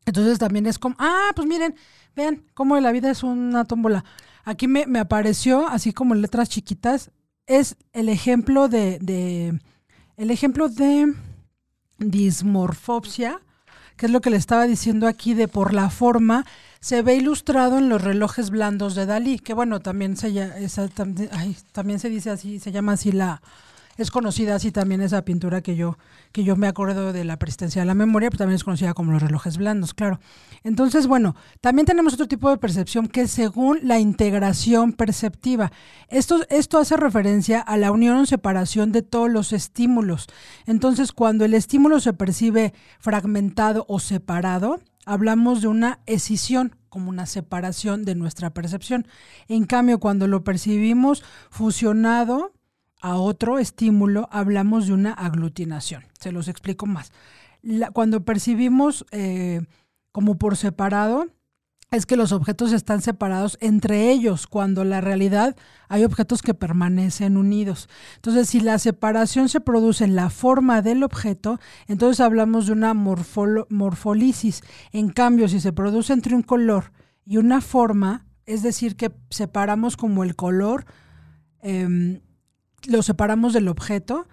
Entonces 0.04 0.38
también 0.38 0.66
es 0.66 0.78
como, 0.80 0.96
ah, 0.98 1.30
pues 1.36 1.46
miren, 1.46 1.76
vean 2.16 2.44
cómo 2.54 2.78
la 2.80 2.90
vida 2.90 3.10
es 3.10 3.22
una 3.22 3.64
tómbola. 3.64 4.04
Aquí 4.44 4.66
me, 4.66 4.86
me 4.86 4.98
apareció, 4.98 5.68
así 5.68 5.92
como 5.92 6.14
en 6.14 6.22
letras 6.22 6.48
chiquitas, 6.48 7.12
es 7.46 7.76
el 7.92 8.08
ejemplo 8.08 8.68
de, 8.68 8.98
de 8.98 9.60
el 10.16 10.30
ejemplo 10.30 10.68
de 10.68 11.14
dismorfopsia, 12.10 13.40
que 13.96 14.06
es 14.06 14.12
lo 14.12 14.20
que 14.20 14.30
le 14.30 14.36
estaba 14.36 14.66
diciendo 14.66 15.06
aquí 15.06 15.34
de 15.34 15.48
por 15.48 15.74
la 15.74 15.90
forma, 15.90 16.44
se 16.80 17.02
ve 17.02 17.14
ilustrado 17.14 17.78
en 17.78 17.88
los 17.88 18.02
relojes 18.02 18.50
blandos 18.50 18.94
de 18.94 19.06
Dalí, 19.06 19.38
que 19.38 19.54
bueno, 19.54 19.80
también 19.80 20.16
se, 20.16 20.32
también 21.72 21.98
se 21.98 22.08
dice 22.08 22.30
así, 22.30 22.58
se 22.58 22.72
llama 22.72 22.92
así 22.92 23.12
la, 23.12 23.40
es 24.02 24.10
conocida 24.10 24.54
así 24.54 24.70
también 24.72 25.00
esa 25.00 25.24
pintura 25.24 25.62
que 25.62 25.76
yo, 25.76 25.96
que 26.32 26.44
yo 26.44 26.56
me 26.56 26.66
acuerdo 26.66 27.12
de 27.12 27.24
la 27.24 27.38
persistencia 27.38 27.82
de 27.82 27.86
la 27.86 27.94
memoria, 27.94 28.30
pero 28.30 28.38
también 28.38 28.56
es 28.56 28.64
conocida 28.64 28.94
como 28.94 29.12
los 29.12 29.22
relojes 29.22 29.56
blandos, 29.56 29.94
claro. 29.94 30.20
Entonces, 30.64 31.06
bueno, 31.06 31.34
también 31.60 31.86
tenemos 31.86 32.14
otro 32.14 32.28
tipo 32.28 32.50
de 32.50 32.58
percepción 32.58 33.08
que 33.08 33.22
es 33.22 33.30
según 33.30 33.80
la 33.82 33.98
integración 33.98 34.92
perceptiva. 34.92 35.72
Esto, 36.08 36.44
esto 36.50 36.78
hace 36.78 36.96
referencia 36.96 37.60
a 37.60 37.76
la 37.76 37.90
unión 37.90 38.18
o 38.18 38.26
separación 38.26 38.92
de 38.92 39.02
todos 39.02 39.30
los 39.30 39.52
estímulos. 39.52 40.26
Entonces, 40.66 41.12
cuando 41.12 41.44
el 41.44 41.54
estímulo 41.54 42.00
se 42.00 42.12
percibe 42.12 42.74
fragmentado 42.98 43.84
o 43.88 44.00
separado, 44.00 44.80
hablamos 45.04 45.62
de 45.62 45.68
una 45.68 46.00
escisión, 46.06 46.76
como 46.88 47.08
una 47.08 47.26
separación 47.26 48.04
de 48.04 48.14
nuestra 48.14 48.50
percepción. 48.50 49.06
En 49.48 49.64
cambio, 49.64 49.98
cuando 49.98 50.26
lo 50.28 50.44
percibimos 50.44 51.22
fusionado, 51.50 52.52
a 53.02 53.16
otro 53.16 53.58
estímulo, 53.58 54.28
hablamos 54.30 54.86
de 54.86 54.94
una 54.94 55.12
aglutinación. 55.12 56.04
Se 56.18 56.32
los 56.32 56.48
explico 56.48 56.86
más. 56.86 57.12
cuando 57.92 58.24
percibimos 58.24 59.04
eh, 59.10 59.60
como 60.12 60.38
por 60.38 60.56
separado, 60.56 61.26
es 61.90 62.06
que 62.06 62.16
los 62.16 62.32
objetos 62.32 62.72
están 62.72 63.02
separados 63.02 63.58
entre 63.60 64.10
ellos, 64.10 64.46
cuando 64.46 64.84
la 64.84 65.00
realidad 65.00 65.56
hay 65.88 66.04
objetos 66.04 66.42
que 66.42 66.54
permanecen 66.54 67.36
unidos. 67.36 67.88
Entonces, 68.16 68.48
si 68.48 68.60
la 68.60 68.78
separación 68.78 69.48
se 69.48 69.60
produce 69.60 70.04
en 70.04 70.14
la 70.14 70.30
forma 70.30 70.80
del 70.80 71.02
objeto, 71.02 71.58
entonces 71.88 72.20
hablamos 72.20 72.66
de 72.66 72.72
una 72.72 72.94
morfolisis. 72.94 74.62
En 74.92 75.10
cambio, 75.10 75.48
si 75.48 75.60
se 75.60 75.72
produce 75.72 76.12
entre 76.12 76.34
un 76.34 76.42
color 76.42 76.92
y 77.26 77.36
una 77.36 77.60
forma, 77.60 78.26
es 78.46 78.62
decir, 78.62 78.96
que 78.96 79.12
separamos 79.28 79.96
como 79.96 80.24
el 80.24 80.34
color, 80.34 80.86
eh, 81.62 82.20
lo 82.88 83.02
separamos 83.02 83.52
del 83.52 83.68
objeto, 83.68 84.26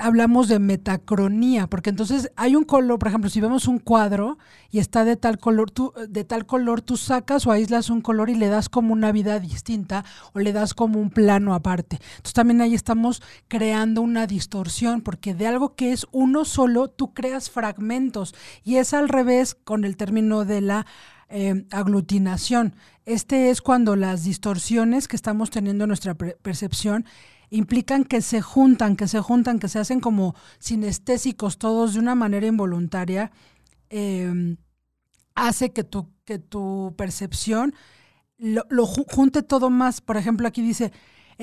hablamos 0.00 0.48
de 0.48 0.58
metacronía, 0.58 1.66
porque 1.66 1.90
entonces 1.90 2.30
hay 2.36 2.56
un 2.56 2.64
color, 2.64 2.98
por 2.98 3.08
ejemplo, 3.08 3.28
si 3.28 3.40
vemos 3.40 3.68
un 3.68 3.78
cuadro 3.78 4.38
y 4.70 4.78
está 4.78 5.04
de 5.04 5.16
tal 5.16 5.38
color, 5.38 5.70
tú, 5.70 5.92
de 6.08 6.24
tal 6.24 6.46
color, 6.46 6.80
tú 6.80 6.96
sacas 6.96 7.46
o 7.46 7.52
aíslas 7.52 7.90
un 7.90 8.00
color 8.00 8.30
y 8.30 8.34
le 8.34 8.48
das 8.48 8.68
como 8.68 8.92
una 8.92 9.12
vida 9.12 9.38
distinta 9.38 10.04
o 10.32 10.38
le 10.38 10.52
das 10.52 10.74
como 10.74 10.98
un 10.98 11.10
plano 11.10 11.54
aparte. 11.54 11.96
Entonces 11.96 12.32
también 12.32 12.60
ahí 12.60 12.74
estamos 12.74 13.22
creando 13.48 14.02
una 14.02 14.26
distorsión, 14.26 15.02
porque 15.02 15.34
de 15.34 15.46
algo 15.46 15.74
que 15.74 15.92
es 15.92 16.06
uno 16.10 16.44
solo, 16.44 16.88
tú 16.88 17.12
creas 17.12 17.50
fragmentos. 17.50 18.34
Y 18.64 18.76
es 18.76 18.94
al 18.94 19.08
revés 19.08 19.54
con 19.54 19.84
el 19.84 19.96
término 19.96 20.44
de 20.44 20.60
la 20.62 20.86
eh, 21.34 21.64
aglutinación. 21.70 22.76
Este 23.06 23.48
es 23.48 23.62
cuando 23.62 23.96
las 23.96 24.22
distorsiones 24.22 25.08
que 25.08 25.16
estamos 25.16 25.48
teniendo 25.48 25.84
en 25.84 25.88
nuestra 25.88 26.14
percepción 26.14 27.06
implican 27.48 28.04
que 28.04 28.20
se 28.20 28.42
juntan, 28.42 28.96
que 28.96 29.08
se 29.08 29.18
juntan, 29.20 29.58
que 29.58 29.68
se 29.68 29.78
hacen 29.78 30.00
como 30.00 30.34
sinestésicos 30.58 31.56
todos 31.56 31.94
de 31.94 32.00
una 32.00 32.14
manera 32.14 32.46
involuntaria, 32.46 33.32
em, 33.88 34.58
hace 35.34 35.72
que 35.72 35.84
tu, 35.84 36.10
que 36.26 36.38
tu 36.38 36.94
percepción 36.98 37.74
lo 38.36 38.86
junte 38.86 39.42
todo 39.42 39.70
más. 39.70 40.02
Por 40.02 40.18
ejemplo, 40.18 40.46
aquí 40.46 40.60
dice, 40.60 40.92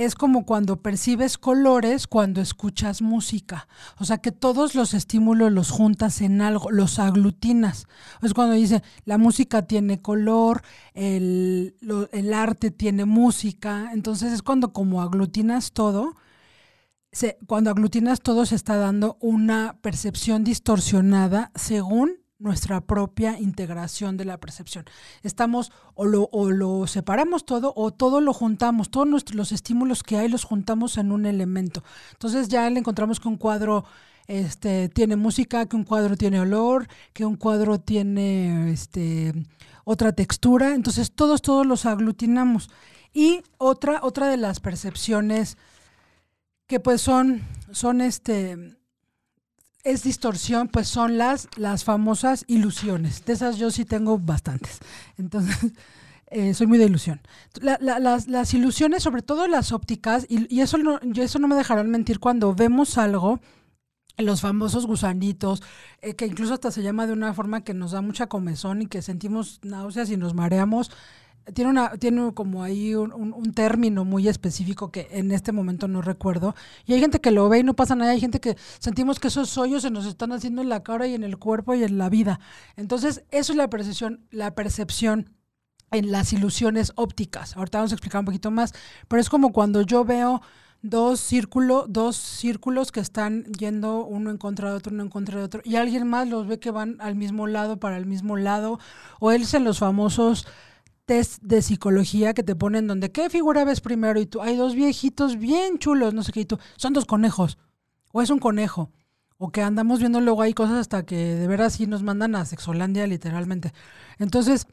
es 0.04 0.16
como 0.16 0.46
cuando 0.46 0.82
percibes 0.82 1.38
colores 1.38 2.08
cuando 2.08 2.42
escuchas 2.42 3.02
música. 3.02 3.68
O 3.98 4.06
sea 4.06 4.20
que 4.20 4.32
todos 4.32 4.74
los 4.74 4.94
estímulos 4.94 5.52
los 5.52 5.72
juntas 5.72 6.22
en 6.22 6.42
algo, 6.42 6.72
los 6.72 7.00
aglutinas. 7.00 7.86
Es 8.22 8.34
cuando 8.34 8.56
dice, 8.56 8.82
la 9.06 9.18
música 9.18 9.64
tiene 9.64 10.02
color, 10.02 10.62
el, 10.94 11.76
el 12.12 12.34
arte 12.34 12.72
tiene 12.72 13.06
música. 13.06 13.92
Entonces 13.94 14.32
es 14.32 14.42
cuando 14.42 14.72
como 14.72 15.02
aglutinas 15.02 15.74
todo, 15.74 16.16
cuando 17.46 17.70
aglutinas 17.70 18.22
todo 18.22 18.46
se 18.46 18.56
está 18.56 18.78
dando 18.78 19.18
una 19.20 19.80
percepción 19.82 20.44
distorsionada 20.44 21.52
según 21.56 22.20
nuestra 22.40 22.82
propia 22.82 23.38
integración 23.38 24.18
de 24.18 24.26
la 24.26 24.40
percepción. 24.40 24.86
Estamos 25.24 25.72
o 25.94 26.06
lo, 26.06 26.30
o 26.32 26.50
lo 26.50 26.88
separamos 26.88 27.46
todo 27.46 27.74
o 27.76 27.92
todo 27.92 28.22
lo 28.22 28.34
juntamos, 28.34 28.90
todos 28.90 29.08
nuestros, 29.08 29.36
los 29.36 29.52
estímulos 29.52 30.04
que 30.04 30.18
hay 30.18 30.30
los 30.30 30.46
juntamos 30.46 30.98
en 30.98 31.12
un 31.12 31.26
elemento. 31.26 31.84
Entonces 32.14 32.48
ya 32.48 32.70
le 32.70 32.80
encontramos 32.80 33.20
que 33.20 33.28
un 33.28 33.38
cuadro 33.38 33.84
este, 34.28 34.90
tiene 34.90 35.18
música, 35.18 35.66
que 35.66 35.76
un 35.76 35.84
cuadro 35.84 36.16
tiene 36.16 36.40
olor, 36.40 36.88
que 37.14 37.26
un 37.26 37.36
cuadro 37.36 37.80
tiene 37.80 38.72
este, 38.72 39.34
otra 39.84 40.14
textura. 40.14 40.74
Entonces 40.74 41.12
todos, 41.12 41.42
todos 41.42 41.66
los 41.66 41.86
aglutinamos. 41.86 42.70
Y 43.14 43.42
otra, 43.58 44.00
otra 44.02 44.28
de 44.28 44.38
las 44.38 44.60
percepciones 44.60 45.58
que 46.68 46.80
pues 46.80 47.02
son, 47.02 47.42
son 47.72 48.00
este, 48.00 48.78
es 49.84 50.04
distorsión, 50.04 50.68
pues 50.68 50.88
son 50.88 51.18
las, 51.18 51.48
las 51.58 51.84
famosas 51.84 52.44
ilusiones. 52.48 53.24
De 53.26 53.34
esas 53.34 53.58
yo 53.58 53.72
sí 53.72 53.86
tengo 53.86 54.18
bastantes. 54.18 54.80
Entonces, 55.18 55.56
eh, 56.28 56.54
soy 56.54 56.68
muy 56.68 56.78
de 56.78 56.86
ilusión. 56.86 57.22
las, 57.62 58.28
las, 58.28 58.54
ilusiones, 58.54 59.04
sobre 59.04 59.22
todo 59.22 59.48
las 59.48 59.72
ópticas, 59.72 60.26
y, 60.30 60.60
eso, 60.60 60.78
no, 60.78 61.00
eso 61.16 61.40
no 61.40 61.48
me 61.48 61.56
dejarán 61.56 61.90
mentir 61.90 62.20
cuando 62.20 62.54
vemos 62.54 62.98
algo, 62.98 63.40
los 64.18 64.42
famosos 64.42 64.86
gusanitos, 64.86 65.64
eh, 66.02 66.16
que 66.16 66.26
incluso 66.26 66.54
hasta 66.54 66.72
se 66.72 66.84
llama 66.84 67.08
de 67.08 67.14
una 67.14 67.34
forma 67.34 67.64
que 67.64 67.74
nos 67.74 67.92
da 67.92 68.02
mucha 68.02 68.28
comezón 68.28 68.82
y 68.82 68.88
que 68.88 69.02
sentimos 69.02 69.60
náuseas 69.64 70.10
y 70.10 70.18
nos 70.18 70.34
mareamos 70.34 70.92
tiene 71.54 71.72
una 71.72 71.92
tiene 71.98 72.34
como 72.34 72.64
ahí 72.64 72.96
un, 72.96 73.12
un, 73.14 73.54
término 73.54 74.06
muy 74.06 74.28
específico 74.28 74.92
que 74.92 75.08
en 75.12 75.32
este 75.32 75.52
momento 75.52 75.88
no 75.88 76.02
recuerdo. 76.02 76.56
Y 76.86 76.94
hay 76.94 77.00
gente 77.00 77.20
que 77.20 77.32
lo 77.32 77.50
ve 77.50 77.60
y 77.60 77.64
no 77.64 77.76
pasa 77.76 77.96
nada. 77.96 78.12
Hay 78.12 78.20
gente 78.20 78.40
que 78.40 78.58
sentimos 78.80 79.20
que 79.20 79.30
esos 79.30 79.58
hoyos 79.58 79.82
se 79.84 79.92
nos 79.92 80.06
están 80.06 80.32
haciendo 80.32 80.62
en 80.62 80.70
la 80.70 80.84
cara 80.84 81.08
y 81.08 81.16
en 81.16 81.24
el 81.24 81.38
cuerpo 81.38 81.74
y 81.74 81.84
en 81.84 81.98
la 81.98 82.10
vida. 82.10 82.40
Entonces 82.76 83.24
eso 83.32 83.54
es 83.54 83.58
la 83.58 83.70
percepción 83.70 84.28
la 84.32 84.56
percepción 84.56 85.32
en 85.92 86.12
las 86.12 86.34
ilusiones 86.34 86.92
ópticas. 86.96 87.58
Ahorita 87.58 87.80
vamos 87.80 87.92
a 87.92 87.96
explicar 87.96 88.20
un 88.20 88.26
poquito 88.26 88.52
más 88.52 88.74
pero 89.08 89.22
es 89.22 89.30
como 89.30 89.52
cuando 89.52 89.82
yo 89.82 90.06
veo 90.06 90.42
dos, 90.82 91.20
círculo, 91.20 91.86
dos 91.88 92.16
círculos 92.16 92.92
que 92.92 93.00
están 93.00 93.46
yendo 93.46 94.06
uno 94.06 94.32
en 94.32 94.38
contra 94.38 94.70
de 94.70 94.76
otro, 94.76 94.94
uno 94.94 95.04
en 95.04 95.10
contra 95.10 95.40
de 95.40 95.44
otro, 95.44 95.62
y 95.64 95.76
alguien 95.76 96.08
más 96.08 96.28
los 96.28 96.48
ve 96.48 96.60
que 96.60 96.72
van 96.72 96.98
al 97.00 97.16
mismo 97.16 97.48
lado, 97.48 97.78
para 97.78 97.98
el 97.98 98.06
mismo 98.06 98.38
lado, 98.38 98.80
o 99.20 99.32
él 99.32 99.46
en 99.52 99.64
los 99.64 99.80
famosos 99.80 100.48
test 101.10 101.42
de 101.42 101.64
psicología 101.64 102.36
que 102.36 102.44
te 102.44 102.56
ponen 102.56 102.86
donde, 102.86 103.12
¿qué 103.12 103.32
figura 103.32 103.66
ves 103.66 103.82
primero? 103.82 104.20
Y 104.20 104.28
tú, 104.28 104.44
hay 104.44 104.56
dos 104.56 104.76
viejitos 104.76 105.40
bien 105.40 105.80
chulos, 105.80 106.14
no 106.14 106.22
sé 106.22 106.32
qué, 106.32 106.42
y 106.42 106.46
tú, 106.46 106.60
son 106.78 106.94
dos 106.94 107.06
conejos, 107.06 107.58
o 108.12 108.22
es 108.22 108.30
un 108.30 108.38
conejo, 108.38 108.92
o 109.40 109.52
que 109.52 109.64
andamos 109.64 110.02
viendo 110.02 110.22
luego 110.22 110.44
ahí 110.44 110.54
cosas 110.54 110.78
hasta 110.78 111.08
que 111.08 111.16
de 111.16 111.48
veras 111.48 111.74
sí 111.74 111.88
nos 111.88 112.04
mandan 112.04 112.36
a 112.36 112.46
Sexolandia 112.46 113.08
literalmente. 113.08 113.74
Entonces, 114.20 114.68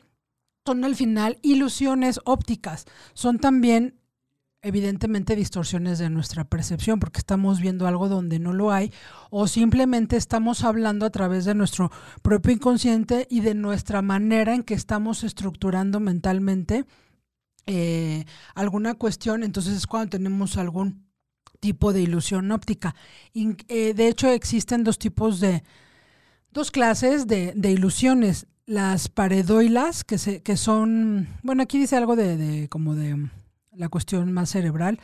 son 0.67 0.85
al 0.85 0.95
final 0.95 1.39
ilusiones 1.41 2.21
ópticas, 2.27 2.85
son 3.15 3.39
también 3.39 3.99
evidentemente 4.67 5.37
distorsiones 5.37 5.99
de 5.99 6.11
nuestra 6.11 6.45
percepción 6.45 6.99
porque 6.99 7.19
estamos 7.19 7.61
viendo 7.61 7.87
algo 7.87 8.09
donde 8.09 8.41
no 8.41 8.53
lo 8.53 8.73
hay 8.73 8.93
o 9.31 9.47
simplemente 9.47 10.17
estamos 10.17 10.65
hablando 10.65 11.07
a 11.07 11.11
través 11.11 11.45
de 11.45 11.55
nuestro 11.55 11.93
propio 12.23 12.53
inconsciente 12.53 13.29
y 13.31 13.41
de 13.41 13.55
nuestra 13.55 14.03
manera 14.03 14.55
en 14.55 14.65
que 14.65 14.75
estamos 14.75 15.23
estructurando 15.23 16.01
mentalmente 16.01 16.85
eh, 17.67 18.25
alguna 18.55 18.95
cuestión, 18.95 19.45
entonces 19.45 19.77
es 19.77 19.87
cuando 19.87 20.11
tenemos 20.11 20.57
algún 20.57 21.07
tipo 21.61 21.93
de 21.93 22.03
ilusión 22.03 22.51
óptica. 22.53 22.95
Eh, 23.35 23.95
de 23.95 24.09
hecho, 24.09 24.31
existen 24.31 24.85
dos 24.85 24.99
tipos 24.99 25.41
de, 25.41 25.63
dos 26.51 26.71
clases 26.71 27.27
de, 27.27 27.55
ilusiones. 27.71 28.47
Las 28.67 29.09
paredoilas, 29.09 30.03
que, 30.03 30.19
se, 30.19 30.43
que 30.43 30.57
son, 30.57 31.29
bueno, 31.45 31.63
aquí 31.63 31.79
dice 31.79 31.97
algo 31.97 32.17
de, 32.17 32.37
de 32.37 32.69
como 32.69 32.97
de 32.97 33.29
la 33.77 33.89
cuestión 33.89 34.33
más 34.33 34.51
cerebral, 34.51 35.01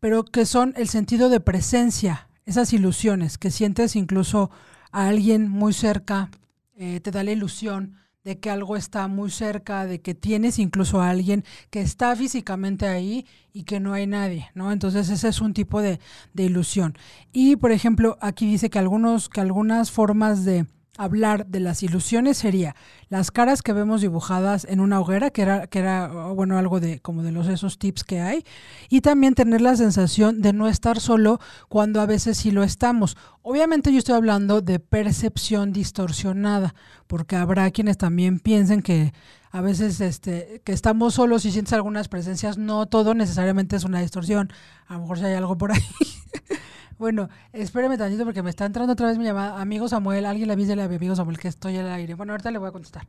pero 0.00 0.24
que 0.24 0.46
son 0.46 0.74
el 0.76 0.88
sentido 0.88 1.28
de 1.28 1.40
presencia, 1.40 2.28
esas 2.46 2.72
ilusiones, 2.72 3.38
que 3.38 3.50
sientes 3.50 3.96
incluso 3.96 4.50
a 4.92 5.08
alguien 5.08 5.48
muy 5.48 5.72
cerca, 5.72 6.30
eh, 6.76 7.00
te 7.00 7.10
da 7.10 7.24
la 7.24 7.32
ilusión 7.32 7.96
de 8.24 8.38
que 8.38 8.50
algo 8.50 8.76
está 8.76 9.06
muy 9.06 9.30
cerca, 9.30 9.84
de 9.84 10.00
que 10.00 10.14
tienes 10.14 10.58
incluso 10.58 11.00
a 11.00 11.10
alguien 11.10 11.44
que 11.70 11.82
está 11.82 12.16
físicamente 12.16 12.86
ahí 12.86 13.26
y 13.52 13.64
que 13.64 13.80
no 13.80 13.92
hay 13.92 14.06
nadie, 14.06 14.50
¿no? 14.54 14.72
Entonces 14.72 15.10
ese 15.10 15.28
es 15.28 15.40
un 15.42 15.52
tipo 15.52 15.82
de, 15.82 16.00
de 16.32 16.42
ilusión. 16.44 16.96
Y 17.32 17.56
por 17.56 17.70
ejemplo, 17.70 18.16
aquí 18.20 18.46
dice 18.46 18.70
que 18.70 18.78
algunos, 18.78 19.28
que 19.28 19.42
algunas 19.42 19.90
formas 19.90 20.44
de 20.44 20.66
hablar 20.96 21.46
de 21.46 21.60
las 21.60 21.82
ilusiones 21.82 22.38
sería 22.38 22.76
las 23.08 23.30
caras 23.30 23.62
que 23.62 23.72
vemos 23.72 24.00
dibujadas 24.00 24.64
en 24.68 24.80
una 24.80 25.00
hoguera, 25.00 25.30
que 25.30 25.42
era, 25.42 25.66
que 25.66 25.78
era 25.78 26.08
bueno, 26.08 26.58
algo 26.58 26.80
de 26.80 27.00
como 27.00 27.22
de 27.22 27.32
los 27.32 27.48
esos 27.48 27.78
tips 27.78 28.04
que 28.04 28.20
hay, 28.20 28.44
y 28.88 29.00
también 29.00 29.34
tener 29.34 29.60
la 29.60 29.76
sensación 29.76 30.40
de 30.40 30.52
no 30.52 30.68
estar 30.68 31.00
solo 31.00 31.40
cuando 31.68 32.00
a 32.00 32.06
veces 32.06 32.38
sí 32.38 32.50
lo 32.50 32.62
estamos. 32.62 33.16
Obviamente 33.42 33.92
yo 33.92 33.98
estoy 33.98 34.14
hablando 34.14 34.60
de 34.60 34.78
percepción 34.78 35.72
distorsionada, 35.72 36.74
porque 37.06 37.36
habrá 37.36 37.70
quienes 37.70 37.98
también 37.98 38.38
piensen 38.38 38.82
que 38.82 39.12
a 39.50 39.60
veces 39.60 40.00
este, 40.00 40.62
que 40.64 40.72
estamos 40.72 41.14
solos 41.14 41.44
y 41.44 41.52
sientes 41.52 41.72
algunas 41.74 42.08
presencias, 42.08 42.58
no 42.58 42.86
todo 42.86 43.14
necesariamente 43.14 43.76
es 43.76 43.84
una 43.84 44.00
distorsión, 44.00 44.52
a 44.88 44.94
lo 44.94 45.00
mejor 45.02 45.18
si 45.18 45.24
hay 45.26 45.34
algo 45.34 45.56
por 45.56 45.72
ahí. 45.72 45.80
Bueno, 46.98 47.28
espéreme 47.52 47.98
tantito 47.98 48.24
porque 48.24 48.42
me 48.42 48.50
está 48.50 48.66
entrando 48.66 48.92
otra 48.92 49.08
vez 49.08 49.18
mi 49.18 49.24
llamada. 49.24 49.60
Amigo 49.60 49.88
Samuel, 49.88 50.26
alguien 50.26 50.46
le 50.46 50.52
avise 50.52 50.80
a 50.80 50.84
amigo 50.84 51.16
Samuel 51.16 51.38
que 51.38 51.48
estoy 51.48 51.76
al 51.76 51.88
aire. 51.90 52.14
Bueno, 52.14 52.32
ahorita 52.32 52.50
le 52.50 52.58
voy 52.58 52.68
a 52.68 52.72
contestar. 52.72 53.06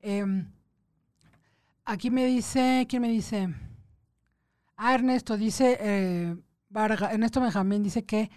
Em, 0.00 0.50
aquí 1.84 2.10
me 2.10 2.26
dice, 2.26 2.86
¿quién 2.88 3.02
me 3.02 3.08
dice? 3.08 3.54
Ah, 4.76 4.94
Ernesto, 4.94 5.36
dice, 5.36 5.78
eh, 5.80 6.36
Varga, 6.68 7.12
Ernesto 7.12 7.40
Benjamín 7.40 7.82
dice 7.82 8.04
que 8.04 8.30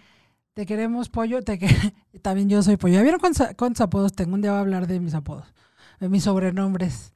te 0.54 0.64
queremos 0.66 1.08
pollo, 1.08 1.42
te 1.42 1.58
que 1.58 1.68
también 2.22 2.48
yo 2.48 2.62
soy 2.62 2.76
pollo. 2.76 2.94
¿Ya 2.94 3.02
vieron 3.02 3.20
cuántos, 3.20 3.80
apodos 3.80 4.12
tengo? 4.12 4.34
Un 4.34 4.42
día 4.42 4.52
voy 4.52 4.58
a 4.58 4.60
hablar 4.60 4.86
de 4.86 5.00
mis 5.00 5.14
apodos, 5.14 5.52
de 6.00 6.08
mis 6.08 6.24
sobrenombres. 6.24 7.12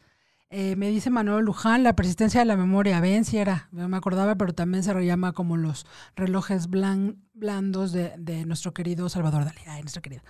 Eh, 0.52 0.74
me 0.74 0.88
dice 0.90 1.10
Manuel 1.10 1.44
Luján, 1.44 1.84
la 1.84 1.94
persistencia 1.94 2.40
de 2.40 2.44
la 2.44 2.56
memoria, 2.56 3.00
ven 3.00 3.24
si 3.24 3.38
era, 3.38 3.68
no 3.70 3.88
me 3.88 3.96
acordaba, 3.96 4.34
pero 4.34 4.52
también 4.52 4.82
se 4.82 4.92
llama 5.04 5.32
como 5.32 5.56
los 5.56 5.86
relojes 6.16 6.68
blandos 6.68 7.92
de, 7.92 8.44
nuestro 8.46 8.74
querido 8.74 9.08
Salvador 9.08 9.44
Dalí. 9.44 9.60
Ay, 9.68 9.82
nuestro 9.82 10.02
querido. 10.02 10.22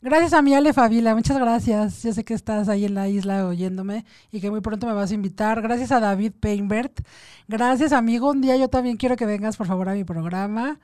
Gracias 0.00 0.32
a 0.32 0.40
mi 0.40 0.54
Ale 0.54 0.72
Favila, 0.72 1.14
muchas 1.14 1.38
gracias. 1.38 2.02
Yo 2.02 2.14
sé 2.14 2.24
que 2.24 2.32
estás 2.32 2.70
ahí 2.70 2.86
en 2.86 2.94
la 2.94 3.08
isla 3.08 3.46
oyéndome 3.46 4.06
y 4.32 4.40
que 4.40 4.50
muy 4.50 4.62
pronto 4.62 4.86
me 4.86 4.94
vas 4.94 5.10
a 5.10 5.14
invitar. 5.14 5.60
Gracias 5.60 5.92
a 5.92 6.00
David 6.00 6.32
Peinbert. 6.40 7.06
Gracias, 7.46 7.92
amigo. 7.92 8.30
Un 8.30 8.40
día 8.40 8.56
yo 8.56 8.68
también 8.70 8.96
quiero 8.96 9.16
que 9.16 9.26
vengas, 9.26 9.58
por 9.58 9.66
favor, 9.66 9.90
a 9.90 9.94
mi 9.94 10.04
programa. 10.04 10.80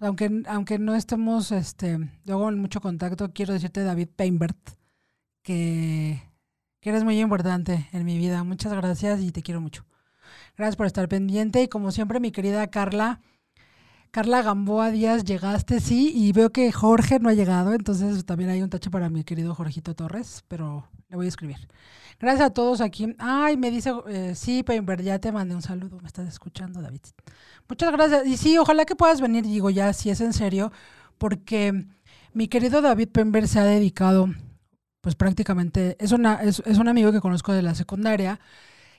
Aunque, 0.00 0.42
aunque 0.48 0.78
no 0.78 0.94
estemos 0.94 1.50
este, 1.50 1.98
luego 2.26 2.50
en 2.50 2.58
mucho 2.58 2.82
contacto, 2.82 3.32
quiero 3.32 3.54
decirte, 3.54 3.82
David 3.84 4.08
Peinbert, 4.14 4.58
que 5.42 6.27
que 6.80 6.90
eres 6.90 7.04
muy 7.04 7.20
importante 7.20 7.88
en 7.92 8.04
mi 8.04 8.18
vida. 8.18 8.44
Muchas 8.44 8.72
gracias 8.72 9.20
y 9.20 9.32
te 9.32 9.42
quiero 9.42 9.60
mucho. 9.60 9.84
Gracias 10.56 10.76
por 10.76 10.86
estar 10.86 11.08
pendiente 11.08 11.62
y 11.62 11.68
como 11.68 11.90
siempre 11.90 12.20
mi 12.20 12.32
querida 12.32 12.66
Carla, 12.68 13.20
Carla 14.10 14.42
Gamboa 14.42 14.90
Díaz, 14.90 15.24
llegaste, 15.24 15.80
sí, 15.80 16.12
y 16.14 16.32
veo 16.32 16.50
que 16.50 16.72
Jorge 16.72 17.18
no 17.20 17.28
ha 17.28 17.34
llegado, 17.34 17.74
entonces 17.74 18.24
también 18.24 18.50
hay 18.50 18.62
un 18.62 18.70
tacho 18.70 18.90
para 18.90 19.10
mi 19.10 19.22
querido 19.22 19.54
Jorgito 19.54 19.94
Torres, 19.94 20.44
pero 20.48 20.88
le 21.08 21.16
voy 21.16 21.26
a 21.26 21.28
escribir. 21.28 21.58
Gracias 22.18 22.46
a 22.46 22.50
todos 22.50 22.80
aquí. 22.80 23.14
Ay, 23.18 23.56
me 23.56 23.70
dice, 23.70 23.92
eh, 24.08 24.32
sí, 24.34 24.64
Peinberg, 24.64 25.02
ya 25.02 25.18
te 25.20 25.30
mandé 25.30 25.54
un 25.54 25.62
saludo, 25.62 26.00
me 26.00 26.08
estás 26.08 26.26
escuchando, 26.26 26.82
David. 26.82 27.00
Muchas 27.68 27.92
gracias. 27.92 28.26
Y 28.26 28.36
sí, 28.36 28.58
ojalá 28.58 28.84
que 28.84 28.96
puedas 28.96 29.20
venir, 29.20 29.44
digo 29.44 29.70
ya, 29.70 29.92
si 29.92 30.10
es 30.10 30.20
en 30.20 30.32
serio, 30.32 30.72
porque 31.18 31.86
mi 32.32 32.48
querido 32.48 32.82
David 32.82 33.10
Pember 33.10 33.46
se 33.46 33.60
ha 33.60 33.64
dedicado 33.64 34.30
pues 35.08 35.16
prácticamente 35.16 35.96
es, 36.00 36.12
una, 36.12 36.34
es, 36.42 36.60
un 36.60 36.86
amigo 36.86 37.12
que 37.12 37.20
conozco 37.22 37.54
de 37.54 37.62
la 37.62 37.74
secundaria 37.74 38.40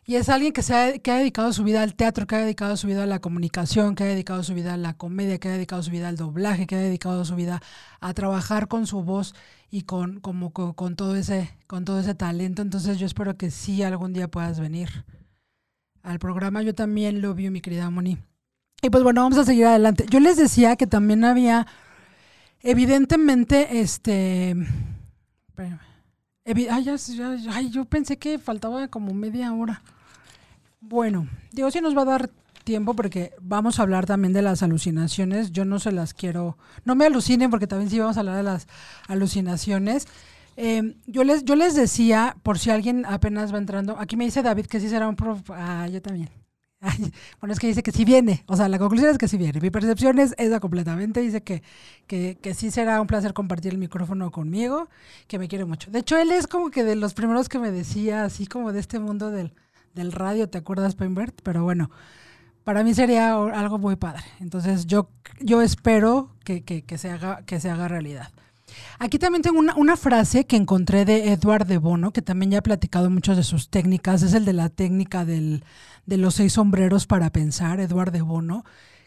y 0.08 0.16
es 0.16 0.28
alguien 0.28 0.54
que, 0.54 0.64
se 0.64 0.74
ha, 0.74 0.98
que 0.98 1.12
ha 1.12 1.18
dedicado 1.18 1.54
su 1.54 1.64
vida 1.64 1.84
al 1.84 1.94
teatro, 1.94 2.26
que 2.26 2.36
ha 2.36 2.40
dedicado 2.40 2.76
su 2.78 2.88
vida 2.88 3.04
a 3.04 3.06
la 3.06 3.20
comunicación, 3.20 3.94
que 3.94 4.06
ha 4.06 4.08
dedicado 4.08 4.42
su 4.42 4.56
vida 4.56 4.74
a 4.74 4.78
la 4.78 4.96
comedia, 4.96 5.38
que 5.38 5.50
ha 5.50 5.52
dedicado 5.52 5.84
su 5.84 5.92
vida 5.92 6.08
al 6.08 6.16
doblaje, 6.16 6.66
que 6.66 6.78
ha 6.78 6.80
dedicado 6.80 7.24
su 7.26 7.36
vida 7.36 7.62
a 8.00 8.12
trabajar 8.16 8.68
con 8.68 8.88
su 8.88 9.04
voz 9.04 9.36
y 9.70 9.84
con, 9.84 10.20
como, 10.20 10.52
con, 10.52 10.96
todo, 10.96 11.16
ese, 11.16 11.56
con 11.68 11.86
todo 11.86 12.00
ese 12.00 12.16
talento. 12.16 12.64
Entonces 12.64 12.98
yo 12.98 13.06
espero 13.06 13.38
que 13.38 13.52
sí 13.52 13.84
algún 13.84 14.12
día 14.12 14.30
puedas 14.30 14.60
venir 14.60 14.90
al 16.02 16.18
programa. 16.18 16.64
Yo 16.64 16.74
también 16.74 17.22
lo 17.22 17.36
vi, 17.36 17.52
mi 17.52 17.62
querida 17.62 17.88
Moni. 17.92 18.18
Y 18.82 18.90
pues 18.90 19.04
bueno, 19.04 19.22
vamos 19.22 19.38
a 19.38 19.46
seguir 19.46 19.68
adelante. 19.68 20.08
Yo 20.10 20.20
les 20.20 20.38
decía 20.38 20.76
que 20.76 20.88
también 20.88 21.24
había, 21.24 21.68
evidentemente, 22.64 23.80
este... 23.80 24.56
Ay, 27.52 27.70
yo 27.70 27.86
pensé 27.86 28.18
que 28.18 28.40
faltaba 28.40 28.88
como 28.88 29.14
media 29.14 29.54
hora. 29.54 29.82
Bueno, 30.82 31.28
digo, 31.52 31.70
si 31.72 31.82
nos 31.82 31.96
va 31.96 32.04
a 32.04 32.06
dar 32.06 32.30
tiempo 32.64 32.94
porque 32.94 33.34
vamos 33.42 33.80
a 33.80 33.84
hablar 33.84 34.06
también 34.06 34.34
de 34.34 34.42
las 34.42 34.64
alucinaciones. 34.64 35.52
Yo 35.52 35.66
no 35.66 35.80
se 35.80 35.92
las 35.92 36.14
quiero, 36.14 36.58
no 36.86 36.96
me 36.96 37.06
alucinen 37.06 37.50
porque 37.50 37.68
también 37.68 37.90
sí 37.90 38.00
vamos 38.00 38.18
a 38.18 38.22
hablar 38.22 38.38
de 38.38 38.44
las 38.44 38.68
alucinaciones. 39.08 40.08
Em, 40.56 40.96
yo, 41.08 41.24
les, 41.24 41.46
yo 41.46 41.56
les 41.56 41.74
decía, 41.76 42.36
por 42.44 42.60
si 42.60 42.70
alguien 42.70 43.06
apenas 43.06 43.54
va 43.54 43.58
entrando, 43.58 43.98
aquí 43.98 44.18
me 44.18 44.26
dice 44.26 44.44
David 44.44 44.66
que 44.66 44.80
sí 44.80 44.90
será 44.90 45.08
un 45.08 45.16
prof, 45.16 45.42
ah, 45.52 45.88
yo 45.88 46.02
también 46.02 46.30
bueno, 47.42 47.54
es 47.54 47.60
que 47.60 47.68
dice 47.68 47.84
que 47.84 47.92
sí 47.92 48.06
viene, 48.06 48.44
o 48.48 48.56
sea, 48.56 48.70
la 48.70 48.80
conclusión 48.80 49.12
es 49.12 49.18
que 49.18 49.28
sí 49.28 49.38
viene. 49.38 49.60
Mi 49.60 49.70
percepción 49.70 50.18
es 50.20 50.34
esa 50.38 50.60
completamente, 50.60 51.20
dice 51.20 51.44
que, 51.44 51.62
que, 52.08 52.38
que, 52.42 52.54
sí 52.54 52.72
será 52.72 53.02
un 53.02 53.08
placer 53.08 53.34
compartir 53.34 53.74
el 53.74 53.78
micrófono 53.78 54.32
conmigo, 54.32 54.90
que 55.28 55.40
me 55.40 55.48
quiere 55.48 55.66
mucho. 55.66 55.92
De 55.92 56.00
hecho, 56.00 56.18
él 56.18 56.32
es 56.32 56.48
como 56.48 56.72
que 56.72 56.84
de 56.84 56.96
los 56.96 57.14
primeros 57.14 57.50
que 57.50 57.60
me 57.60 57.72
decía, 57.72 58.24
así 58.24 58.48
como 58.48 58.72
de 58.72 58.80
este 58.80 59.00
mundo 59.00 59.30
del, 59.30 59.54
del 59.94 60.12
radio, 60.14 60.50
¿te 60.50 60.58
acuerdas, 60.58 60.96
Pembert? 60.96 61.42
Pero 61.44 61.64
bueno, 61.64 61.90
para 62.64 62.84
mí 62.84 62.94
sería 62.94 63.34
algo 63.34 63.78
muy 63.78 63.98
padre. 63.98 64.24
Entonces, 64.40 64.86
yo, 64.86 65.10
yo 65.42 65.62
espero 65.62 66.32
que, 66.46 66.64
que, 66.64 66.84
que 66.84 66.98
se 66.98 67.10
haga, 67.10 67.44
que 67.46 67.60
se 67.60 67.70
haga 67.70 67.88
realidad. 67.90 68.32
Aquí 69.00 69.20
también 69.20 69.42
tengo 69.42 69.60
una, 69.60 69.98
frase 69.98 70.46
que 70.46 70.56
encontré 70.56 71.06
de 71.06 71.32
Edward 71.32 71.66
de 71.66 71.78
Bono, 71.78 72.12
que 72.12 72.22
también 72.22 72.52
ya 72.52 72.60
ha 72.60 72.64
platicado 72.64 73.10
muchas 73.10 73.38
de 73.38 73.44
sus 73.44 73.70
técnicas, 73.70 74.24
es 74.24 74.34
el 74.34 74.46
de 74.46 74.54
la 74.54 74.70
técnica 74.70 75.26
del, 75.26 75.64
de 76.06 76.18
los 76.18 76.36
seis 76.36 76.54
sombreros 76.54 77.06
para 77.06 77.32
pensar, 77.32 77.80
Eduardo 77.80 78.12
de 78.12 78.22
Bono, 78.22 78.64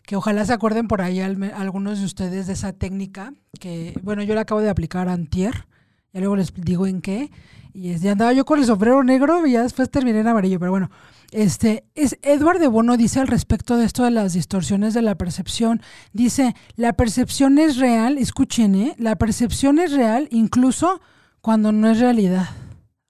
que 0.06 0.16
ojalá 0.16 0.44
se 0.44 0.52
acuerden 0.52 0.88
por 0.88 1.00
ahí 1.00 1.20
algunos 1.20 1.98
de 2.00 2.04
ustedes 2.04 2.46
de 2.46 2.54
esa 2.54 2.72
técnica, 2.72 3.34
que 3.60 3.98
bueno, 4.02 4.22
yo 4.22 4.34
la 4.34 4.42
acabo 4.42 4.60
de 4.60 4.70
aplicar 4.70 5.08
antier, 5.08 5.66
ya 6.12 6.20
luego 6.20 6.36
les 6.36 6.52
digo 6.54 6.86
en 6.86 7.00
qué, 7.00 7.30
y 7.72 7.96
ya 7.96 8.12
andaba 8.12 8.32
yo 8.32 8.44
con 8.44 8.58
el 8.58 8.66
sombrero 8.66 9.02
negro 9.02 9.46
y 9.46 9.52
ya 9.52 9.62
después 9.62 9.90
terminé 9.90 10.20
en 10.20 10.28
amarillo, 10.28 10.58
pero 10.58 10.70
bueno, 10.70 10.90
este, 11.30 11.84
es, 11.94 12.18
Edward 12.22 12.58
de 12.58 12.68
Bono 12.68 12.96
dice 12.96 13.20
al 13.20 13.28
respecto 13.28 13.76
de 13.76 13.86
esto 13.86 14.04
de 14.04 14.10
las 14.10 14.34
distorsiones 14.34 14.92
de 14.92 15.02
la 15.02 15.14
percepción, 15.14 15.80
dice, 16.12 16.54
la 16.76 16.92
percepción 16.92 17.58
es 17.58 17.78
real, 17.78 18.18
escuchen, 18.18 18.74
¿eh? 18.74 18.94
la 18.98 19.16
percepción 19.16 19.78
es 19.78 19.92
real 19.92 20.28
incluso 20.30 21.00
cuando 21.40 21.72
no 21.72 21.88
es 21.88 21.98
realidad. 21.98 22.48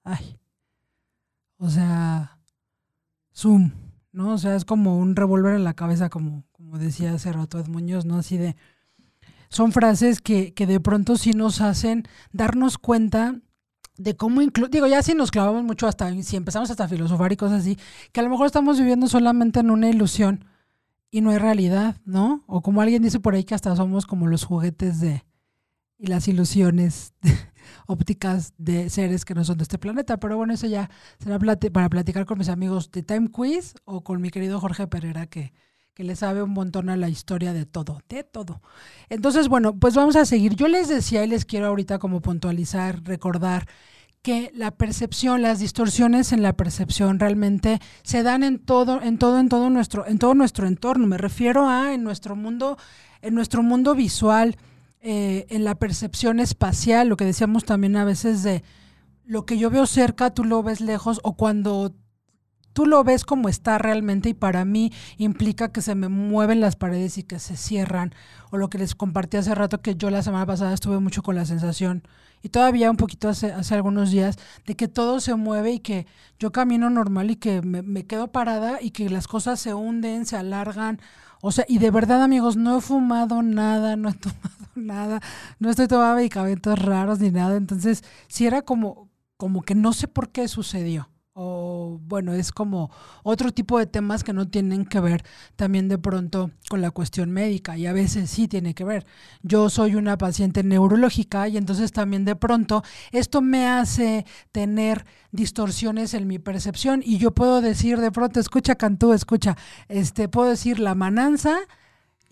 Ay. 0.04 0.38
O 1.58 1.68
sea, 1.68 2.38
zoom. 3.32 3.72
¿no? 4.12 4.34
O 4.34 4.38
sea, 4.38 4.54
es 4.54 4.64
como 4.64 4.98
un 4.98 5.16
revólver 5.16 5.54
en 5.54 5.64
la 5.64 5.74
cabeza, 5.74 6.10
como, 6.10 6.44
como 6.52 6.78
decía 6.78 7.14
hace 7.14 7.32
rato 7.32 7.58
Ed 7.58 7.66
Muñoz, 7.66 8.04
¿no? 8.04 8.18
Así 8.18 8.36
de, 8.36 8.56
son 9.52 9.70
frases 9.72 10.20
que, 10.20 10.54
que 10.54 10.66
de 10.66 10.80
pronto 10.80 11.16
sí 11.16 11.32
nos 11.32 11.60
hacen 11.60 12.04
darnos 12.32 12.78
cuenta 12.78 13.36
de 13.98 14.16
cómo 14.16 14.40
incluso, 14.40 14.70
digo, 14.70 14.86
ya 14.86 15.02
si 15.02 15.14
nos 15.14 15.30
clavamos 15.30 15.62
mucho 15.62 15.86
hasta, 15.86 16.10
si 16.22 16.36
empezamos 16.36 16.70
hasta 16.70 16.84
a 16.84 16.88
filosofar 16.88 17.32
y 17.32 17.36
cosas 17.36 17.60
así, 17.60 17.78
que 18.12 18.20
a 18.20 18.22
lo 18.22 18.30
mejor 18.30 18.46
estamos 18.46 18.78
viviendo 18.78 19.06
solamente 19.08 19.60
en 19.60 19.70
una 19.70 19.90
ilusión 19.90 20.46
y 21.10 21.20
no 21.20 21.30
hay 21.30 21.38
realidad, 21.38 21.96
¿no? 22.06 22.42
O 22.46 22.62
como 22.62 22.80
alguien 22.80 23.02
dice 23.02 23.20
por 23.20 23.34
ahí 23.34 23.44
que 23.44 23.54
hasta 23.54 23.76
somos 23.76 24.06
como 24.06 24.26
los 24.26 24.44
juguetes 24.44 25.00
de 25.00 25.22
y 25.98 26.06
las 26.06 26.26
ilusiones 26.26 27.14
ópticas 27.86 28.54
de 28.58 28.90
seres 28.90 29.24
que 29.24 29.34
no 29.34 29.44
son 29.44 29.58
de 29.58 29.62
este 29.62 29.78
planeta. 29.78 30.16
Pero 30.18 30.36
bueno, 30.36 30.54
eso 30.54 30.66
ya 30.66 30.90
será 31.18 31.38
para 31.38 31.88
platicar 31.88 32.24
con 32.26 32.38
mis 32.38 32.48
amigos 32.48 32.90
de 32.90 33.02
Time 33.02 33.30
Quiz 33.30 33.74
o 33.84 34.02
con 34.02 34.20
mi 34.20 34.30
querido 34.30 34.58
Jorge 34.58 34.88
Pereira 34.88 35.26
que, 35.26 35.52
que 35.94 36.04
le 36.04 36.16
sabe 36.16 36.42
un 36.42 36.50
montón 36.50 36.88
a 36.88 36.96
la 36.96 37.08
historia 37.08 37.52
de 37.52 37.66
todo, 37.66 38.00
de 38.08 38.24
todo. 38.24 38.62
Entonces, 39.10 39.48
bueno, 39.48 39.76
pues 39.76 39.94
vamos 39.94 40.16
a 40.16 40.24
seguir. 40.24 40.54
Yo 40.54 40.68
les 40.68 40.88
decía 40.88 41.24
y 41.24 41.28
les 41.28 41.44
quiero 41.44 41.66
ahorita 41.66 41.98
como 41.98 42.20
puntualizar, 42.20 43.02
recordar 43.04 43.68
que 44.22 44.50
la 44.54 44.70
percepción, 44.70 45.42
las 45.42 45.58
distorsiones 45.58 46.32
en 46.32 46.42
la 46.42 46.54
percepción 46.54 47.18
realmente 47.18 47.80
se 48.04 48.22
dan 48.22 48.42
en 48.44 48.58
todo, 48.58 49.02
en 49.02 49.18
todo, 49.18 49.38
en 49.38 49.48
todo 49.48 49.68
nuestro, 49.68 50.06
en 50.06 50.18
todo 50.18 50.34
nuestro 50.34 50.66
entorno. 50.66 51.06
Me 51.06 51.18
refiero 51.18 51.68
a 51.68 51.92
en 51.92 52.04
nuestro 52.04 52.36
mundo, 52.36 52.78
en 53.20 53.34
nuestro 53.34 53.62
mundo 53.62 53.94
visual, 53.94 54.56
eh, 55.00 55.46
en 55.50 55.64
la 55.64 55.74
percepción 55.74 56.38
espacial, 56.38 57.08
lo 57.08 57.16
que 57.16 57.24
decíamos 57.24 57.64
también 57.64 57.96
a 57.96 58.04
veces 58.04 58.44
de 58.44 58.62
lo 59.24 59.44
que 59.44 59.58
yo 59.58 59.68
veo 59.68 59.86
cerca, 59.86 60.30
tú 60.30 60.44
lo 60.44 60.62
ves 60.62 60.80
lejos, 60.80 61.20
o 61.24 61.36
cuando 61.36 61.92
tú 62.72 62.86
lo 62.86 63.04
ves 63.04 63.24
como 63.24 63.48
está 63.48 63.78
realmente 63.78 64.30
y 64.30 64.34
para 64.34 64.64
mí 64.64 64.92
implica 65.18 65.72
que 65.72 65.82
se 65.82 65.94
me 65.94 66.08
mueven 66.08 66.60
las 66.60 66.76
paredes 66.76 67.18
y 67.18 67.22
que 67.22 67.38
se 67.38 67.56
cierran. 67.56 68.14
O 68.50 68.58
lo 68.58 68.68
que 68.68 68.78
les 68.78 68.94
compartí 68.94 69.36
hace 69.36 69.54
rato 69.54 69.80
que 69.80 69.94
yo 69.94 70.10
la 70.10 70.22
semana 70.22 70.46
pasada 70.46 70.74
estuve 70.74 70.98
mucho 71.00 71.22
con 71.22 71.34
la 71.34 71.44
sensación 71.44 72.02
y 72.42 72.48
todavía 72.48 72.90
un 72.90 72.96
poquito 72.96 73.28
hace, 73.28 73.52
hace 73.52 73.74
algunos 73.74 74.10
días 74.10 74.36
de 74.66 74.74
que 74.74 74.88
todo 74.88 75.20
se 75.20 75.34
mueve 75.34 75.72
y 75.72 75.80
que 75.80 76.06
yo 76.38 76.50
camino 76.50 76.90
normal 76.90 77.30
y 77.30 77.36
que 77.36 77.62
me, 77.62 77.82
me 77.82 78.04
quedo 78.04 78.32
parada 78.32 78.82
y 78.82 78.90
que 78.90 79.08
las 79.08 79.28
cosas 79.28 79.60
se 79.60 79.74
hunden, 79.74 80.26
se 80.26 80.36
alargan. 80.36 81.00
O 81.40 81.52
sea, 81.52 81.64
y 81.68 81.78
de 81.78 81.90
verdad 81.90 82.22
amigos, 82.22 82.56
no 82.56 82.78
he 82.78 82.80
fumado 82.80 83.42
nada, 83.42 83.96
no 83.96 84.08
he 84.08 84.14
tomado 84.14 84.40
nada, 84.74 85.20
no 85.60 85.70
estoy 85.70 85.86
tomando 85.86 86.16
medicamentos 86.16 86.78
raros 86.78 87.20
ni 87.20 87.30
nada. 87.30 87.56
Entonces, 87.56 88.02
si 88.28 88.46
era 88.46 88.62
como, 88.62 89.08
como 89.36 89.62
que 89.62 89.74
no 89.74 89.92
sé 89.92 90.08
por 90.08 90.30
qué 90.30 90.48
sucedió 90.48 91.11
o 91.34 91.98
bueno, 92.06 92.34
es 92.34 92.52
como 92.52 92.90
otro 93.22 93.52
tipo 93.52 93.78
de 93.78 93.86
temas 93.86 94.22
que 94.22 94.32
no 94.32 94.48
tienen 94.48 94.84
que 94.84 95.00
ver 95.00 95.24
también 95.56 95.88
de 95.88 95.96
pronto 95.96 96.50
con 96.68 96.82
la 96.82 96.90
cuestión 96.90 97.30
médica 97.30 97.78
y 97.78 97.86
a 97.86 97.92
veces 97.92 98.30
sí 98.30 98.48
tiene 98.48 98.74
que 98.74 98.84
ver. 98.84 99.06
Yo 99.42 99.70
soy 99.70 99.94
una 99.94 100.18
paciente 100.18 100.62
neurológica 100.62 101.48
y 101.48 101.56
entonces 101.56 101.92
también 101.92 102.24
de 102.24 102.36
pronto 102.36 102.82
esto 103.12 103.40
me 103.40 103.66
hace 103.66 104.26
tener 104.52 105.06
distorsiones 105.30 106.12
en 106.14 106.26
mi 106.26 106.38
percepción 106.38 107.02
y 107.04 107.18
yo 107.18 107.32
puedo 107.32 107.62
decir 107.62 107.98
de 107.98 108.12
pronto, 108.12 108.38
escucha 108.38 108.74
Cantú, 108.74 109.12
escucha, 109.14 109.56
este 109.88 110.28
puedo 110.28 110.50
decir 110.50 110.80
la 110.80 110.94
mananza 110.94 111.60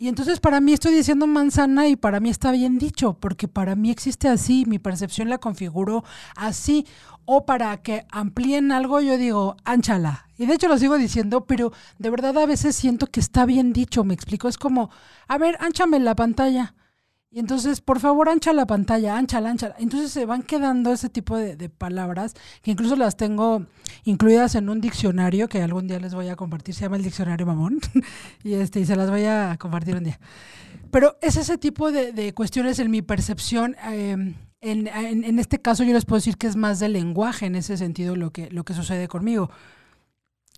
y 0.01 0.09
entonces 0.09 0.40
para 0.40 0.62
mí 0.62 0.72
estoy 0.72 0.94
diciendo 0.94 1.26
manzana 1.26 1.86
y 1.86 1.94
para 1.94 2.20
mí 2.20 2.30
está 2.30 2.53
bien 2.53 2.78
dicho, 2.78 3.18
porque 3.20 3.48
para 3.48 3.76
mí 3.76 3.90
existe 3.90 4.28
así, 4.28 4.64
mi 4.66 4.78
percepción 4.78 5.28
la 5.28 5.36
configuro 5.36 6.05
así. 6.36 6.86
O 7.25 7.47
para 7.47 7.77
que 7.83 8.07
amplíen 8.11 8.73
algo, 8.73 9.01
yo 9.01 9.16
digo, 9.16 9.57
ánchala. 9.64 10.27
Y 10.37 10.47
de 10.47 10.55
hecho 10.55 10.68
lo 10.68 10.79
sigo 10.79 10.97
diciendo, 10.97 11.45
pero 11.47 11.73
de 11.99 12.11
verdad 12.11 12.37
a 12.39 12.47
veces 12.47 12.75
siento 12.75 13.07
que 13.07 13.21
está 13.21 13.47
bien 13.47 13.73
dicho, 13.73 14.05
me 14.05 14.14
explico. 14.14 14.49
Es 14.49 14.59
como, 14.59 14.91
a 15.29 15.39
ver, 15.39 15.57
ánchame 15.61 16.01
la 16.01 16.16
pantalla. 16.16 16.75
Y 17.33 17.39
entonces, 17.39 17.81
por 17.81 18.01
favor, 18.01 18.29
ancha 18.29 18.53
la 18.53 18.66
pantalla, 18.66 19.16
ancha, 19.16 19.39
ancha. 19.39 19.73
Entonces 19.79 20.11
se 20.11 20.27
van 20.27 20.43
quedando 20.43 20.93
ese 20.93 21.09
tipo 21.09 21.37
de, 21.37 21.68
palabras, 21.68 22.35
que 22.61 22.73
incluso 22.73 22.97
las 22.97 23.16
tengo 23.16 23.66
incluidas 24.03 24.57
en 24.57 24.68
un 24.68 24.81
diccionario 24.81 25.49
que 25.49 25.62
algún 25.62 25.87
día 25.87 26.01
les 26.01 26.12
voy 26.12 26.29
a 26.29 26.35
compartir, 26.35 26.75
se 26.75 26.83
llama 26.83 26.97
el 26.97 27.05
diccionario 27.05 27.47
mamón, 27.47 27.79
y, 28.43 28.55
este, 28.55 28.81
y 28.81 28.85
se 28.85 28.97
las 28.97 29.11
voy 29.11 29.27
a 29.27 29.57
compartir 29.61 29.95
un 29.95 30.03
día. 30.03 30.18
Pero 30.91 31.18
es 31.23 31.37
ese 31.37 31.57
tipo 31.57 31.93
de, 31.93 32.35
cuestiones 32.35 32.81
en 32.81 32.91
mi 32.91 33.01
percepción. 33.01 33.77
Em, 33.85 34.35
en, 34.61 34.86
en, 34.88 35.24
en, 35.24 35.38
este 35.38 35.61
caso 35.61 35.84
yo 35.84 35.92
les 35.92 36.04
puedo 36.04 36.18
decir 36.18 36.36
que 36.36 36.46
es 36.46 36.56
más 36.56 36.80
de 36.80 36.88
lenguaje 36.88 37.46
en 37.46 37.54
ese 37.54 37.76
sentido 37.76 38.16
lo 38.16 38.30
que, 38.30 38.50
lo 38.50 38.64
que 38.64 38.74
sucede 38.74 39.08
conmigo 39.08 39.50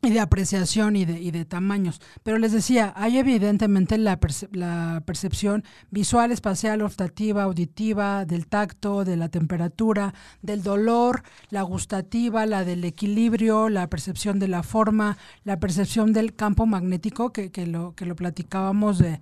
y 0.02 0.10
de 0.10 0.20
apreciación 0.20 0.96
y 0.96 1.04
de, 1.04 1.20
y 1.20 1.30
de 1.30 1.44
tamaños. 1.44 2.00
Pero 2.24 2.38
les 2.38 2.50
decía, 2.50 2.92
hay 2.96 3.18
evidentemente 3.18 3.96
la, 3.98 4.18
la 4.50 5.02
percepción 5.06 5.62
visual, 5.90 6.32
espacial, 6.32 6.82
olfativa, 6.82 7.44
auditiva, 7.44 8.24
del 8.24 8.48
tacto, 8.48 9.04
de 9.04 9.16
la 9.16 9.28
temperatura, 9.28 10.12
del 10.42 10.64
dolor, 10.64 11.22
la 11.50 11.62
gustativa, 11.62 12.46
la 12.46 12.64
del 12.64 12.84
equilibrio, 12.84 13.68
la 13.68 13.88
percepción 13.88 14.40
de 14.40 14.48
la 14.48 14.64
forma, 14.64 15.18
la 15.44 15.60
percepción 15.60 16.12
del 16.12 16.34
campo 16.34 16.66
magnético, 16.66 17.32
que, 17.32 17.52
que, 17.52 17.68
lo, 17.68 17.94
que 17.94 18.04
lo 18.04 18.16
platicábamos 18.16 18.98
de, 18.98 19.20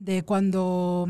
de 0.00 0.24
cuando 0.24 1.08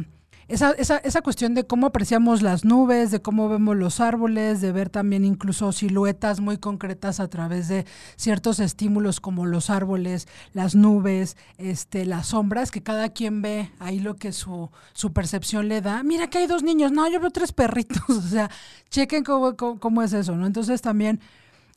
esa, 0.51 0.72
esa, 0.72 0.96
esa 0.98 1.22
cuestión 1.22 1.55
de 1.55 1.64
cómo 1.64 1.86
apreciamos 1.86 2.42
las 2.42 2.64
nubes, 2.64 3.12
de 3.12 3.22
cómo 3.22 3.48
vemos 3.48 3.76
los 3.76 4.01
árboles, 4.01 4.61
de 4.61 4.72
ver 4.72 4.90
también 4.90 5.24
incluso 5.24 5.70
siluetas 5.70 6.40
muy 6.40 6.59
concretas 6.59 7.20
a 7.20 7.28
través 7.28 7.68
de 7.68 7.86
ciertos 8.16 8.59
estímulos 8.59 9.20
como 9.20 9.46
los 9.46 9.70
árboles, 9.70 10.26
las 10.53 10.74
nubes, 10.74 11.36
este, 11.57 12.05
las 12.05 12.26
sombras, 12.28 12.72
que 12.72 12.82
cada 12.82 13.11
quien 13.11 13.42
ve 13.42 13.70
ahí 13.78 14.01
lo 14.01 14.16
que 14.16 14.32
su, 14.32 14.70
su 14.92 15.12
percepción 15.12 15.68
le 15.68 15.82
da. 15.82 16.03
Mira 16.03 16.26
que 16.26 16.38
hay 16.38 16.48
dos 16.48 16.64
niños, 16.64 16.90
no, 16.90 17.09
yo 17.09 17.20
veo 17.20 17.30
tres 17.30 17.53
perritos, 17.53 18.03
o 18.09 18.20
sea, 18.20 18.51
chequen 18.90 19.22
cómo, 19.22 19.57
cómo, 19.57 20.03
es 20.03 20.12
eso, 20.12 20.34
¿no? 20.36 20.46
Entonces 20.46 20.82
también... 20.82 21.20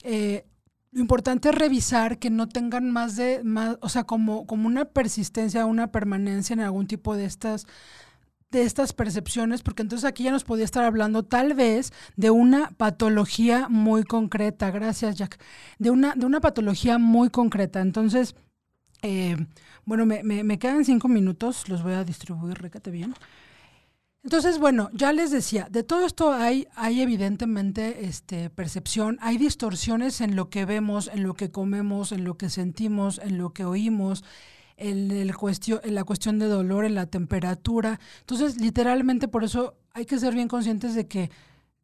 Eh, 0.04 0.46
lo 0.92 1.02
importante 1.02 1.50
es 1.50 1.56
revisar 1.56 2.20
que 2.20 2.30
no 2.30 2.48
tengan 2.48 2.92
más 2.92 3.16
de, 3.16 3.42
más, 3.44 3.78
o 3.82 3.90
sea, 3.90 4.04
como, 4.04 4.46
como 4.46 4.68
una 4.68 4.86
persistencia, 4.86 5.66
una 5.66 5.92
permanencia 5.92 6.54
en 6.54 6.60
algún 6.60 6.86
tipo 6.86 7.16
de 7.16 7.26
estas 7.26 7.66
de 8.54 8.64
estas 8.64 8.94
percepciones, 8.94 9.64
porque 9.64 9.82
entonces 9.82 10.06
aquí 10.06 10.24
ya 10.24 10.32
nos 10.32 10.44
podía 10.44 10.64
estar 10.64 10.84
hablando 10.84 11.24
tal 11.24 11.56
vez 11.56 11.92
de 12.16 12.30
una 12.30 12.70
patología 12.78 13.68
muy 13.68 14.04
concreta, 14.04 14.70
gracias 14.72 15.18
Jack, 15.18 15.40
de 15.80 15.90
una, 15.90 16.14
de 16.16 16.26
una 16.26 16.40
patología 16.40 17.00
muy 17.00 17.30
concreta. 17.30 17.82
Entonces, 17.82 18.36
eh, 19.02 19.36
bueno, 19.86 20.06
me, 20.06 20.24
me, 20.24 20.60
quedan 20.60 20.86
cinco 20.86 21.08
minutos, 21.08 21.68
los 21.68 21.82
voy 21.82 21.94
a 21.94 22.04
distribuir, 22.04 22.60
récate 22.60 22.92
bien. 22.92 23.16
Entonces, 24.24 24.60
bueno, 24.60 24.90
ya 24.94 25.12
les 25.12 25.32
decía, 25.32 25.68
de 25.70 25.84
todo 25.84 26.06
esto 26.06 26.32
hay, 26.32 26.68
hay 26.76 27.02
evidentemente 27.02 28.06
este, 28.06 28.50
percepción, 28.52 29.18
hay 29.20 29.38
distorsiones 29.38 30.22
en 30.22 30.36
lo 30.36 30.50
que 30.50 30.64
vemos, 30.64 31.10
en 31.12 31.24
lo 31.24 31.34
que 31.34 31.52
comemos, 31.52 32.12
en 32.12 32.24
lo 32.24 32.38
que 32.38 32.50
sentimos, 32.50 33.18
en 33.18 33.38
lo 33.38 33.52
que 33.52 33.66
oímos, 33.66 34.24
en, 34.78 35.12
el 35.12 35.36
cuestión, 35.36 35.80
en 35.84 35.96
la 35.96 36.04
cuestión 36.04 36.40
de 36.40 36.48
dolor, 36.48 36.86
en 36.86 36.96
la 36.96 37.06
temperatura. 37.06 38.00
Entonces, 38.22 38.60
literalmente 38.60 39.28
por 39.28 39.44
eso 39.44 39.76
hay 39.94 40.06
que 40.06 40.20
ser 40.20 40.34
bien 40.34 40.48
conscientes 40.48 40.96
de 40.96 41.08
que 41.08 41.30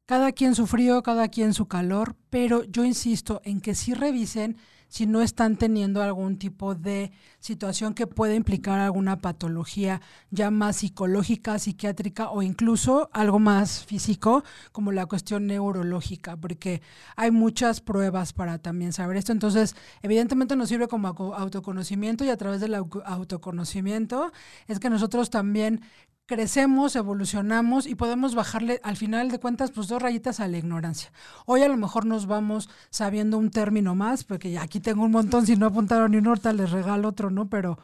cada 0.06 0.32
quien 0.32 0.56
su 0.56 0.66
frío, 0.66 1.04
cada 1.04 1.28
quien 1.28 1.54
su 1.54 1.68
calor, 1.68 2.16
pero 2.30 2.64
yo 2.64 2.84
insisto 2.84 3.42
en 3.44 3.62
que 3.62 3.76
sí 3.76 3.94
revisen 3.94 4.58
si 4.90 5.06
no 5.06 5.22
están 5.22 5.56
teniendo 5.56 6.02
algún 6.02 6.38
tipo 6.38 6.76
de 6.76 7.12
situación 7.40 7.94
que 7.94 8.08
pueda 8.08 8.34
implicar 8.34 8.80
alguna 8.80 9.22
patología 9.22 10.02
ya 10.32 10.52
más 10.52 10.78
psicológica, 10.78 11.58
psiquiátrica 11.60 12.32
o 12.32 12.42
incluso 12.42 13.10
algo 13.14 13.40
más 13.40 13.86
físico, 13.86 14.44
como 14.72 14.92
la 14.92 15.06
cuestión 15.06 15.48
neurológica, 15.48 16.36
porque 16.36 16.82
hay 17.16 17.32
muchas 17.32 17.82
pruebas 17.82 18.34
para 18.34 18.58
también 18.58 18.92
saber 18.92 19.16
esto. 19.16 19.32
Entonces, 19.32 19.76
evidentemente 20.02 20.56
nos 20.56 20.70
sirve 20.70 20.88
como 20.88 21.08
autoconocimiento 21.08 22.26
y 22.26 22.30
a 22.30 22.38
través 22.38 22.60
del 22.60 22.74
autoconocimiento 22.76 24.32
es 24.68 24.80
que 24.80 24.90
nosotros 24.90 25.30
también 25.30 25.82
crecemos, 26.30 26.96
evolucionamos 26.96 27.88
y 27.88 27.96
podemos 27.96 28.36
bajarle 28.36 28.80
al 28.84 28.98
final 28.98 29.32
de 29.32 29.40
cuentas 29.40 29.72
pues 29.72 29.88
dos 29.88 30.00
rayitas 30.00 30.40
a 30.40 30.48
la 30.48 30.60
ignorancia. 30.60 31.12
Hoy 31.48 31.64
a 31.64 31.68
lo 31.68 31.76
mejor 31.76 32.06
nos 32.06 32.28
vamos 32.28 32.70
sabiendo 32.92 33.40
un 33.40 33.50
término 33.50 33.96
más, 33.96 34.24
porque 34.24 34.60
aquí 34.60 34.80
tengo 34.80 35.06
un 35.06 35.12
montón, 35.12 35.48
si 35.48 35.56
no 35.56 35.66
apuntaron 35.66 36.12
ni 36.12 36.18
un 36.18 36.28
horta 36.28 36.54
les 36.54 36.70
regalo 36.70 37.08
otro, 37.08 37.32
¿no? 37.32 37.50
Pero 37.50 37.80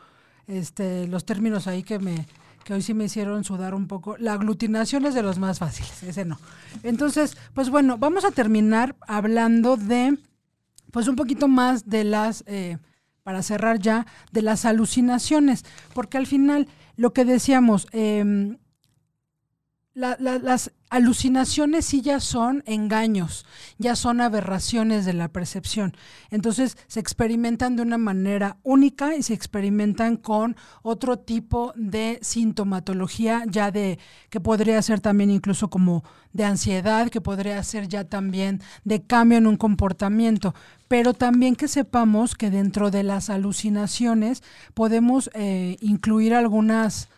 este 0.46 1.08
los 1.08 1.26
términos 1.26 1.66
ahí 1.66 1.82
que 1.82 1.98
me 1.98 2.28
que 2.64 2.76
hoy 2.76 2.84
sí 2.84 2.94
me 2.94 3.06
hicieron 3.06 3.44
sudar 3.44 3.74
un 3.74 3.88
poco. 3.88 4.16
La 4.20 4.34
aglutinación 4.34 5.08
es 5.08 5.16
de 5.16 5.24
los 5.24 5.40
más 5.40 5.58
fáciles, 5.58 6.04
ese 6.04 6.24
no. 6.24 6.38
Entonces, 6.84 7.36
pues 7.56 7.72
bueno, 7.72 7.98
vamos 7.98 8.26
a 8.26 8.32
terminar 8.32 8.96
hablando 9.08 9.76
de 9.76 10.20
pues 10.92 11.08
un 11.08 11.16
poquito 11.16 11.48
más 11.48 11.90
de 11.90 12.04
las 12.04 12.44
eh, 12.46 12.78
para 13.24 13.42
cerrar 13.42 13.80
ya, 13.80 14.06
de 14.32 14.44
las 14.44 14.66
alucinaciones, 14.66 15.66
porque 15.96 16.20
al 16.20 16.28
final 16.28 16.68
lo 16.96 17.14
que 17.14 17.26
decíamos, 17.26 17.88
em, 19.96 20.44
las 20.44 20.72
alucinaciones 20.90 21.86
sí 21.86 22.02
ya 22.02 22.20
son 22.20 22.64
engaños, 22.66 23.46
ya 23.78 23.96
son 23.96 24.22
aberraciones 24.22 25.06
de 25.06 25.14
la 25.14 25.30
percepción. 25.30 25.94
Entonces 26.30 26.78
se 26.88 27.00
experimentan 27.00 27.76
de 27.76 27.82
una 27.82 27.98
manera 27.98 28.58
única 28.64 29.16
y 29.16 29.24
se 29.24 29.34
experimentan 29.34 30.18
con 30.18 30.56
otro 30.84 31.18
tipo 31.18 31.74
de 31.76 32.20
sintomatología, 32.22 33.44
ya 33.50 33.72
de 33.72 34.00
que 34.30 34.40
podría 34.40 34.82
ser 34.82 35.00
también 35.00 35.32
incluso 35.32 35.70
como 35.70 36.04
de 36.34 36.46
ansiedad, 36.46 37.10
que 37.10 37.22
podría 37.22 37.62
ser 37.64 37.88
ya 37.88 38.04
también 38.04 38.62
de 38.84 39.02
cambio 39.02 39.38
en 39.38 39.48
un 39.48 39.58
comportamiento. 39.58 40.54
Pero 40.88 41.14
también 41.14 41.56
que 41.56 41.68
sepamos 41.68 42.36
que 42.36 42.52
dentro 42.52 42.92
de 42.92 43.04
las 43.04 43.30
alucinaciones 43.30 44.44
podemos 44.74 45.30
eh, 45.34 45.78
incluir 45.82 46.36
algunas 46.36 47.10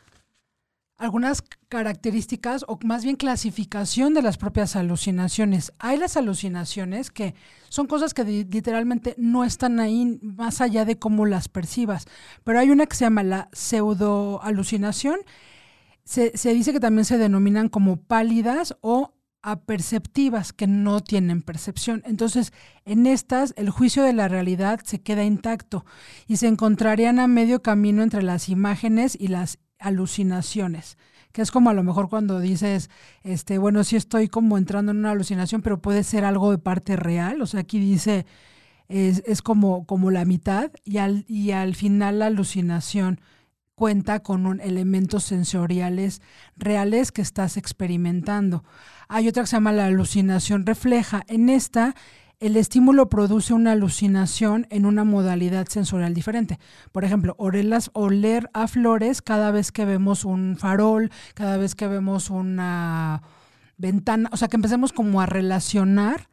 algunas 0.98 1.44
características 1.70 2.66
o 2.68 2.80
más 2.84 3.04
bien 3.04 3.16
clasificación 3.16 4.14
de 4.14 4.22
las 4.22 4.38
propias 4.38 4.76
alucinaciones. 4.76 5.74
Hay 5.80 5.98
las 5.98 6.18
alucinaciones 6.18 7.12
que 7.12 7.36
son 7.70 7.88
cosas 7.88 8.14
que 8.14 8.24
literalmente 8.24 9.14
no 9.18 9.44
están 9.44 9.80
ahí 9.80 10.20
más 10.22 10.62
allá 10.62 10.86
de 10.86 10.98
cómo 10.98 11.26
las 11.26 11.50
percibas, 11.50 12.06
pero 12.44 12.60
hay 12.60 12.72
una 12.72 12.88
que 12.88 12.96
se 12.96 13.06
llama 13.06 13.24
la 13.24 13.50
pseudo 13.52 14.42
alucinación. 14.42 15.20
Se, 16.04 16.36
se 16.38 16.54
dice 16.54 16.74
que 16.74 16.80
también 16.80 17.06
se 17.06 17.18
denominan 17.18 17.70
como 17.70 17.98
pálidas 17.98 18.76
o 18.82 19.14
aperceptivas 19.44 20.52
que 20.52 20.68
no 20.68 21.02
tienen 21.02 21.42
percepción. 21.42 22.02
Entonces, 22.06 22.54
en 22.86 23.06
estas, 23.06 23.54
el 23.56 23.70
juicio 23.70 24.04
de 24.04 24.14
la 24.14 24.28
realidad 24.28 24.82
se 24.84 25.02
queda 25.02 25.24
intacto 25.24 25.86
y 26.28 26.38
se 26.38 26.48
encontrarían 26.48 27.20
a 27.20 27.28
medio 27.28 27.62
camino 27.62 28.04
entre 28.04 28.24
las 28.24 28.50
imágenes 28.50 29.16
y 29.20 29.28
las 29.28 29.60
alucinaciones, 29.80 30.98
que 31.32 31.42
es 31.42 31.52
como 31.52 31.70
a 31.70 31.74
lo 31.74 31.84
mejor 31.84 32.10
cuando 32.10 32.40
dices, 32.40 32.90
este, 33.24 33.58
bueno, 33.58 33.84
sí 33.84 33.96
estoy 33.96 34.28
como 34.28 34.58
entrando 34.58 34.92
en 34.92 35.00
una 35.00 35.12
alucinación, 35.12 35.62
pero 35.62 35.82
puede 35.82 36.04
ser 36.04 36.26
algo 36.26 36.52
de 36.52 36.58
parte 36.58 36.96
real, 36.96 37.42
o 37.42 37.46
sea, 37.46 37.62
aquí 37.62 37.80
dice, 37.80 38.26
es, 38.88 39.24
es 39.26 39.42
como, 39.42 39.86
como 39.86 40.12
la 40.12 40.26
mitad, 40.26 40.72
y 40.84 40.98
al, 40.98 41.26
y 41.28 41.52
al 41.52 41.76
final 41.76 42.20
la 42.20 42.28
alucinación 42.28 43.20
cuenta 43.78 44.22
con 44.22 44.48
un, 44.48 44.60
elementos 44.60 45.24
sensoriales 45.24 46.24
reales 46.56 47.12
que 47.12 47.22
estás 47.22 47.58
experimentando. 47.58 48.64
Hay 49.08 49.28
otra 49.28 49.44
que 49.44 49.48
se 49.48 49.56
llama 49.56 49.72
la 49.72 49.86
alucinación 49.86 50.66
refleja. 50.66 51.24
En 51.28 51.48
esta 51.48 51.94
el 52.40 52.56
estímulo 52.56 53.10
produce 53.10 53.54
una 53.54 53.72
alucinación 53.72 54.68
en 54.70 54.86
una 54.86 55.04
modalidad 55.04 55.68
sensorial 55.68 56.14
diferente. 56.14 56.60
Por 56.92 57.04
ejemplo, 57.04 57.36
oler 57.38 58.50
a 58.54 58.68
flores 58.68 59.22
cada 59.22 59.52
vez 59.52 59.72
que 59.72 59.86
vemos 59.86 60.24
un 60.24 60.56
farol, 60.58 61.12
cada 61.34 61.58
vez 61.58 61.74
que 61.74 61.88
vemos 61.88 62.30
una 62.30 63.24
ventana, 63.78 64.30
o 64.32 64.38
sea, 64.38 64.48
que 64.50 64.58
empecemos 64.58 64.94
como 64.94 65.20
a 65.20 65.26
relacionar, 65.26 66.30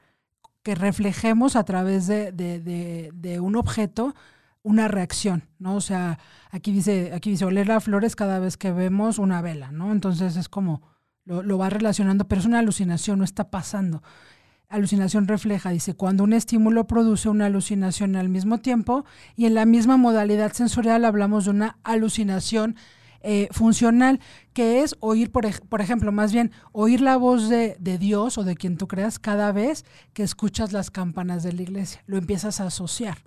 que 0.62 0.74
reflejemos 0.74 1.56
a 1.56 1.64
través 1.64 2.06
de, 2.06 3.38
un 3.40 3.56
objeto 3.56 4.14
una 4.62 4.88
reacción, 4.88 5.44
¿no? 5.58 5.74
O 5.76 5.82
sea, 5.82 6.18
aquí 6.50 6.72
dice, 6.72 7.12
aquí 7.14 7.30
dice 7.30 7.44
oler 7.44 7.70
a 7.70 7.80
flores 7.80 8.16
cada 8.16 8.38
vez 8.38 8.56
que 8.56 8.72
vemos 8.72 9.18
una 9.18 9.42
vela, 9.42 9.72
¿no? 9.72 9.92
Entonces 9.92 10.36
es 10.36 10.48
como 10.48 10.80
lo, 11.26 11.42
lo 11.42 11.58
va 11.58 11.68
relacionando, 11.68 12.26
pero 12.28 12.40
es 12.40 12.46
una 12.46 12.60
alucinación, 12.60 13.18
no 13.18 13.24
está 13.24 13.50
pasando 13.50 14.02
alucinación 14.68 15.28
refleja, 15.28 15.70
dice, 15.70 15.94
cuando 15.94 16.24
un 16.24 16.32
estímulo 16.32 16.86
produce 16.86 17.28
una 17.28 17.46
alucinación 17.46 18.16
al 18.16 18.28
mismo 18.28 18.58
tiempo 18.58 19.04
y 19.36 19.46
en 19.46 19.54
la 19.54 19.66
misma 19.66 19.96
modalidad 19.96 20.52
sensorial 20.52 21.04
hablamos 21.04 21.44
de 21.44 21.50
una 21.50 21.78
alucinación 21.84 22.76
eh, 23.26 23.48
funcional, 23.52 24.20
que 24.52 24.82
es 24.82 24.96
oír, 25.00 25.32
por, 25.32 25.48
por, 25.68 25.80
ejemplo, 25.80 26.12
más 26.12 26.32
bien 26.32 26.52
oír 26.72 27.00
la 27.00 27.16
voz 27.16 27.48
de, 27.48 27.76
de, 27.80 27.96
Dios 27.96 28.36
o 28.36 28.44
de 28.44 28.54
quien 28.54 28.76
tú 28.76 28.86
creas 28.86 29.18
cada 29.18 29.50
vez 29.50 29.86
que 30.12 30.22
escuchas 30.22 30.72
las 30.72 30.90
campanas 30.90 31.42
de 31.42 31.54
la 31.54 31.62
iglesia, 31.62 32.02
lo 32.06 32.18
empiezas 32.18 32.60
a 32.60 32.66
asociar. 32.66 33.18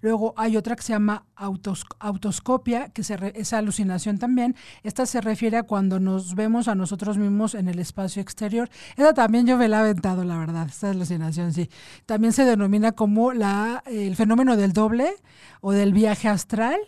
Luego 0.00 0.34
hay 0.36 0.56
otra 0.56 0.76
que 0.76 0.82
se 0.82 0.92
llama 0.92 1.26
autoscopia, 1.34 2.90
que 2.90 3.02
se 3.02 3.16
es 3.34 3.52
alucinación 3.52 4.18
también. 4.18 4.54
Esta 4.82 5.06
se 5.06 5.20
refiere 5.20 5.56
a 5.56 5.62
cuando 5.62 6.00
nos 6.00 6.34
vemos 6.34 6.68
a 6.68 6.74
nosotros 6.74 7.18
mismos 7.18 7.54
en 7.54 7.68
el 7.68 7.78
espacio 7.78 8.22
exterior. 8.22 8.68
Esa 8.96 9.14
también 9.14 9.46
yo 9.46 9.56
me 9.56 9.68
la 9.68 9.78
he 9.78 9.80
aventado, 9.80 10.24
la 10.24 10.38
verdad, 10.38 10.66
esta 10.68 10.90
alucinación, 10.90 11.52
sí. 11.52 11.70
También 12.06 12.32
se 12.32 12.44
denomina 12.44 12.92
como 12.92 13.32
la, 13.32 13.82
el 13.86 14.16
fenómeno 14.16 14.56
del 14.56 14.72
doble 14.72 15.14
o 15.60 15.72
del 15.72 15.92
viaje 15.92 16.28
astral. 16.28 16.78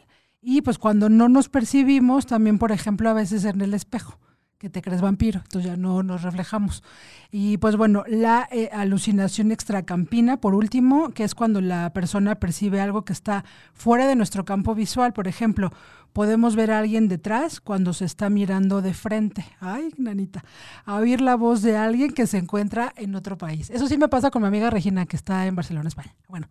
Y 0.41 0.63
pues 0.63 0.79
cuando 0.79 1.09
no 1.09 1.29
nos 1.29 1.49
percibimos, 1.49 2.27
también, 2.27 2.59
por 2.59 2.73
ejemplo, 2.73 3.11
a 3.11 3.13
veces 3.13 3.45
en 3.45 3.61
el 3.61 3.75
espejo 3.75 4.19
que 4.59 4.69
te 4.69 4.83
crees 4.83 5.01
vampiro, 5.01 5.41
entonces 5.45 5.71
ya 5.71 5.77
no 5.77 6.03
nos 6.03 6.23
reflejamos. 6.23 6.83
Y 7.31 7.59
pues 7.59 7.77
bueno, 7.77 8.03
la 8.09 8.49
eh, 8.51 8.71
alucinación 8.73 9.53
extracampina, 9.53 10.41
por 10.41 10.55
último, 10.55 11.11
que 11.11 11.23
es 11.23 11.37
cuando 11.37 11.61
la 11.61 11.93
persona 11.93 12.35
percibe 12.41 12.81
algo 12.81 13.05
que 13.05 13.13
está 13.13 13.45
fuera 13.73 14.09
de 14.09 14.17
nuestro 14.17 14.45
campo 14.45 14.75
visual, 14.75 15.13
por 15.13 15.29
ejemplo, 15.29 15.71
podemos 16.13 16.57
ver 16.57 16.71
a 16.71 16.79
alguien 16.79 17.09
detrás 17.09 17.61
cuando 17.61 17.93
se 17.93 18.05
está 18.05 18.31
mirando 18.31 18.83
de 18.83 18.95
frente. 18.95 19.45
Ay, 19.61 19.91
nanita. 19.97 20.45
A 20.85 20.97
oír 20.97 21.21
la 21.21 21.37
voz 21.37 21.63
de 21.63 21.77
alguien 21.77 22.13
que 22.13 22.27
se 22.27 22.39
encuentra 22.39 22.93
en 22.97 23.15
otro 23.15 23.39
país. 23.39 23.71
Eso 23.71 23.87
sí 23.87 23.99
me 23.99 24.09
pasa 24.09 24.31
con 24.31 24.43
mi 24.43 24.49
amiga 24.49 24.71
Regina, 24.71 25.07
que 25.07 25.17
está 25.17 25.47
en 25.47 25.57
Barcelona, 25.57 25.89
España. 25.89 26.15
Bueno, 26.29 26.49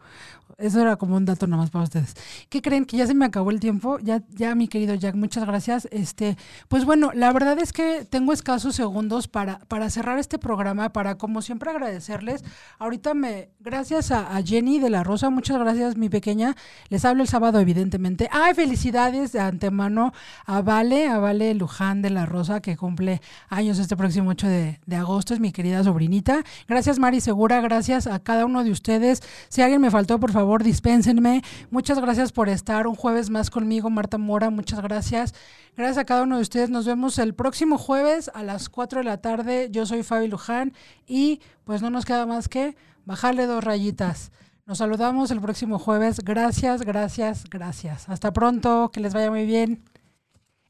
eso 0.58 0.82
era 0.82 0.96
como 0.96 1.16
un 1.16 1.26
dato 1.26 1.48
nomás 1.48 1.70
para 1.70 1.84
ustedes. 1.84 2.16
¿Qué 2.50 2.62
creen? 2.62 2.86
Que 2.86 2.98
ya 2.98 3.08
se 3.08 3.14
me 3.14 3.26
acabó 3.26 3.52
el 3.52 3.60
tiempo. 3.60 4.00
Ya, 4.00 4.24
ya, 4.30 4.56
mi 4.56 4.68
querido 4.68 4.96
Jack, 4.96 5.16
muchas 5.16 5.46
gracias. 5.46 5.88
Este, 5.92 6.38
pues 6.68 6.86
bueno, 6.86 7.12
la 7.14 7.32
verdad 7.32 7.60
es 7.60 7.74
que 7.74 8.06
tengo 8.10 8.34
escasos 8.34 8.76
segundos 8.76 9.28
para, 9.28 9.60
para 9.68 9.90
cerrar 9.90 10.18
este 10.18 10.40
programa, 10.40 10.94
para 10.94 11.18
como 11.18 11.42
siempre 11.42 11.70
agradecerles. 11.70 12.44
Ahorita 12.80 13.14
me, 13.14 13.50
gracias 13.60 14.12
a 14.12 14.42
Jenny 14.44 14.80
de 14.80 14.90
la 14.90 15.04
Rosa, 15.04 15.30
muchas 15.30 15.58
gracias, 15.60 15.98
mi 15.98 16.10
pequeña. 16.10 16.56
Les 16.90 17.06
hablo 17.06 17.24
el 17.24 17.30
sábado, 17.30 17.60
evidentemente. 17.60 18.30
Ay, 18.32 18.54
felicidades 18.54 19.36
antemano 19.48 20.14
a 20.46 20.62
Vale, 20.62 21.08
a 21.08 21.18
Vale 21.18 21.54
Luján 21.54 22.02
de 22.02 22.10
la 22.10 22.26
Rosa, 22.26 22.62
que 22.62 22.78
cumple 22.78 23.22
años 23.50 23.80
este 23.80 23.98
próximo 23.98 24.30
8 24.32 24.48
de, 24.48 24.96
agosto, 24.96 25.34
es 25.34 25.40
mi 25.40 25.52
querida 25.52 25.84
sobrinita. 25.84 26.44
Gracias 26.68 27.00
Mari 27.00 27.22
Segura, 27.22 27.62
gracias 27.62 28.08
a 28.08 28.20
cada 28.20 28.46
uno 28.46 28.64
de 28.64 28.72
ustedes. 28.72 29.22
Si 29.50 29.62
alguien 29.62 29.82
me 29.82 29.92
faltó, 29.92 30.20
por 30.20 30.32
favor, 30.32 30.64
dispénsenme. 30.64 31.44
Muchas 31.72 32.00
gracias 32.00 32.32
por 32.32 32.50
estar 32.50 32.88
un 32.88 32.96
jueves 32.96 33.30
más 33.30 33.50
conmigo, 33.50 33.90
Marta 33.90 34.18
Mora, 34.18 34.50
muchas 34.50 34.82
gracias. 34.82 35.34
Gracias 35.76 36.00
a 36.00 36.06
cada 36.06 36.24
uno 36.24 36.38
de 36.38 36.42
ustedes. 36.42 36.70
Nos 36.72 36.86
vemos 36.86 37.20
el 37.20 37.36
próximo 37.36 37.78
jueves 37.78 38.32
a 38.34 38.42
las 38.42 38.68
4 38.68 39.00
de 39.00 39.06
la 39.06 39.18
tarde. 39.18 39.70
Yo 39.72 39.86
soy 39.86 40.02
Fabi 40.02 40.28
Luján 40.28 40.74
y 41.06 41.40
pues 41.66 41.82
no 41.82 41.90
nos 41.90 42.06
queda 42.06 42.26
más 42.26 42.50
que 42.50 42.76
bajarle 43.06 43.46
dos 43.46 43.64
rayitas. 43.64 44.32
Nos 44.68 44.80
saludamos 44.80 45.32
el 45.32 45.40
próximo 45.40 45.80
jueves. 45.80 46.20
Gracias, 46.20 46.82
gracias, 46.82 47.46
gracias. 47.50 48.10
Hasta 48.10 48.34
pronto, 48.34 48.92
que 48.92 49.00
les 49.00 49.14
vaya 49.14 49.32
muy 49.32 49.46
bien. 49.46 49.82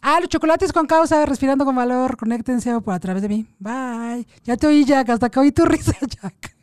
Ah, 0.02 0.20
los 0.20 0.30
chocolates 0.30 0.72
con 0.72 0.86
causa, 0.86 1.26
respirando 1.26 1.66
con 1.66 1.76
valor. 1.76 2.16
Conéctense 2.16 2.80
por 2.82 2.94
a 2.94 3.00
través 3.00 3.24
de 3.24 3.30
mí. 3.30 3.48
Bye. 3.58 4.28
Ya 4.44 4.56
te 4.56 4.68
oí, 4.68 4.86
Jack. 4.86 5.10
Hasta 5.10 5.32
que 5.32 5.40
oí 5.40 5.52
tu 5.52 5.66
risa, 5.66 5.94
Jack. 6.00 6.56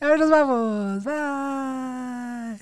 ya 0.00 0.16
nos 0.16 0.30
vamos. 0.30 1.04
Bye. 1.04 2.56